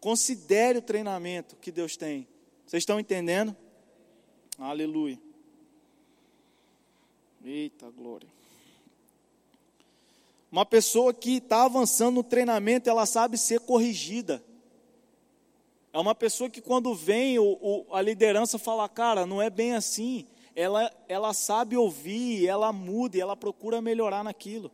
Considere 0.01 0.79
o 0.79 0.81
treinamento 0.81 1.55
que 1.57 1.71
Deus 1.71 1.95
tem. 1.95 2.27
Vocês 2.65 2.81
estão 2.81 2.99
entendendo? 2.99 3.55
Aleluia. 4.57 5.19
Eita 7.45 7.87
glória. 7.91 8.27
Uma 10.51 10.65
pessoa 10.65 11.13
que 11.13 11.37
está 11.37 11.65
avançando 11.65 12.15
no 12.15 12.23
treinamento, 12.23 12.89
ela 12.89 13.05
sabe 13.05 13.37
ser 13.37 13.59
corrigida. 13.61 14.43
É 15.93 15.99
uma 15.99 16.15
pessoa 16.15 16.49
que 16.49 16.61
quando 16.61 16.95
vem 16.95 17.37
o, 17.37 17.57
o, 17.61 17.85
a 17.95 18.01
liderança 18.01 18.57
fala, 18.57 18.89
cara, 18.89 19.27
não 19.27 19.39
é 19.39 19.51
bem 19.51 19.75
assim. 19.75 20.25
Ela, 20.55 20.91
ela 21.07 21.31
sabe 21.31 21.77
ouvir, 21.77 22.47
ela 22.47 22.73
muda 22.73 23.19
ela 23.19 23.37
procura 23.37 23.81
melhorar 23.81 24.23
naquilo. 24.23 24.71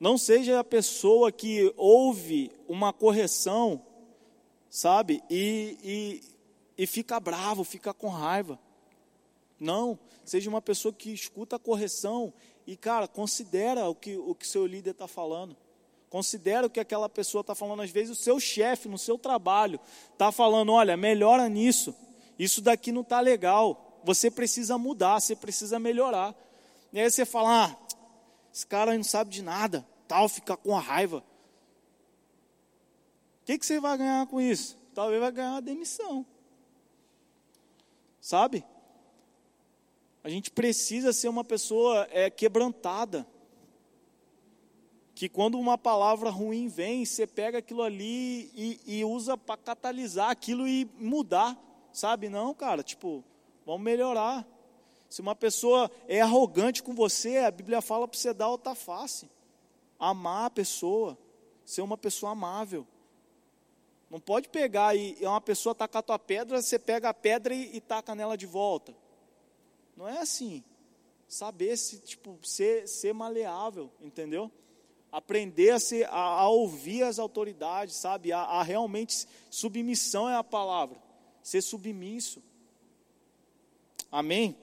Não 0.00 0.16
seja 0.16 0.60
a 0.60 0.64
pessoa 0.64 1.32
que 1.32 1.72
ouve 1.76 2.52
uma 2.68 2.92
correção, 2.92 3.82
sabe, 4.70 5.22
e, 5.28 5.76
e, 5.82 6.82
e 6.82 6.86
fica 6.86 7.18
bravo, 7.18 7.64
fica 7.64 7.92
com 7.92 8.08
raiva. 8.08 8.58
Não, 9.58 9.98
seja 10.24 10.48
uma 10.48 10.62
pessoa 10.62 10.94
que 10.94 11.12
escuta 11.12 11.56
a 11.56 11.58
correção 11.58 12.32
e, 12.66 12.76
cara, 12.76 13.08
considera 13.08 13.88
o 13.88 13.94
que 13.94 14.16
o 14.16 14.34
que 14.34 14.46
seu 14.46 14.66
líder 14.66 14.90
está 14.90 15.08
falando. 15.08 15.56
Considera 16.08 16.66
o 16.66 16.70
que 16.70 16.80
aquela 16.80 17.08
pessoa 17.08 17.40
está 17.40 17.54
falando. 17.54 17.82
Às 17.82 17.90
vezes 17.90 18.16
o 18.16 18.22
seu 18.22 18.38
chefe, 18.38 18.88
no 18.88 18.98
seu 18.98 19.18
trabalho, 19.18 19.80
está 20.12 20.30
falando: 20.30 20.72
olha, 20.72 20.96
melhora 20.96 21.48
nisso. 21.48 21.94
Isso 22.38 22.62
daqui 22.62 22.92
não 22.92 23.02
está 23.02 23.20
legal. 23.20 24.00
Você 24.04 24.30
precisa 24.30 24.78
mudar, 24.78 25.20
você 25.20 25.34
precisa 25.34 25.78
melhorar. 25.78 26.34
E 26.92 27.00
aí 27.00 27.10
você 27.10 27.26
fala: 27.26 27.64
ah, 27.64 27.76
esse 28.58 28.66
cara 28.66 28.96
não 28.96 29.04
sabe 29.04 29.30
de 29.30 29.40
nada, 29.40 29.86
tal, 30.08 30.28
fica 30.28 30.56
com 30.56 30.76
a 30.76 30.80
raiva. 30.80 31.18
O 31.18 31.22
que, 33.44 33.56
que 33.56 33.64
você 33.64 33.78
vai 33.78 33.96
ganhar 33.96 34.26
com 34.26 34.40
isso? 34.40 34.76
Talvez 34.92 35.20
vai 35.20 35.30
ganhar 35.30 35.52
uma 35.52 35.62
demissão. 35.62 36.26
Sabe? 38.20 38.64
A 40.24 40.28
gente 40.28 40.50
precisa 40.50 41.12
ser 41.12 41.28
uma 41.28 41.44
pessoa 41.44 42.08
é, 42.10 42.28
quebrantada. 42.30 43.24
Que 45.14 45.28
quando 45.28 45.56
uma 45.56 45.78
palavra 45.78 46.28
ruim 46.28 46.66
vem, 46.66 47.04
você 47.04 47.28
pega 47.28 47.58
aquilo 47.58 47.82
ali 47.82 48.50
e, 48.56 48.80
e 48.84 49.04
usa 49.04 49.38
para 49.38 49.56
catalisar 49.56 50.30
aquilo 50.30 50.66
e 50.66 50.84
mudar. 50.98 51.56
Sabe? 51.92 52.28
Não, 52.28 52.52
cara, 52.52 52.82
tipo, 52.82 53.22
vamos 53.64 53.82
melhorar. 53.82 54.44
Se 55.08 55.20
uma 55.20 55.34
pessoa 55.34 55.90
é 56.06 56.20
arrogante 56.20 56.82
com 56.82 56.94
você, 56.94 57.38
a 57.38 57.50
Bíblia 57.50 57.80
fala 57.80 58.06
para 58.06 58.18
você 58.18 58.34
dar 58.34 58.48
outra 58.48 58.74
face. 58.74 59.28
Amar 59.98 60.46
a 60.46 60.50
pessoa, 60.50 61.16
ser 61.64 61.80
uma 61.80 61.96
pessoa 61.96 62.32
amável. 62.32 62.86
Não 64.10 64.20
pode 64.20 64.48
pegar 64.48 64.94
e 64.94 65.16
uma 65.22 65.40
pessoa 65.40 65.74
tacar 65.74 66.00
a 66.00 66.02
tua 66.02 66.18
pedra, 66.18 66.60
você 66.60 66.78
pega 66.78 67.08
a 67.08 67.14
pedra 67.14 67.54
e, 67.54 67.76
e 67.76 67.80
taca 67.80 68.14
nela 68.14 68.36
de 68.36 68.46
volta. 68.46 68.94
Não 69.96 70.06
é 70.06 70.18
assim. 70.18 70.62
Saber 71.26 71.76
se, 71.76 71.98
tipo, 71.98 72.38
ser, 72.42 72.86
ser 72.88 73.12
maleável, 73.12 73.90
entendeu? 74.00 74.50
Aprender 75.12 75.70
a, 75.70 75.80
ser, 75.80 76.06
a, 76.08 76.40
a 76.40 76.48
ouvir 76.48 77.02
as 77.02 77.18
autoridades, 77.18 77.96
sabe? 77.96 78.32
A, 78.32 78.40
a 78.40 78.62
realmente 78.62 79.26
submissão 79.50 80.28
é 80.28 80.36
a 80.36 80.44
palavra. 80.44 80.98
Ser 81.42 81.60
submisso. 81.62 82.42
Amém? 84.10 84.56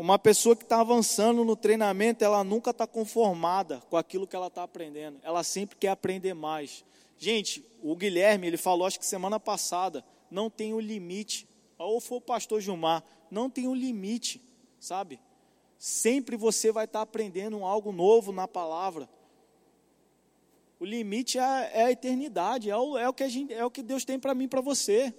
Uma 0.00 0.18
pessoa 0.18 0.56
que 0.56 0.62
está 0.62 0.80
avançando 0.80 1.44
no 1.44 1.54
treinamento, 1.54 2.24
ela 2.24 2.42
nunca 2.42 2.70
está 2.70 2.86
conformada 2.86 3.82
com 3.90 3.98
aquilo 3.98 4.26
que 4.26 4.34
ela 4.34 4.46
está 4.46 4.62
aprendendo. 4.62 5.20
Ela 5.22 5.44
sempre 5.44 5.76
quer 5.76 5.88
aprender 5.88 6.32
mais. 6.32 6.86
Gente, 7.18 7.62
o 7.82 7.94
Guilherme, 7.94 8.46
ele 8.46 8.56
falou, 8.56 8.86
acho 8.86 8.98
que 8.98 9.04
semana 9.04 9.38
passada, 9.38 10.02
não 10.30 10.48
tem 10.48 10.72
o 10.72 10.76
um 10.76 10.80
limite. 10.80 11.46
Ou 11.76 12.00
foi 12.00 12.16
o 12.16 12.22
pastor 12.22 12.62
Gilmar, 12.62 13.04
não 13.30 13.50
tem 13.50 13.68
um 13.68 13.74
limite, 13.74 14.40
sabe? 14.78 15.20
Sempre 15.76 16.34
você 16.34 16.72
vai 16.72 16.86
estar 16.86 17.00
tá 17.00 17.02
aprendendo 17.02 17.62
algo 17.62 17.92
novo 17.92 18.32
na 18.32 18.48
palavra. 18.48 19.06
O 20.78 20.84
limite 20.86 21.36
é 21.36 21.42
a, 21.42 21.70
é 21.74 21.84
a 21.84 21.90
eternidade, 21.90 22.70
é 22.70 22.76
o, 22.78 22.96
é 22.96 23.06
o, 23.06 23.12
que 23.12 23.22
a 23.22 23.28
gente, 23.28 23.52
é 23.52 23.66
o 23.66 23.70
que 23.70 23.82
Deus 23.82 24.02
tem 24.06 24.18
para 24.18 24.34
mim 24.34 24.44
e 24.44 24.48
para 24.48 24.62
você. 24.62 25.14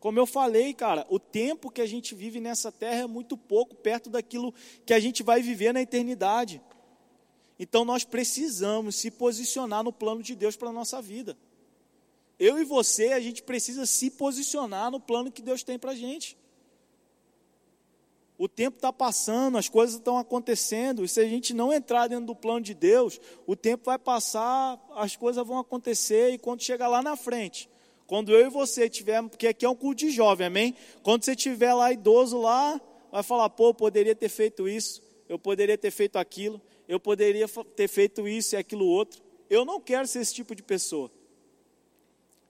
Como 0.00 0.18
eu 0.18 0.26
falei, 0.26 0.72
cara, 0.72 1.04
o 1.08 1.18
tempo 1.18 1.70
que 1.70 1.80
a 1.80 1.86
gente 1.86 2.14
vive 2.14 2.40
nessa 2.40 2.70
terra 2.70 3.02
é 3.02 3.06
muito 3.06 3.36
pouco 3.36 3.74
perto 3.74 4.08
daquilo 4.08 4.54
que 4.86 4.94
a 4.94 5.00
gente 5.00 5.22
vai 5.22 5.42
viver 5.42 5.72
na 5.72 5.82
eternidade. 5.82 6.62
Então 7.58 7.84
nós 7.84 8.04
precisamos 8.04 8.94
se 8.94 9.10
posicionar 9.10 9.82
no 9.82 9.92
plano 9.92 10.22
de 10.22 10.36
Deus 10.36 10.56
para 10.56 10.68
a 10.68 10.72
nossa 10.72 11.02
vida. 11.02 11.36
Eu 12.38 12.60
e 12.60 12.64
você, 12.64 13.08
a 13.08 13.20
gente 13.20 13.42
precisa 13.42 13.84
se 13.84 14.10
posicionar 14.10 14.90
no 14.92 15.00
plano 15.00 15.32
que 15.32 15.42
Deus 15.42 15.64
tem 15.64 15.76
para 15.76 15.90
a 15.90 15.96
gente. 15.96 16.38
O 18.38 18.46
tempo 18.48 18.76
está 18.76 18.92
passando, 18.92 19.58
as 19.58 19.68
coisas 19.68 19.96
estão 19.96 20.16
acontecendo, 20.16 21.04
e 21.04 21.08
se 21.08 21.18
a 21.18 21.24
gente 21.24 21.52
não 21.52 21.72
entrar 21.72 22.06
dentro 22.06 22.26
do 22.26 22.36
plano 22.36 22.60
de 22.60 22.72
Deus, 22.72 23.20
o 23.44 23.56
tempo 23.56 23.86
vai 23.86 23.98
passar, 23.98 24.80
as 24.94 25.16
coisas 25.16 25.44
vão 25.44 25.58
acontecer, 25.58 26.30
e 26.30 26.38
quando 26.38 26.62
chegar 26.62 26.86
lá 26.86 27.02
na 27.02 27.16
frente, 27.16 27.68
quando 28.08 28.34
eu 28.34 28.46
e 28.46 28.48
você 28.48 28.88
tiver, 28.88 29.22
porque 29.28 29.46
aqui 29.46 29.66
é 29.66 29.68
um 29.68 29.76
culto 29.76 29.98
de 29.98 30.10
jovem, 30.10 30.46
amém? 30.46 30.74
Quando 31.02 31.22
você 31.22 31.36
tiver 31.36 31.74
lá 31.74 31.92
idoso 31.92 32.40
lá, 32.40 32.80
vai 33.12 33.22
falar, 33.22 33.50
pô, 33.50 33.68
eu 33.68 33.74
poderia 33.74 34.14
ter 34.14 34.30
feito 34.30 34.66
isso, 34.66 35.02
eu 35.28 35.38
poderia 35.38 35.76
ter 35.76 35.90
feito 35.90 36.16
aquilo, 36.16 36.58
eu 36.88 36.98
poderia 36.98 37.46
ter 37.76 37.86
feito 37.86 38.26
isso 38.26 38.54
e 38.54 38.56
aquilo 38.56 38.86
outro. 38.86 39.22
Eu 39.50 39.62
não 39.62 39.78
quero 39.78 40.08
ser 40.08 40.20
esse 40.20 40.34
tipo 40.34 40.54
de 40.54 40.62
pessoa. 40.62 41.12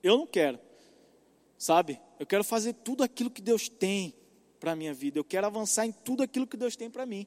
Eu 0.01 0.17
não 0.17 0.29
quero. 0.29 0.61
Sabe? 1.59 2.01
Eu 2.21 2.27
quero 2.27 2.45
fazer 2.45 2.73
tudo 2.73 3.03
aquilo 3.03 3.29
que 3.29 3.43
Deus 3.43 3.69
tem 3.69 4.15
para 4.61 4.73
a 4.73 4.77
minha 4.77 4.95
vida. 4.95 5.19
Eu 5.19 5.25
quero 5.25 5.49
avançar 5.49 5.85
em 5.85 5.91
tudo 5.91 6.23
aquilo 6.23 6.47
que 6.47 6.57
Deus 6.57 6.77
tem 6.77 6.89
para 6.89 7.05
mim. 7.05 7.27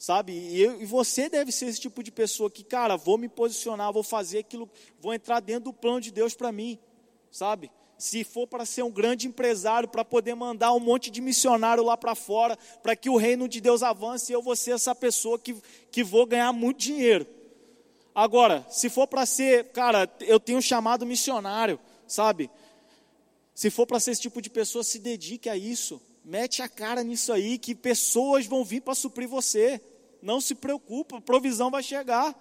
Sabe? 0.00 0.32
E, 0.32 0.62
eu, 0.62 0.80
e, 0.80 0.86
você 0.86 1.28
deve 1.28 1.52
ser 1.52 1.66
esse 1.66 1.78
tipo 1.78 2.02
de 2.02 2.10
pessoa 2.10 2.50
que, 2.50 2.64
cara, 2.64 2.96
vou 2.96 3.18
me 3.18 3.28
posicionar, 3.28 3.92
vou 3.92 4.02
fazer 4.02 4.38
aquilo, 4.38 4.66
vou 4.98 5.12
entrar 5.12 5.40
dentro 5.40 5.64
do 5.64 5.74
plano 5.74 6.00
de 6.00 6.10
Deus 6.10 6.32
para 6.32 6.50
mim. 6.50 6.78
Sabe? 7.30 7.70
Se 7.98 8.24
for 8.24 8.46
para 8.46 8.64
ser 8.64 8.82
um 8.82 8.90
grande 8.90 9.28
empresário, 9.28 9.86
para 9.86 10.02
poder 10.02 10.34
mandar 10.34 10.72
um 10.72 10.80
monte 10.80 11.10
de 11.10 11.20
missionário 11.20 11.84
lá 11.84 11.98
para 11.98 12.14
fora, 12.14 12.58
para 12.82 12.96
que 12.96 13.10
o 13.10 13.18
reino 13.18 13.46
de 13.46 13.60
Deus 13.60 13.82
avance, 13.82 14.32
eu 14.32 14.40
vou 14.40 14.56
ser 14.56 14.70
essa 14.70 14.94
pessoa 14.94 15.38
que, 15.38 15.54
que 15.92 16.02
vou 16.02 16.24
ganhar 16.24 16.50
muito 16.50 16.78
dinheiro. 16.78 17.26
Agora, 18.14 18.66
se 18.70 18.88
for 18.88 19.06
para 19.06 19.26
ser, 19.26 19.66
cara, 19.66 20.10
eu 20.20 20.40
tenho 20.40 20.62
chamado 20.62 21.04
missionário, 21.04 21.78
sabe? 22.06 22.50
Se 23.54 23.68
for 23.68 23.86
para 23.86 24.00
ser 24.00 24.12
esse 24.12 24.22
tipo 24.22 24.40
de 24.40 24.48
pessoa, 24.48 24.82
se 24.82 24.98
dedique 24.98 25.50
a 25.50 25.58
isso. 25.58 26.00
Mete 26.24 26.62
a 26.62 26.68
cara 26.70 27.02
nisso 27.04 27.34
aí, 27.34 27.58
que 27.58 27.74
pessoas 27.74 28.46
vão 28.46 28.64
vir 28.64 28.80
para 28.80 28.94
suprir 28.94 29.28
você. 29.28 29.78
Não 30.22 30.40
se 30.40 30.54
preocupe, 30.54 31.14
a 31.14 31.20
provisão 31.20 31.70
vai 31.70 31.82
chegar. 31.82 32.34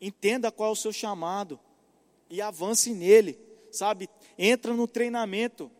Entenda 0.00 0.52
qual 0.52 0.70
é 0.70 0.72
o 0.72 0.76
seu 0.76 0.92
chamado 0.92 1.58
e 2.28 2.40
avance 2.40 2.92
nele, 2.92 3.38
sabe? 3.70 4.08
Entra 4.38 4.74
no 4.74 4.86
treinamento. 4.86 5.70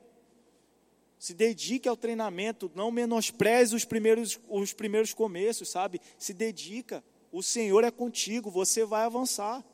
Se 1.19 1.35
dedique 1.35 1.89
ao 1.89 1.97
treinamento, 1.97 2.71
não 2.75 2.91
menospreze 2.91 3.75
os 3.75 3.85
primeiros, 3.85 4.39
os 4.49 4.73
primeiros 4.73 5.13
começos, 5.13 5.69
sabe? 5.69 6.01
Se 6.19 6.33
dedica. 6.33 7.03
O 7.33 7.43
Senhor 7.43 7.85
é 7.85 7.91
contigo, 7.91 8.51
você 8.51 8.85
vai 8.85 9.05
avançar. 9.05 9.65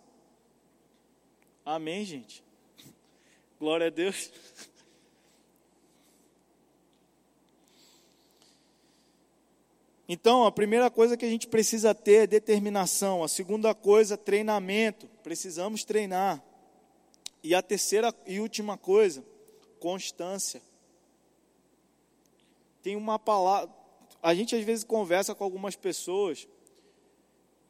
Amém, 1.65 2.05
gente? 2.05 2.43
Glória 3.59 3.89
a 3.89 3.91
Deus. 3.91 4.31
Então, 10.15 10.45
a 10.45 10.53
primeira 10.53 10.91
coisa 10.91 11.17
que 11.17 11.25
a 11.25 11.29
gente 11.31 11.49
precisa 11.49 11.95
ter 11.95 12.25
é 12.25 12.27
determinação. 12.27 13.25
A 13.25 13.29
segunda 13.29 13.75
coisa, 13.75 14.15
treinamento. 14.15 15.09
Precisamos 15.23 15.85
treinar. 15.85 16.45
E 17.43 17.55
a 17.55 17.63
terceira 17.63 18.15
e 18.27 18.39
última 18.39 18.77
coisa, 18.77 19.25
constância. 19.81 20.61
Tem 22.83 22.95
uma 22.95 23.19
palavra. 23.19 23.75
A 24.23 24.35
gente 24.35 24.55
às 24.55 24.63
vezes 24.63 24.85
conversa 24.85 25.35
com 25.35 25.45
algumas 25.45 25.77
pessoas 25.77 26.47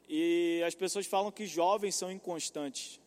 e 0.09 0.61
as 0.67 0.75
pessoas 0.75 1.05
falam 1.05 1.31
que 1.31 1.45
jovens 1.45 1.95
são 1.95 2.11
inconstantes. 2.11 2.99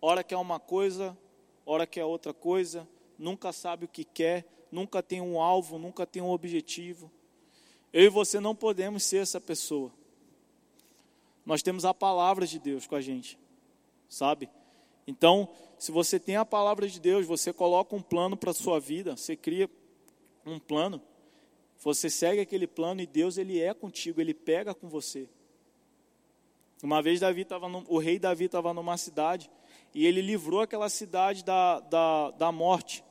Hora 0.00 0.24
quer 0.24 0.36
uma 0.36 0.58
coisa, 0.58 1.16
hora 1.64 1.86
quer 1.86 2.04
outra 2.04 2.34
coisa, 2.34 2.88
nunca 3.16 3.52
sabe 3.52 3.84
o 3.84 3.88
que 3.88 4.02
quer, 4.02 4.44
nunca 4.68 5.00
tem 5.00 5.20
um 5.20 5.40
alvo, 5.40 5.78
nunca 5.78 6.04
tem 6.04 6.20
um 6.20 6.30
objetivo. 6.30 7.08
Eu 7.94 8.02
e 8.02 8.08
você 8.08 8.40
não 8.40 8.56
podemos 8.56 9.04
ser 9.04 9.18
essa 9.18 9.40
pessoa. 9.40 9.92
Nós 11.46 11.62
temos 11.62 11.84
a 11.84 11.94
palavra 11.94 12.44
de 12.44 12.58
Deus 12.58 12.88
com 12.88 12.96
a 12.96 13.00
gente, 13.00 13.38
sabe? 14.08 14.50
Então, 15.06 15.48
se 15.78 15.92
você 15.92 16.18
tem 16.18 16.34
a 16.34 16.44
palavra 16.44 16.88
de 16.88 16.98
Deus, 16.98 17.24
você 17.24 17.52
coloca 17.52 17.94
um 17.94 18.02
plano 18.02 18.36
para 18.36 18.50
a 18.50 18.54
sua 18.54 18.80
vida, 18.80 19.16
você 19.16 19.36
cria 19.36 19.70
um 20.44 20.58
plano, 20.58 21.00
você 21.78 22.10
segue 22.10 22.40
aquele 22.40 22.66
plano 22.66 23.00
e 23.00 23.06
Deus 23.06 23.38
ele 23.38 23.60
é 23.60 23.72
contigo, 23.72 24.20
ele 24.20 24.34
pega 24.34 24.74
com 24.74 24.88
você. 24.88 25.28
Uma 26.82 27.00
vez 27.00 27.20
Davi 27.20 27.44
tava 27.44 27.68
no, 27.68 27.84
o 27.86 27.98
rei 27.98 28.18
Davi 28.18 28.46
estava 28.46 28.74
numa 28.74 28.96
cidade 28.96 29.48
e 29.94 30.04
ele 30.04 30.20
livrou 30.20 30.62
aquela 30.62 30.88
cidade 30.88 31.44
da, 31.44 31.78
da, 31.78 32.32
da 32.32 32.50
morte 32.50 33.04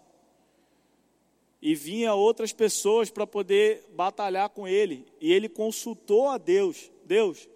e 1.65 1.73
vinha 1.75 2.13
outras 2.13 2.51
pessoas 2.51 3.09
para 3.09 3.25
poder 3.25 3.85
batalhar 3.95 4.49
com 4.49 4.67
ele. 4.67 5.07
E 5.21 5.31
ele 5.31 5.47
consultou 5.47 6.27
a 6.27 6.37
Deus: 6.37 6.91
Deus, 7.05 7.47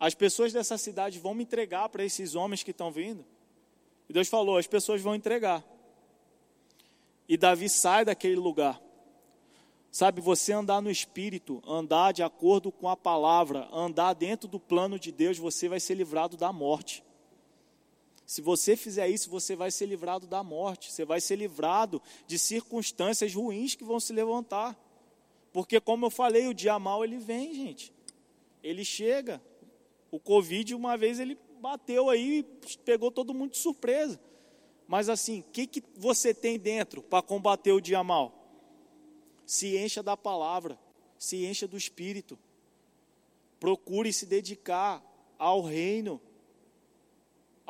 as 0.00 0.14
pessoas 0.14 0.54
dessa 0.54 0.78
cidade 0.78 1.18
vão 1.18 1.34
me 1.34 1.42
entregar 1.42 1.90
para 1.90 2.02
esses 2.02 2.34
homens 2.34 2.62
que 2.62 2.70
estão 2.70 2.90
vindo? 2.90 3.22
E 4.08 4.12
Deus 4.14 4.26
falou: 4.26 4.56
as 4.56 4.66
pessoas 4.66 5.02
vão 5.02 5.14
entregar. 5.14 5.62
E 7.28 7.36
Davi 7.36 7.68
sai 7.68 8.06
daquele 8.06 8.36
lugar. 8.36 8.80
Sabe, 9.92 10.22
você 10.22 10.54
andar 10.54 10.80
no 10.80 10.90
espírito, 10.90 11.62
andar 11.66 12.12
de 12.12 12.22
acordo 12.22 12.72
com 12.72 12.88
a 12.88 12.96
palavra, 12.96 13.68
andar 13.70 14.14
dentro 14.14 14.48
do 14.48 14.58
plano 14.58 14.98
de 14.98 15.12
Deus, 15.12 15.36
você 15.36 15.68
vai 15.68 15.78
ser 15.78 15.94
livrado 15.94 16.38
da 16.38 16.54
morte. 16.54 17.04
Se 18.30 18.40
você 18.40 18.76
fizer 18.76 19.08
isso, 19.08 19.28
você 19.28 19.56
vai 19.56 19.72
ser 19.72 19.86
livrado 19.86 20.24
da 20.24 20.40
morte, 20.44 20.92
você 20.92 21.04
vai 21.04 21.20
ser 21.20 21.34
livrado 21.34 22.00
de 22.28 22.38
circunstâncias 22.38 23.34
ruins 23.34 23.74
que 23.74 23.82
vão 23.82 23.98
se 23.98 24.12
levantar. 24.12 24.78
Porque, 25.52 25.80
como 25.80 26.06
eu 26.06 26.10
falei, 26.10 26.46
o 26.46 26.54
dia 26.54 26.78
mal 26.78 27.02
ele 27.02 27.18
vem, 27.18 27.52
gente. 27.52 27.92
Ele 28.62 28.84
chega. 28.84 29.42
O 30.12 30.20
Covid, 30.20 30.76
uma 30.76 30.96
vez, 30.96 31.18
ele 31.18 31.36
bateu 31.60 32.08
aí 32.08 32.38
e 32.38 32.76
pegou 32.84 33.10
todo 33.10 33.34
mundo 33.34 33.50
de 33.50 33.58
surpresa. 33.58 34.20
Mas, 34.86 35.08
assim, 35.08 35.40
o 35.40 35.50
que, 35.50 35.66
que 35.66 35.82
você 35.96 36.32
tem 36.32 36.56
dentro 36.56 37.02
para 37.02 37.24
combater 37.24 37.72
o 37.72 37.80
dia 37.80 38.04
mal? 38.04 38.32
Se 39.44 39.76
encha 39.76 40.04
da 40.04 40.16
palavra, 40.16 40.78
se 41.18 41.44
encha 41.44 41.66
do 41.66 41.76
espírito. 41.76 42.38
Procure 43.58 44.12
se 44.12 44.24
dedicar 44.24 45.02
ao 45.36 45.62
reino 45.62 46.20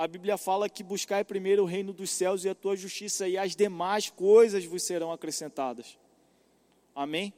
a 0.01 0.09
Bíblia 0.09 0.39
fala 0.39 0.67
que 0.67 0.83
buscai 0.83 1.23
primeiro 1.23 1.63
o 1.63 1.67
reino 1.67 1.93
dos 1.93 2.09
céus 2.09 2.43
e 2.43 2.49
a 2.49 2.55
tua 2.55 2.75
justiça, 2.75 3.29
e 3.29 3.37
as 3.37 3.55
demais 3.55 4.09
coisas 4.09 4.65
vos 4.65 4.83
serão 4.83 5.13
acrescentadas. 5.13 5.99
Amém? 6.95 7.35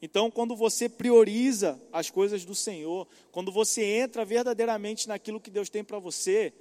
Então, 0.00 0.30
quando 0.30 0.54
você 0.54 0.88
prioriza 0.88 1.82
as 1.92 2.08
coisas 2.08 2.44
do 2.44 2.54
Senhor, 2.54 3.08
quando 3.32 3.50
você 3.50 3.82
entra 3.82 4.24
verdadeiramente 4.24 5.08
naquilo 5.08 5.40
que 5.40 5.50
Deus 5.50 5.68
tem 5.68 5.82
para 5.82 5.98
você, 5.98 6.52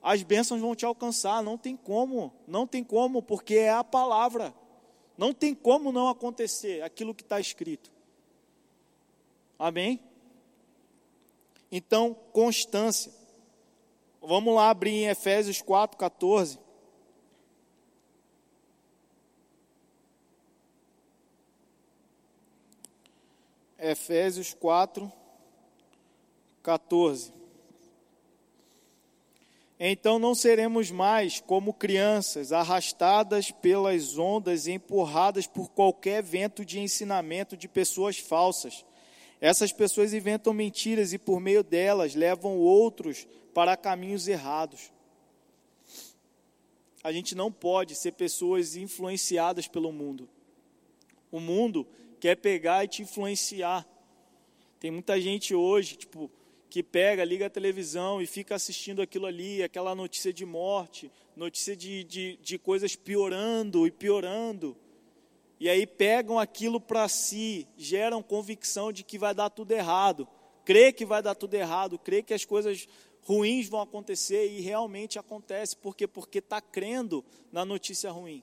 as 0.00 0.22
bênçãos 0.22 0.60
vão 0.60 0.76
te 0.76 0.84
alcançar. 0.84 1.42
Não 1.42 1.58
tem 1.58 1.76
como, 1.76 2.32
não 2.46 2.64
tem 2.64 2.84
como, 2.84 3.20
porque 3.20 3.56
é 3.56 3.72
a 3.72 3.82
palavra. 3.82 4.54
Não 5.18 5.34
tem 5.34 5.52
como 5.52 5.90
não 5.90 6.08
acontecer 6.08 6.80
aquilo 6.80 7.12
que 7.12 7.22
está 7.22 7.40
escrito. 7.40 7.90
Amém? 9.58 9.98
Então, 11.72 12.14
constância. 12.32 13.23
Vamos 14.26 14.54
lá 14.54 14.70
abrir 14.70 14.90
em 14.90 15.08
Efésios 15.08 15.60
4, 15.60 15.98
14. 15.98 16.58
Efésios 23.78 24.54
4, 24.54 25.12
14. 26.62 27.34
Então 29.78 30.18
não 30.18 30.34
seremos 30.34 30.90
mais 30.90 31.40
como 31.40 31.74
crianças, 31.74 32.50
arrastadas 32.50 33.50
pelas 33.50 34.16
ondas 34.16 34.66
e 34.66 34.72
empurradas 34.72 35.46
por 35.46 35.68
qualquer 35.68 36.22
vento 36.22 36.64
de 36.64 36.80
ensinamento 36.80 37.58
de 37.58 37.68
pessoas 37.68 38.18
falsas. 38.18 38.86
Essas 39.44 39.74
pessoas 39.74 40.14
inventam 40.14 40.54
mentiras 40.54 41.12
e 41.12 41.18
por 41.18 41.38
meio 41.38 41.62
delas 41.62 42.14
levam 42.14 42.56
outros 42.56 43.28
para 43.52 43.76
caminhos 43.76 44.26
errados. 44.26 44.90
A 47.02 47.12
gente 47.12 47.34
não 47.34 47.52
pode 47.52 47.94
ser 47.94 48.12
pessoas 48.12 48.74
influenciadas 48.74 49.68
pelo 49.68 49.92
mundo. 49.92 50.26
O 51.30 51.38
mundo 51.40 51.86
quer 52.18 52.38
pegar 52.38 52.84
e 52.84 52.88
te 52.88 53.02
influenciar. 53.02 53.86
Tem 54.80 54.90
muita 54.90 55.20
gente 55.20 55.54
hoje, 55.54 55.96
tipo, 55.96 56.30
que 56.70 56.82
pega, 56.82 57.22
liga 57.22 57.44
a 57.44 57.50
televisão 57.50 58.22
e 58.22 58.26
fica 58.26 58.54
assistindo 58.54 59.02
aquilo 59.02 59.26
ali, 59.26 59.62
aquela 59.62 59.94
notícia 59.94 60.32
de 60.32 60.46
morte, 60.46 61.12
notícia 61.36 61.76
de, 61.76 62.02
de, 62.04 62.38
de 62.38 62.58
coisas 62.58 62.96
piorando 62.96 63.86
e 63.86 63.90
piorando. 63.90 64.74
E 65.58 65.68
aí 65.68 65.86
pegam 65.86 66.38
aquilo 66.38 66.80
para 66.80 67.08
si, 67.08 67.66
geram 67.76 68.22
convicção 68.22 68.92
de 68.92 69.04
que 69.04 69.18
vai 69.18 69.34
dar 69.34 69.50
tudo 69.50 69.72
errado, 69.72 70.28
crê 70.64 70.92
que 70.92 71.04
vai 71.04 71.22
dar 71.22 71.34
tudo 71.34 71.54
errado, 71.54 71.98
crê 71.98 72.22
que 72.22 72.34
as 72.34 72.44
coisas 72.44 72.88
ruins 73.22 73.68
vão 73.68 73.80
acontecer 73.80 74.46
e 74.50 74.60
realmente 74.60 75.18
acontece, 75.18 75.76
porque 75.76 76.06
porque 76.06 76.38
está 76.38 76.60
crendo 76.60 77.24
na 77.50 77.64
notícia 77.64 78.10
ruim. 78.10 78.42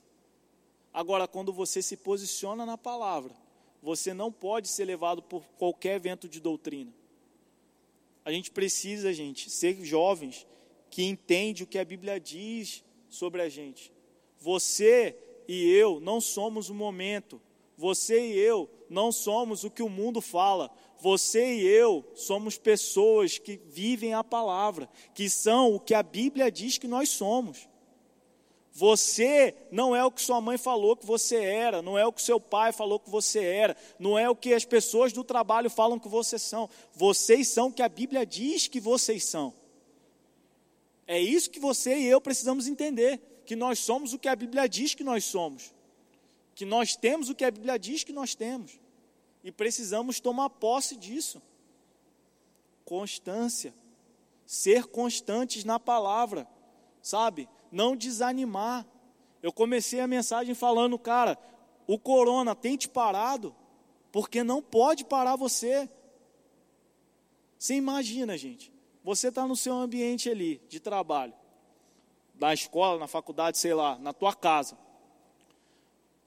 Agora, 0.92 1.28
quando 1.28 1.52
você 1.52 1.80
se 1.80 1.96
posiciona 1.96 2.66
na 2.66 2.76
palavra, 2.76 3.34
você 3.82 4.12
não 4.12 4.30
pode 4.30 4.68
ser 4.68 4.84
levado 4.84 5.22
por 5.22 5.42
qualquer 5.58 5.98
vento 5.98 6.28
de 6.28 6.40
doutrina. 6.40 6.92
A 8.24 8.30
gente 8.30 8.50
precisa, 8.50 9.12
gente, 9.12 9.50
ser 9.50 9.82
jovens 9.84 10.46
que 10.90 11.02
entende 11.02 11.64
o 11.64 11.66
que 11.66 11.78
a 11.78 11.84
Bíblia 11.84 12.20
diz 12.20 12.84
sobre 13.08 13.42
a 13.42 13.48
gente. 13.48 13.92
Você 14.38 15.16
e 15.48 15.70
eu 15.70 16.00
não 16.00 16.20
somos 16.20 16.68
o 16.70 16.74
momento. 16.74 17.40
Você 17.76 18.20
e 18.20 18.38
eu 18.38 18.70
não 18.88 19.10
somos 19.10 19.64
o 19.64 19.70
que 19.70 19.82
o 19.82 19.88
mundo 19.88 20.20
fala. 20.20 20.70
Você 21.00 21.56
e 21.56 21.66
eu 21.66 22.04
somos 22.14 22.56
pessoas 22.56 23.38
que 23.38 23.60
vivem 23.66 24.14
a 24.14 24.22
palavra, 24.22 24.88
que 25.14 25.28
são 25.28 25.74
o 25.74 25.80
que 25.80 25.94
a 25.94 26.02
Bíblia 26.02 26.50
diz 26.50 26.78
que 26.78 26.86
nós 26.86 27.08
somos. 27.08 27.68
Você 28.74 29.54
não 29.70 29.94
é 29.94 30.02
o 30.02 30.10
que 30.10 30.22
sua 30.22 30.40
mãe 30.40 30.56
falou 30.56 30.96
que 30.96 31.04
você 31.04 31.36
era, 31.36 31.82
não 31.82 31.98
é 31.98 32.06
o 32.06 32.12
que 32.12 32.22
seu 32.22 32.40
pai 32.40 32.72
falou 32.72 32.98
que 32.98 33.10
você 33.10 33.44
era, 33.44 33.76
não 33.98 34.18
é 34.18 34.30
o 34.30 34.36
que 34.36 34.54
as 34.54 34.64
pessoas 34.64 35.12
do 35.12 35.22
trabalho 35.22 35.68
falam 35.68 35.98
que 35.98 36.08
vocês 36.08 36.40
são. 36.40 36.70
Vocês 36.94 37.48
são 37.48 37.68
o 37.68 37.72
que 37.72 37.82
a 37.82 37.88
Bíblia 37.88 38.24
diz 38.24 38.68
que 38.68 38.80
vocês 38.80 39.24
são. 39.24 39.52
É 41.06 41.20
isso 41.20 41.50
que 41.50 41.60
você 41.60 41.98
e 41.98 42.06
eu 42.06 42.20
precisamos 42.20 42.66
entender, 42.66 43.20
que 43.52 43.56
nós 43.56 43.80
somos 43.80 44.14
o 44.14 44.18
que 44.18 44.28
a 44.28 44.34
Bíblia 44.34 44.66
diz 44.66 44.94
que 44.94 45.04
nós 45.04 45.24
somos. 45.24 45.74
Que 46.54 46.64
nós 46.64 46.96
temos 46.96 47.28
o 47.28 47.34
que 47.34 47.44
a 47.44 47.50
Bíblia 47.50 47.78
diz 47.78 48.02
que 48.02 48.10
nós 48.10 48.34
temos. 48.34 48.80
E 49.44 49.52
precisamos 49.52 50.20
tomar 50.20 50.48
posse 50.48 50.96
disso. 50.96 51.42
Constância. 52.82 53.74
Ser 54.46 54.86
constantes 54.86 55.64
na 55.64 55.78
palavra. 55.78 56.48
Sabe? 57.02 57.46
Não 57.70 57.94
desanimar. 57.94 58.86
Eu 59.42 59.52
comecei 59.52 60.00
a 60.00 60.06
mensagem 60.06 60.54
falando, 60.54 60.98
cara, 60.98 61.36
o 61.86 61.98
corona 61.98 62.54
tem 62.54 62.74
te 62.74 62.88
parado, 62.88 63.54
porque 64.10 64.42
não 64.42 64.62
pode 64.62 65.04
parar 65.04 65.36
você. 65.36 65.90
Você 67.58 67.74
imagina, 67.74 68.38
gente, 68.38 68.72
você 69.04 69.28
está 69.28 69.46
no 69.46 69.56
seu 69.56 69.74
ambiente 69.74 70.30
ali 70.30 70.58
de 70.70 70.80
trabalho, 70.80 71.34
na 72.42 72.52
escola, 72.52 72.98
na 72.98 73.06
faculdade, 73.06 73.56
sei 73.56 73.72
lá, 73.72 73.96
na 73.98 74.12
tua 74.12 74.34
casa. 74.34 74.76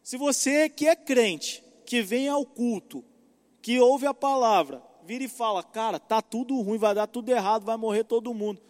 Se 0.01 0.15
você 0.15 0.69
que 0.69 0.87
é 0.87 0.95
crente, 0.95 1.61
que 1.85 2.01
vem 2.01 2.29
ao 2.29 2.45
culto, 2.45 3.03
que 3.61 3.79
ouve 3.81 4.07
a 4.07 4.13
palavra, 4.13 4.81
vira 5.03 5.25
e 5.25 5.27
fala, 5.27 5.61
cara, 5.61 5.99
tá 5.99 6.21
tudo 6.21 6.59
ruim, 6.61 6.77
vai 6.77 6.95
dar 6.95 7.07
tudo 7.07 7.29
errado, 7.29 7.65
vai 7.65 7.75
morrer 7.75 8.05
todo 8.05 8.33
mundo. 8.33 8.61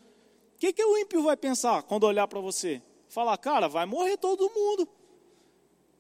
O 0.56 0.58
que, 0.58 0.74
que 0.74 0.84
o 0.84 0.98
ímpio 0.98 1.22
vai 1.22 1.38
pensar 1.38 1.84
quando 1.84 2.06
olhar 2.06 2.28
para 2.28 2.40
você? 2.40 2.82
Falar, 3.10 3.38
cara, 3.38 3.68
vai 3.68 3.86
morrer 3.86 4.18
todo 4.18 4.50
mundo. 4.50 4.88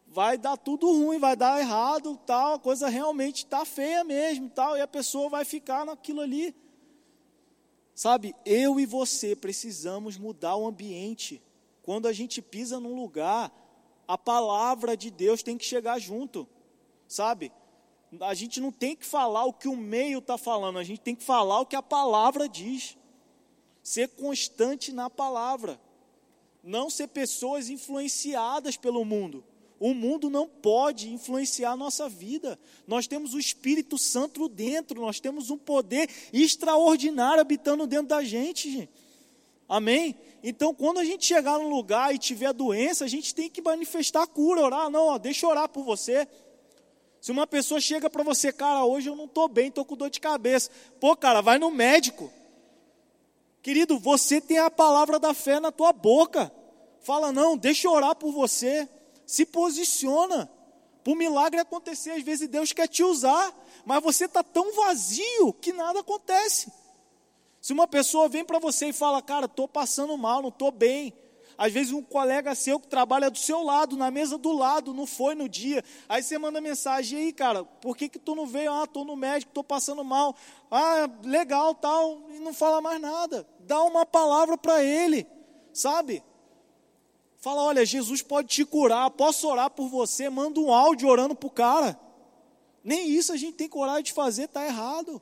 Vai 0.07 0.39
dar 0.39 0.57
tudo 0.57 0.91
ruim, 0.91 1.19
vai 1.19 1.35
dar 1.35 1.59
errado, 1.59 2.19
tal, 2.25 2.55
a 2.55 2.59
coisa 2.59 2.87
realmente 2.87 3.43
está 3.43 3.65
feia 3.65 4.03
mesmo, 4.03 4.49
tal, 4.49 4.77
e 4.77 4.81
a 4.81 4.87
pessoa 4.87 5.29
vai 5.29 5.45
ficar 5.45 5.85
naquilo 5.85 6.21
ali. 6.21 6.55
Sabe, 7.95 8.35
eu 8.45 8.77
e 8.77 8.85
você 8.85 9.37
precisamos 9.37 10.17
mudar 10.17 10.57
o 10.57 10.67
ambiente. 10.67 11.41
Quando 11.81 12.09
a 12.09 12.13
gente 12.13 12.41
pisa 12.41 12.77
num 12.77 12.93
lugar, 12.93 13.49
a 14.05 14.17
palavra 14.17 14.97
de 14.97 15.09
Deus 15.09 15.41
tem 15.41 15.57
que 15.57 15.63
chegar 15.63 15.97
junto, 15.97 16.45
sabe? 17.07 17.53
A 18.19 18.33
gente 18.33 18.59
não 18.59 18.69
tem 18.69 18.97
que 18.97 19.05
falar 19.05 19.45
o 19.45 19.53
que 19.53 19.69
o 19.69 19.77
meio 19.77 20.19
está 20.19 20.37
falando, 20.37 20.77
a 20.77 20.83
gente 20.83 20.99
tem 20.99 21.15
que 21.15 21.23
falar 21.23 21.61
o 21.61 21.65
que 21.65 21.75
a 21.75 21.81
palavra 21.81 22.49
diz. 22.49 22.97
Ser 23.81 24.09
constante 24.09 24.91
na 24.91 25.09
palavra. 25.09 25.79
Não 26.61 26.89
ser 26.89 27.07
pessoas 27.07 27.69
influenciadas 27.69 28.75
pelo 28.75 29.05
mundo. 29.05 29.41
O 29.79 29.93
mundo 29.93 30.29
não 30.29 30.47
pode 30.47 31.11
influenciar 31.11 31.71
a 31.71 31.77
nossa 31.77 32.07
vida. 32.07 32.57
Nós 32.87 33.07
temos 33.07 33.33
o 33.33 33.39
Espírito 33.39 33.97
Santo 33.97 34.47
dentro, 34.47 35.01
nós 35.01 35.19
temos 35.19 35.49
um 35.49 35.57
poder 35.57 36.09
extraordinário 36.31 37.41
habitando 37.41 37.85
dentro 37.85 38.07
da 38.07 38.23
gente. 38.23 38.89
Amém? 39.67 40.15
Então, 40.43 40.73
quando 40.73 40.99
a 40.99 41.03
gente 41.03 41.25
chegar 41.25 41.57
num 41.57 41.69
lugar 41.69 42.13
e 42.13 42.19
tiver 42.19 42.53
doença, 42.53 43.03
a 43.03 43.07
gente 43.07 43.33
tem 43.33 43.49
que 43.49 43.61
manifestar 43.61 44.23
a 44.23 44.27
cura, 44.27 44.61
orar. 44.61 44.89
Não, 44.89 45.07
ó, 45.07 45.17
deixa 45.17 45.45
eu 45.45 45.49
orar 45.49 45.67
por 45.67 45.83
você. 45.83 46.27
Se 47.19 47.31
uma 47.31 47.47
pessoa 47.47 47.81
chega 47.81 48.07
para 48.07 48.23
você, 48.23 48.53
cara, 48.53 48.85
hoje 48.85 49.09
eu 49.09 49.15
não 49.15 49.25
estou 49.25 49.47
bem, 49.47 49.69
estou 49.69 49.83
com 49.83 49.97
dor 49.97 50.11
de 50.11 50.19
cabeça. 50.19 50.69
Pô, 50.99 51.15
cara, 51.15 51.41
vai 51.41 51.57
no 51.57 51.71
médico. 51.71 52.31
Querido, 53.63 53.97
você 53.97 54.39
tem 54.39 54.59
a 54.59 54.69
palavra 54.69 55.17
da 55.17 55.33
fé 55.33 55.59
na 55.59 55.71
tua 55.71 55.91
boca. 55.91 56.51
Fala, 57.01 57.31
não, 57.31 57.57
deixa 57.57 57.87
eu 57.87 57.91
orar 57.91 58.15
por 58.15 58.31
você. 58.31 58.87
Se 59.25 59.45
posiciona. 59.45 60.49
Para 61.03 61.13
o 61.13 61.15
milagre 61.15 61.59
acontecer, 61.59 62.11
às 62.11 62.23
vezes 62.23 62.47
Deus 62.47 62.73
quer 62.73 62.87
te 62.87 63.03
usar, 63.03 63.53
mas 63.85 64.01
você 64.01 64.25
está 64.25 64.41
tão 64.41 64.73
vazio 64.73 65.53
que 65.53 65.71
nada 65.71 65.99
acontece. 65.99 66.71
Se 67.61 67.73
uma 67.73 67.87
pessoa 67.87 68.27
vem 68.27 68.43
para 68.43 68.57
você 68.57 68.87
e 68.87 68.93
fala, 68.93 69.21
cara, 69.21 69.45
estou 69.45 69.67
passando 69.67 70.17
mal, 70.17 70.41
não 70.41 70.49
estou 70.49 70.71
bem, 70.71 71.13
às 71.57 71.71
vezes 71.71 71.93
um 71.93 72.01
colega 72.01 72.53
seu 72.53 72.79
que 72.79 72.87
trabalha 72.87 73.29
do 73.29 73.37
seu 73.37 73.63
lado, 73.63 73.95
na 73.95 74.11
mesa 74.11 74.37
do 74.37 74.51
lado, 74.51 74.93
não 74.93 75.07
foi 75.07 75.35
no 75.35 75.47
dia. 75.47 75.83
Aí 76.07 76.21
você 76.21 76.37
manda 76.37 76.59
mensagem, 76.59 77.19
e 77.19 77.21
aí, 77.23 77.33
cara, 77.33 77.63
por 77.63 77.95
que, 77.95 78.09
que 78.09 78.19
tu 78.19 78.35
não 78.35 78.45
veio? 78.45 78.71
Ah, 78.73 78.83
estou 78.83 79.05
no 79.05 79.15
médico, 79.15 79.51
estou 79.51 79.63
passando 79.63 80.03
mal. 80.03 80.35
Ah, 80.69 81.09
legal, 81.23 81.73
tal, 81.75 82.21
e 82.29 82.39
não 82.39 82.53
fala 82.53 82.81
mais 82.81 82.99
nada. 82.99 83.47
Dá 83.59 83.81
uma 83.83 84.05
palavra 84.05 84.57
para 84.57 84.83
ele, 84.83 85.25
sabe? 85.73 86.21
Fala, 87.45 87.61
olha, 87.61 87.85
Jesus 87.85 88.23
pode 88.23 88.47
te 88.47 88.65
curar, 88.65 89.07
posso 89.11 89.47
orar 89.47 89.69
por 89.69 89.87
você, 89.87 90.31
manda 90.31 90.59
um 90.59 90.73
áudio 90.73 91.07
orando 91.07 91.35
para 91.35 91.45
o 91.45 91.51
cara. 91.51 91.99
Nem 92.83 93.07
isso 93.07 93.31
a 93.31 93.37
gente 93.37 93.53
tem 93.53 93.69
coragem 93.69 94.01
de 94.01 94.13
fazer, 94.13 94.45
está 94.45 94.65
errado. 94.65 95.21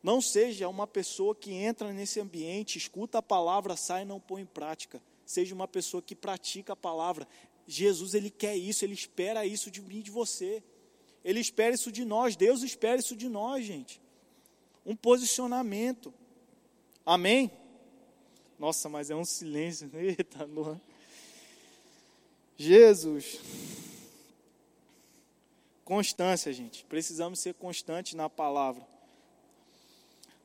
Não 0.00 0.20
seja 0.20 0.68
uma 0.68 0.86
pessoa 0.86 1.34
que 1.34 1.52
entra 1.52 1.92
nesse 1.92 2.20
ambiente, 2.20 2.78
escuta 2.78 3.18
a 3.18 3.22
palavra, 3.22 3.74
sai 3.74 4.02
e 4.02 4.04
não 4.04 4.20
põe 4.20 4.42
em 4.42 4.46
prática. 4.46 5.02
Seja 5.24 5.52
uma 5.52 5.66
pessoa 5.66 6.00
que 6.00 6.14
pratica 6.14 6.74
a 6.74 6.76
palavra. 6.76 7.26
Jesus, 7.66 8.14
ele 8.14 8.30
quer 8.30 8.56
isso, 8.56 8.84
ele 8.84 8.94
espera 8.94 9.44
isso 9.44 9.72
de 9.72 9.82
mim, 9.82 10.02
de 10.02 10.12
você. 10.12 10.62
Ele 11.24 11.40
espera 11.40 11.74
isso 11.74 11.90
de 11.90 12.04
nós, 12.04 12.36
Deus 12.36 12.62
espera 12.62 13.00
isso 13.00 13.16
de 13.16 13.28
nós, 13.28 13.66
gente. 13.66 14.00
Um 14.86 14.94
posicionamento. 14.94 16.14
Amém? 17.04 17.50
Nossa, 18.58 18.88
mas 18.88 19.10
é 19.10 19.14
um 19.14 19.24
silêncio. 19.24 19.90
Eita, 19.94 20.44
Luan. 20.44 20.80
Jesus. 22.56 23.40
Constância, 25.84 26.52
gente. 26.52 26.84
Precisamos 26.84 27.38
ser 27.38 27.54
constantes 27.54 28.14
na 28.14 28.28
palavra. 28.28 28.86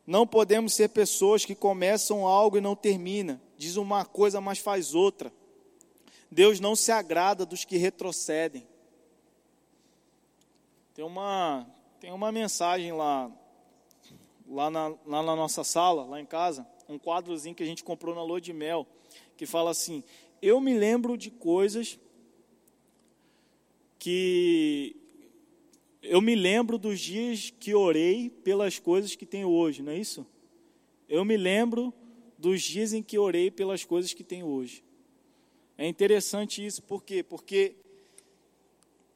Não 0.06 0.28
podemos 0.28 0.74
ser 0.74 0.90
pessoas 0.90 1.46
que 1.46 1.56
começam 1.56 2.28
algo 2.28 2.58
e 2.58 2.62
não 2.62 2.76
terminam. 2.76 3.40
Diz 3.58 3.76
uma 3.76 4.04
coisa, 4.04 4.42
mas 4.42 4.60
faz 4.60 4.94
outra. 4.94 5.32
Deus 6.30 6.60
não 6.60 6.76
se 6.76 6.92
agrada 6.92 7.46
dos 7.46 7.64
que 7.64 7.78
retrocedem. 7.78 8.68
Tem 10.94 11.06
uma, 11.06 11.66
tem 12.00 12.12
uma 12.12 12.32
mensagem 12.32 12.92
lá, 12.92 13.32
lá 14.50 14.70
na, 14.70 14.88
lá 15.06 15.24
na 15.24 15.36
nossa 15.36 15.64
sala, 15.64 16.04
lá 16.04 16.20
em 16.20 16.26
casa, 16.26 16.68
um 16.92 17.00
quadrozinho 17.00 17.56
que 17.56 17.64
a 17.64 17.66
gente 17.66 17.84
comprou 17.84 18.14
na 18.14 18.24
lua 18.24 18.42
de 18.42 18.54
mel, 18.54 18.88
que 19.38 19.46
fala 19.46 19.72
assim: 19.72 20.04
Eu 20.42 20.60
me 20.60 20.78
lembro 20.78 21.18
de 21.18 21.32
coisas 21.32 22.00
que 23.98 24.96
eu 26.02 26.20
me 26.20 26.34
lembro 26.34 26.80
dos 26.80 27.00
dias 27.00 27.54
que 27.60 27.76
orei 27.76 28.30
pelas 28.30 28.80
coisas 28.80 29.16
que 29.16 29.26
tenho 29.26 29.50
hoje, 29.50 29.84
não 29.84 29.92
é 29.92 29.98
isso? 29.98 30.26
Eu 31.08 31.24
me 31.24 31.38
lembro 31.38 31.94
dos 32.38 32.62
dias 32.64 32.92
em 32.92 33.04
que 33.04 33.20
orei 33.20 33.52
pelas 33.52 33.86
coisas 33.86 34.14
que 34.14 34.24
tenho 34.24 34.48
hoje. 34.48 34.84
É 35.78 35.88
interessante 35.88 36.66
isso, 36.66 36.82
por 36.82 37.04
quê? 37.04 37.22
Porque 37.22 37.76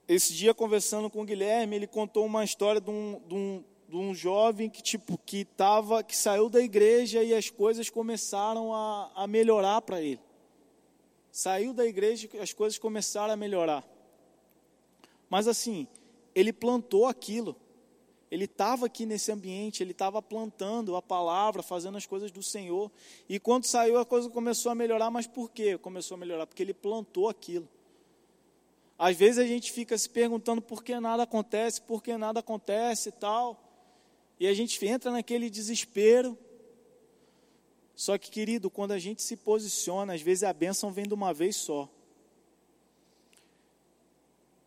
esse 0.08 0.34
dia 0.34 0.54
conversando 0.54 1.10
com 1.10 1.22
o 1.22 1.26
Guilherme, 1.26 1.76
ele 1.76 1.88
contou 1.88 2.26
uma 2.26 2.44
história 2.44 2.80
de 2.80 2.90
um, 2.90 3.20
de 3.28 3.34
um, 3.34 3.64
de 3.88 3.96
um 3.96 4.14
jovem 4.14 4.70
que 4.70 4.82
tipo 4.82 5.18
que 5.18 5.46
tava, 5.46 6.04
que 6.04 6.16
saiu 6.16 6.50
da 6.50 6.60
igreja 6.62 7.24
e 7.24 7.34
as 7.34 7.50
coisas 7.50 7.90
começaram 7.90 8.74
a, 8.74 9.12
a 9.16 9.28
melhorar 9.28 9.82
para 9.82 10.02
ele. 10.02 10.20
Saiu 11.32 11.74
da 11.74 11.86
igreja 11.86 12.30
e 12.34 12.40
as 12.40 12.54
coisas 12.54 12.80
começaram 12.80 13.34
a 13.34 13.38
melhorar. 13.38 13.88
Mas 15.30 15.48
assim, 15.48 15.88
ele 16.34 16.52
plantou 16.52 17.06
aquilo. 17.06 17.56
Ele 18.32 18.46
estava 18.46 18.88
aqui 18.88 19.06
nesse 19.06 19.32
ambiente, 19.32 19.84
ele 19.84 19.92
estava 19.92 20.22
plantando 20.22 20.96
a 20.96 21.02
palavra, 21.02 21.62
fazendo 21.62 21.98
as 21.98 22.06
coisas 22.06 22.32
do 22.32 22.42
Senhor. 22.42 22.92
E 23.30 23.40
quando 23.40 23.66
saiu, 23.66 23.98
a 24.00 24.06
coisa 24.06 24.30
começou 24.30 24.72
a 24.72 24.76
melhorar, 24.76 25.12
mas 25.12 25.28
por 25.28 25.52
quê? 25.52 25.78
Começou 25.78 26.16
a 26.16 26.18
melhorar 26.18 26.48
porque 26.48 26.64
ele 26.64 26.74
plantou 26.74 27.30
aquilo. 27.30 27.68
Às 28.98 29.16
vezes 29.16 29.38
a 29.38 29.46
gente 29.46 29.72
fica 29.72 29.98
se 29.98 30.10
perguntando 30.10 30.62
por 30.62 30.84
que 30.84 31.00
nada 31.00 31.24
acontece, 31.24 31.82
por 31.82 32.02
que 32.02 32.18
nada 32.18 32.40
acontece 32.40 33.10
e 33.10 33.12
tal. 33.12 33.65
E 34.40 34.48
a 34.48 34.54
gente 34.54 34.84
entra 34.86 35.12
naquele 35.12 35.50
desespero. 35.50 36.38
Só 37.96 38.18
que, 38.18 38.30
querido, 38.30 38.70
quando 38.70 38.92
a 38.92 39.00
gente 39.00 39.22
se 39.22 39.38
posiciona, 39.38 40.14
às 40.14 40.22
vezes 40.22 40.44
a 40.44 40.52
bênção 40.52 40.92
vem 40.92 41.08
de 41.08 41.14
uma 41.14 41.34
vez 41.34 41.56
só. 41.56 41.90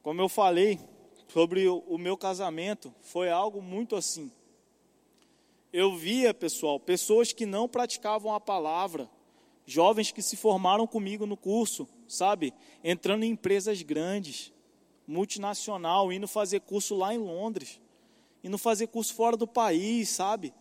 Como 0.02 0.20
eu 0.22 0.28
falei, 0.28 0.80
sobre 1.28 1.68
o 1.68 1.98
meu 1.98 2.16
casamento 2.16 2.94
foi 3.02 3.28
algo 3.28 3.60
muito 3.60 3.94
assim. 3.94 4.32
Eu 5.70 5.94
via, 5.94 6.32
pessoal, 6.32 6.80
pessoas 6.80 7.32
que 7.32 7.44
não 7.44 7.68
praticavam 7.68 8.32
a 8.32 8.40
palavra, 8.40 9.10
jovens 9.66 10.10
que 10.10 10.22
se 10.22 10.34
formaram 10.34 10.86
comigo 10.86 11.26
no 11.26 11.36
curso, 11.36 11.86
sabe? 12.06 12.54
Entrando 12.82 13.24
em 13.24 13.32
empresas 13.32 13.82
grandes, 13.82 14.50
multinacional, 15.06 16.10
indo 16.10 16.26
fazer 16.26 16.60
curso 16.60 16.96
lá 16.96 17.12
em 17.12 17.18
Londres, 17.18 17.78
indo 18.42 18.58
fazer 18.58 18.86
curso 18.86 19.14
fora 19.14 19.36
do 19.36 19.46
país, 19.46 20.08
sabe? 20.08 20.52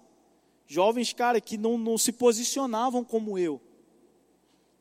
Jovens, 0.65 1.13
cara, 1.13 1.39
que 1.39 1.57
não, 1.57 1.78
não 1.78 1.97
se 1.97 2.11
posicionavam 2.11 3.03
como 3.03 3.38
eu. 3.38 3.61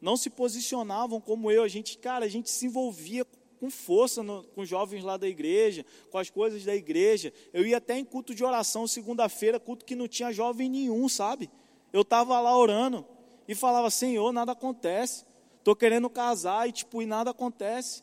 Não 0.00 0.16
se 0.16 0.28
posicionavam 0.28 1.20
como 1.20 1.50
eu. 1.50 1.62
A 1.62 1.68
gente, 1.68 1.96
cara, 1.98 2.24
a 2.24 2.28
gente 2.28 2.50
se 2.50 2.66
envolvia 2.66 3.24
com 3.58 3.70
força 3.70 4.22
no, 4.22 4.44
com 4.44 4.62
os 4.62 4.68
jovens 4.68 5.02
lá 5.02 5.16
da 5.16 5.28
igreja, 5.28 5.84
com 6.10 6.18
as 6.18 6.28
coisas 6.28 6.64
da 6.64 6.74
igreja. 6.74 7.32
Eu 7.52 7.66
ia 7.66 7.78
até 7.78 7.98
em 7.98 8.04
culto 8.04 8.34
de 8.34 8.44
oração 8.44 8.86
segunda-feira, 8.86 9.60
culto 9.60 9.84
que 9.84 9.94
não 9.94 10.08
tinha 10.08 10.32
jovem 10.32 10.68
nenhum, 10.68 11.08
sabe? 11.08 11.50
Eu 11.92 12.02
estava 12.02 12.40
lá 12.40 12.56
orando 12.56 13.06
e 13.48 13.54
falava, 13.54 13.90
Senhor, 13.90 14.32
nada 14.32 14.52
acontece. 14.52 15.24
Estou 15.58 15.74
querendo 15.74 16.10
casar 16.10 16.68
e 16.68 16.72
tipo, 16.72 17.00
e 17.00 17.06
nada 17.06 17.30
acontece. 17.30 18.02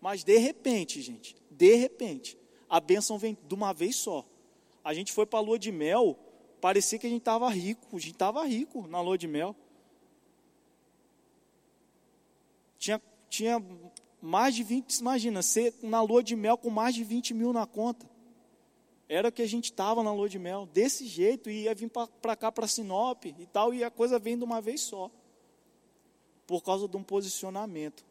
Mas 0.00 0.24
de 0.24 0.36
repente, 0.38 1.00
gente, 1.00 1.36
de 1.50 1.74
repente, 1.74 2.38
a 2.72 2.80
bênção 2.80 3.18
vem 3.18 3.36
de 3.46 3.54
uma 3.54 3.74
vez 3.74 3.96
só. 3.96 4.24
A 4.82 4.94
gente 4.94 5.12
foi 5.12 5.26
para 5.26 5.38
a 5.38 5.42
lua 5.42 5.58
de 5.58 5.70
mel, 5.70 6.18
parecia 6.58 6.98
que 6.98 7.06
a 7.06 7.10
gente 7.10 7.20
estava 7.20 7.46
rico, 7.50 7.86
a 7.94 8.00
gente 8.00 8.14
estava 8.14 8.42
rico 8.46 8.86
na 8.86 8.98
lua 8.98 9.18
de 9.18 9.28
mel. 9.28 9.54
Tinha, 12.78 12.98
tinha 13.28 13.62
mais 14.22 14.54
de 14.54 14.62
20, 14.62 14.90
imagina, 15.00 15.42
ser 15.42 15.74
na 15.82 16.00
lua 16.00 16.22
de 16.22 16.34
mel 16.34 16.56
com 16.56 16.70
mais 16.70 16.94
de 16.94 17.04
20 17.04 17.34
mil 17.34 17.52
na 17.52 17.66
conta. 17.66 18.08
Era 19.06 19.28
o 19.28 19.32
que 19.32 19.42
a 19.42 19.46
gente 19.46 19.66
estava 19.66 20.02
na 20.02 20.10
lua 20.10 20.30
de 20.30 20.38
mel, 20.38 20.64
desse 20.64 21.06
jeito, 21.06 21.50
e 21.50 21.64
ia 21.64 21.74
vir 21.74 21.90
para 21.90 22.34
cá, 22.34 22.50
para 22.50 22.66
Sinop 22.66 23.26
e 23.26 23.46
tal, 23.52 23.74
e 23.74 23.84
a 23.84 23.90
coisa 23.90 24.18
vem 24.18 24.38
de 24.38 24.44
uma 24.44 24.62
vez 24.62 24.80
só. 24.80 25.10
Por 26.46 26.62
causa 26.62 26.88
de 26.88 26.96
um 26.96 27.02
posicionamento, 27.02 28.02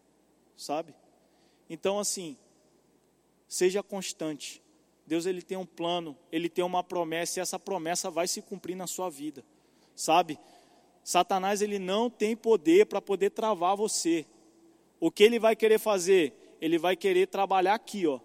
sabe? 0.55 0.93
Então, 1.67 1.97
assim, 1.97 2.37
seja 3.51 3.83
constante. 3.83 4.63
Deus 5.05 5.25
ele 5.25 5.41
tem 5.41 5.57
um 5.57 5.65
plano, 5.65 6.17
ele 6.31 6.47
tem 6.47 6.63
uma 6.63 6.81
promessa, 6.81 7.37
e 7.37 7.41
essa 7.41 7.59
promessa 7.59 8.09
vai 8.09 8.25
se 8.25 8.41
cumprir 8.41 8.75
na 8.75 8.87
sua 8.87 9.09
vida. 9.09 9.43
sabe? 9.93 10.39
Satanás 11.03 11.61
ele 11.61 11.77
não 11.77 12.09
tem 12.09 12.33
poder 12.33 12.85
para 12.85 13.01
poder 13.01 13.31
travar 13.31 13.75
você. 13.75 14.25
O 15.01 15.11
que 15.11 15.23
ele 15.23 15.37
vai 15.37 15.53
querer 15.53 15.79
fazer? 15.79 16.55
Ele 16.61 16.77
vai 16.77 16.95
querer 16.95 17.27
trabalhar 17.27 17.73
aqui, 17.73 18.07
ó. 18.07 18.21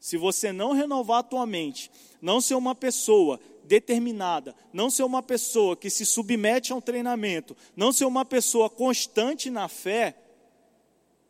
Se 0.00 0.16
você 0.16 0.52
não 0.52 0.72
renovar 0.72 1.18
a 1.18 1.22
tua 1.22 1.44
mente, 1.44 1.90
não 2.22 2.40
ser 2.40 2.54
uma 2.54 2.74
pessoa 2.74 3.38
determinada, 3.64 4.56
não 4.72 4.88
ser 4.88 5.02
uma 5.02 5.22
pessoa 5.22 5.76
que 5.76 5.90
se 5.90 6.06
submete 6.06 6.72
a 6.72 6.76
um 6.76 6.80
treinamento, 6.80 7.54
não 7.76 7.92
ser 7.92 8.06
uma 8.06 8.24
pessoa 8.24 8.70
constante 8.70 9.50
na 9.50 9.68
fé, 9.68 10.16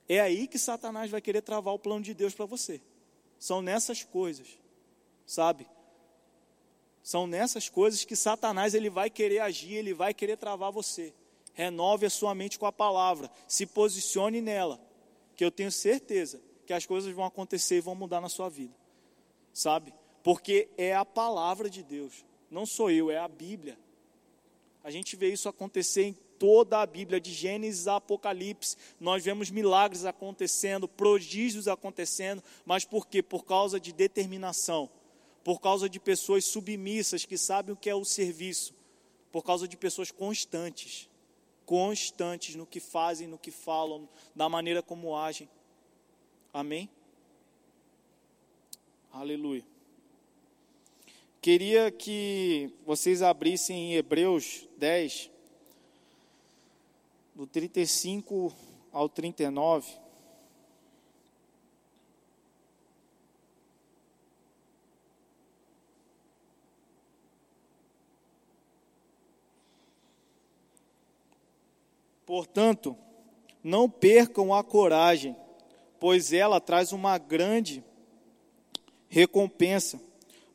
é 0.08 0.20
aí 0.20 0.48
que 0.48 0.58
Satanás 0.58 1.10
vai 1.10 1.20
querer 1.20 1.42
travar 1.42 1.74
o 1.74 1.78
plano 1.78 2.02
de 2.02 2.14
Deus 2.14 2.34
para 2.34 2.46
você. 2.46 2.80
São 3.38 3.60
nessas 3.60 4.02
coisas, 4.02 4.58
sabe? 5.26 5.66
São 7.02 7.26
nessas 7.26 7.68
coisas 7.68 8.04
que 8.04 8.16
Satanás 8.16 8.74
ele 8.74 8.90
vai 8.90 9.10
querer 9.10 9.40
agir, 9.40 9.74
ele 9.74 9.94
vai 9.94 10.14
querer 10.14 10.36
travar 10.36 10.72
você. 10.72 11.12
Renove 11.52 12.06
a 12.06 12.10
sua 12.10 12.34
mente 12.34 12.58
com 12.58 12.66
a 12.66 12.72
palavra, 12.72 13.30
se 13.46 13.66
posicione 13.66 14.40
nela, 14.40 14.80
que 15.36 15.44
eu 15.44 15.50
tenho 15.50 15.70
certeza 15.70 16.40
que 16.66 16.72
as 16.72 16.86
coisas 16.86 17.12
vão 17.14 17.24
acontecer 17.24 17.76
e 17.76 17.80
vão 17.80 17.94
mudar 17.94 18.20
na 18.20 18.28
sua 18.28 18.48
vida. 18.48 18.74
Sabe? 19.52 19.92
Porque 20.22 20.68
é 20.76 20.94
a 20.94 21.04
palavra 21.04 21.68
de 21.70 21.82
Deus, 21.82 22.24
não 22.50 22.66
sou 22.66 22.90
eu, 22.90 23.10
é 23.10 23.18
a 23.18 23.28
Bíblia. 23.28 23.78
A 24.84 24.90
gente 24.90 25.16
vê 25.16 25.32
isso 25.32 25.48
acontecer 25.48 26.04
em 26.04 26.16
toda 26.38 26.80
a 26.80 26.86
Bíblia, 26.86 27.20
de 27.20 27.32
Gênesis 27.32 27.88
a 27.88 27.96
Apocalipse, 27.96 28.76
nós 29.00 29.24
vemos 29.24 29.50
milagres 29.50 30.04
acontecendo, 30.04 30.86
prodígios 30.86 31.68
acontecendo, 31.68 32.42
mas 32.64 32.84
por 32.84 33.06
quê? 33.06 33.22
Por 33.22 33.44
causa 33.44 33.80
de 33.80 33.92
determinação, 33.92 34.88
por 35.42 35.60
causa 35.60 35.88
de 35.88 35.98
pessoas 35.98 36.44
submissas 36.44 37.24
que 37.24 37.36
sabem 37.36 37.72
o 37.72 37.76
que 37.76 37.90
é 37.90 37.94
o 37.94 38.04
serviço, 38.04 38.74
por 39.32 39.42
causa 39.42 39.66
de 39.66 39.76
pessoas 39.76 40.10
constantes, 40.10 41.08
constantes 41.66 42.54
no 42.54 42.66
que 42.66 42.80
fazem, 42.80 43.28
no 43.28 43.38
que 43.38 43.50
falam, 43.50 44.08
da 44.34 44.48
maneira 44.48 44.82
como 44.82 45.16
agem. 45.16 45.48
Amém? 46.52 46.88
Aleluia. 49.12 49.64
Queria 51.40 51.90
que 51.90 52.70
vocês 52.84 53.22
abrissem 53.22 53.92
em 53.92 53.94
Hebreus 53.94 54.68
10, 54.76 55.30
do 57.38 57.46
35 57.46 58.52
ao 58.90 59.08
39. 59.08 59.86
Portanto, 72.26 72.96
não 73.62 73.88
percam 73.88 74.52
a 74.52 74.64
coragem, 74.64 75.36
pois 76.00 76.32
ela 76.32 76.60
traz 76.60 76.90
uma 76.90 77.16
grande 77.18 77.84
recompensa. 79.08 80.07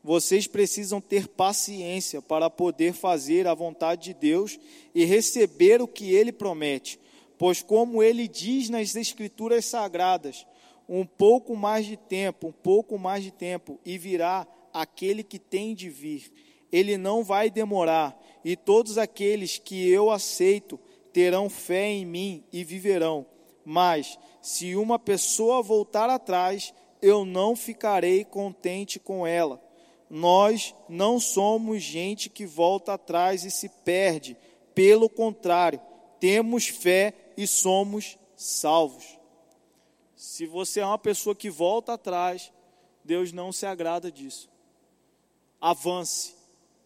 Vocês 0.03 0.47
precisam 0.47 0.99
ter 0.99 1.29
paciência 1.29 2.21
para 2.21 2.49
poder 2.49 2.91
fazer 2.91 3.47
a 3.47 3.53
vontade 3.53 4.03
de 4.03 4.13
Deus 4.13 4.59
e 4.93 5.05
receber 5.05 5.81
o 5.81 5.87
que 5.87 6.13
ele 6.13 6.33
promete. 6.33 6.99
Pois, 7.37 7.61
como 7.61 8.03
ele 8.03 8.27
diz 8.27 8.69
nas 8.69 8.97
Escrituras 8.97 9.63
Sagradas, 9.63 10.45
um 10.89 11.05
pouco 11.05 11.55
mais 11.55 11.85
de 11.85 11.95
tempo, 11.95 12.47
um 12.47 12.51
pouco 12.51 12.99
mais 12.99 13.23
de 13.23 13.31
tempo, 13.31 13.79
e 13.85 13.97
virá 13.97 14.45
aquele 14.73 15.23
que 15.23 15.39
tem 15.39 15.73
de 15.73 15.89
vir. 15.89 16.29
Ele 16.69 16.97
não 16.97 17.23
vai 17.23 17.49
demorar, 17.49 18.19
e 18.43 18.57
todos 18.57 18.97
aqueles 18.97 19.57
que 19.57 19.89
eu 19.89 20.11
aceito 20.11 20.77
terão 21.13 21.49
fé 21.49 21.87
em 21.87 22.05
mim 22.05 22.43
e 22.51 22.61
viverão. 22.65 23.25
Mas, 23.63 24.19
se 24.41 24.75
uma 24.75 24.99
pessoa 24.99 25.61
voltar 25.61 26.09
atrás, 26.09 26.73
eu 27.01 27.23
não 27.23 27.55
ficarei 27.55 28.25
contente 28.25 28.99
com 28.99 29.25
ela 29.25 29.62
nós 30.15 30.75
não 30.87 31.19
somos 31.19 31.81
gente 31.81 32.29
que 32.29 32.45
volta 32.45 32.93
atrás 32.93 33.43
e 33.45 33.49
se 33.49 33.67
perde. 33.67 34.37
Pelo 34.75 35.09
contrário, 35.09 35.81
temos 36.19 36.67
fé 36.67 37.31
e 37.35 37.47
somos 37.47 38.15
salvos. 38.35 39.17
Se 40.15 40.45
você 40.45 40.81
é 40.81 40.85
uma 40.85 40.99
pessoa 40.99 41.35
que 41.35 41.49
volta 41.49 41.93
atrás, 41.93 42.53
Deus 43.03 43.33
não 43.33 43.51
se 43.51 43.65
agrada 43.65 44.11
disso. 44.11 44.51
Avance, 45.59 46.35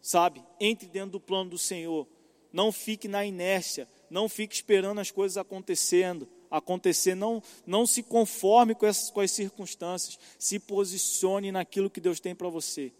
sabe? 0.00 0.42
Entre 0.58 0.88
dentro 0.88 1.10
do 1.10 1.20
plano 1.20 1.50
do 1.50 1.58
Senhor. 1.58 2.08
Não 2.50 2.72
fique 2.72 3.06
na 3.08 3.26
inércia, 3.26 3.86
não 4.08 4.26
fique 4.26 4.54
esperando 4.54 5.02
as 5.02 5.10
coisas 5.10 5.36
acontecendo, 5.36 6.26
acontecer, 6.50 7.14
não, 7.14 7.42
não 7.66 7.86
se 7.86 8.02
conforme 8.02 8.74
com, 8.74 8.86
essas, 8.86 9.10
com 9.10 9.20
as 9.20 9.30
circunstâncias, 9.30 10.18
se 10.38 10.58
posicione 10.58 11.52
naquilo 11.52 11.90
que 11.90 12.00
Deus 12.00 12.20
tem 12.20 12.34
para 12.34 12.48
você. 12.48 12.90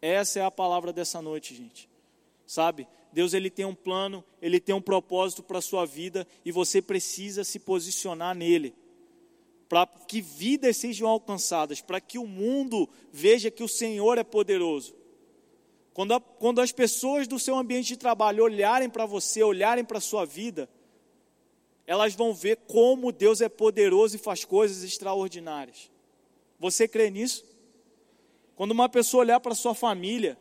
Essa 0.00 0.40
é 0.40 0.44
a 0.44 0.50
palavra 0.50 0.92
dessa 0.92 1.20
noite, 1.20 1.54
gente. 1.54 1.88
Sabe? 2.46 2.86
Deus 3.12 3.34
ele 3.34 3.50
tem 3.50 3.64
um 3.64 3.74
plano, 3.74 4.24
ele 4.40 4.60
tem 4.60 4.74
um 4.74 4.80
propósito 4.80 5.42
para 5.42 5.58
a 5.58 5.62
sua 5.62 5.84
vida 5.84 6.26
e 6.44 6.52
você 6.52 6.80
precisa 6.80 7.44
se 7.44 7.58
posicionar 7.58 8.34
nele. 8.34 8.74
Para 9.68 9.86
que 9.86 10.20
vidas 10.20 10.76
sejam 10.76 11.08
alcançadas, 11.08 11.80
para 11.80 12.00
que 12.00 12.18
o 12.18 12.26
mundo 12.26 12.88
veja 13.12 13.50
que 13.50 13.62
o 13.62 13.68
Senhor 13.68 14.18
é 14.18 14.24
poderoso. 14.24 14.94
Quando, 15.92 16.14
a, 16.14 16.20
quando 16.20 16.60
as 16.60 16.70
pessoas 16.70 17.26
do 17.26 17.38
seu 17.38 17.56
ambiente 17.56 17.88
de 17.88 17.96
trabalho 17.96 18.44
olharem 18.44 18.88
para 18.88 19.04
você, 19.04 19.42
olharem 19.42 19.84
para 19.84 19.98
a 19.98 20.00
sua 20.00 20.24
vida, 20.24 20.68
elas 21.86 22.14
vão 22.14 22.32
ver 22.34 22.56
como 22.68 23.10
Deus 23.10 23.40
é 23.40 23.48
poderoso 23.48 24.14
e 24.14 24.18
faz 24.18 24.44
coisas 24.44 24.84
extraordinárias. 24.84 25.90
Você 26.60 26.86
crê 26.86 27.10
nisso? 27.10 27.44
Quando 28.58 28.72
uma 28.72 28.88
pessoa 28.88 29.20
olhar 29.20 29.38
para 29.38 29.54
sua 29.54 29.72
família, 29.72 30.36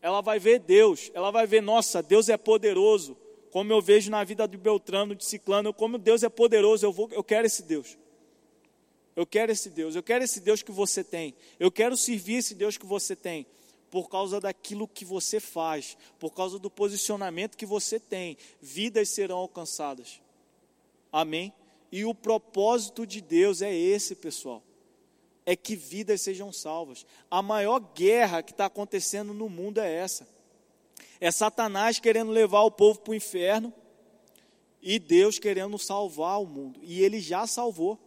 ela 0.00 0.22
vai 0.22 0.38
ver 0.38 0.60
Deus, 0.60 1.10
ela 1.12 1.30
vai 1.30 1.46
ver, 1.46 1.60
nossa, 1.60 2.02
Deus 2.02 2.30
é 2.30 2.38
poderoso, 2.38 3.18
como 3.50 3.70
eu 3.70 3.82
vejo 3.82 4.10
na 4.10 4.24
vida 4.24 4.48
de 4.48 4.56
Beltrano, 4.56 5.14
de 5.14 5.26
Ciclano, 5.26 5.74
como 5.74 5.98
Deus 5.98 6.22
é 6.22 6.30
poderoso, 6.30 6.86
eu, 6.86 6.90
vou, 6.90 7.06
eu 7.12 7.22
quero 7.22 7.46
esse 7.46 7.62
Deus. 7.62 7.98
Eu 9.14 9.26
quero 9.26 9.52
esse 9.52 9.68
Deus, 9.68 9.94
eu 9.94 10.02
quero 10.02 10.24
esse 10.24 10.40
Deus 10.40 10.62
que 10.62 10.72
você 10.72 11.04
tem, 11.04 11.34
eu 11.60 11.70
quero 11.70 11.98
servir 11.98 12.36
esse 12.36 12.54
Deus 12.54 12.78
que 12.78 12.86
você 12.86 13.14
tem, 13.14 13.46
por 13.90 14.08
causa 14.08 14.40
daquilo 14.40 14.88
que 14.88 15.04
você 15.04 15.38
faz, 15.38 15.98
por 16.18 16.32
causa 16.32 16.58
do 16.58 16.70
posicionamento 16.70 17.58
que 17.58 17.66
você 17.66 18.00
tem, 18.00 18.38
vidas 18.58 19.10
serão 19.10 19.36
alcançadas. 19.36 20.18
Amém? 21.12 21.52
E 21.92 22.06
o 22.06 22.14
propósito 22.14 23.06
de 23.06 23.20
Deus 23.20 23.60
é 23.60 23.74
esse, 23.74 24.14
pessoal 24.14 24.62
é 25.48 25.56
que 25.56 25.74
vidas 25.74 26.20
sejam 26.20 26.52
salvas. 26.52 27.06
A 27.30 27.40
maior 27.40 27.78
guerra 27.78 28.42
que 28.42 28.50
está 28.52 28.66
acontecendo 28.66 29.32
no 29.32 29.48
mundo 29.48 29.80
é 29.80 29.90
essa. 29.90 30.28
É 31.18 31.30
Satanás 31.30 31.98
querendo 31.98 32.30
levar 32.30 32.60
o 32.64 32.70
povo 32.70 33.00
para 33.00 33.12
o 33.12 33.14
inferno 33.14 33.72
e 34.82 34.98
Deus 34.98 35.38
querendo 35.38 35.78
salvar 35.78 36.38
o 36.42 36.46
mundo. 36.46 36.78
E 36.82 37.02
ele 37.02 37.18
já 37.18 37.46
salvou. 37.46 37.98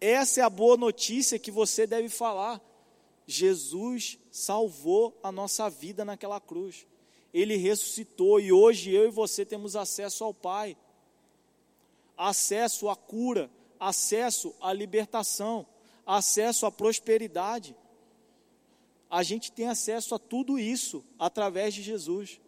Essa 0.00 0.40
é 0.40 0.42
a 0.42 0.50
boa 0.50 0.76
notícia 0.76 1.38
que 1.38 1.52
você 1.52 1.86
deve 1.86 2.08
falar. 2.08 2.60
Jesus 3.28 4.18
salvou 4.32 5.16
a 5.22 5.30
nossa 5.30 5.70
vida 5.70 6.04
naquela 6.04 6.40
cruz. 6.40 6.84
Ele 7.32 7.56
ressuscitou 7.56 8.40
e 8.40 8.50
hoje 8.50 8.90
eu 8.90 9.06
e 9.06 9.12
você 9.12 9.46
temos 9.46 9.76
acesso 9.76 10.24
ao 10.24 10.34
Pai, 10.34 10.76
acesso 12.16 12.88
à 12.88 12.96
cura, 12.96 13.48
acesso 13.78 14.52
à 14.60 14.72
libertação 14.72 15.64
acesso 16.16 16.66
à 16.66 16.72
prosperidade. 16.72 17.76
A 19.08 19.22
gente 19.22 19.52
tem 19.52 19.68
acesso 19.68 20.14
a 20.14 20.18
tudo 20.18 20.58
isso 20.58 21.04
através 21.18 21.74
de 21.74 21.82
Jesus. 21.82 22.40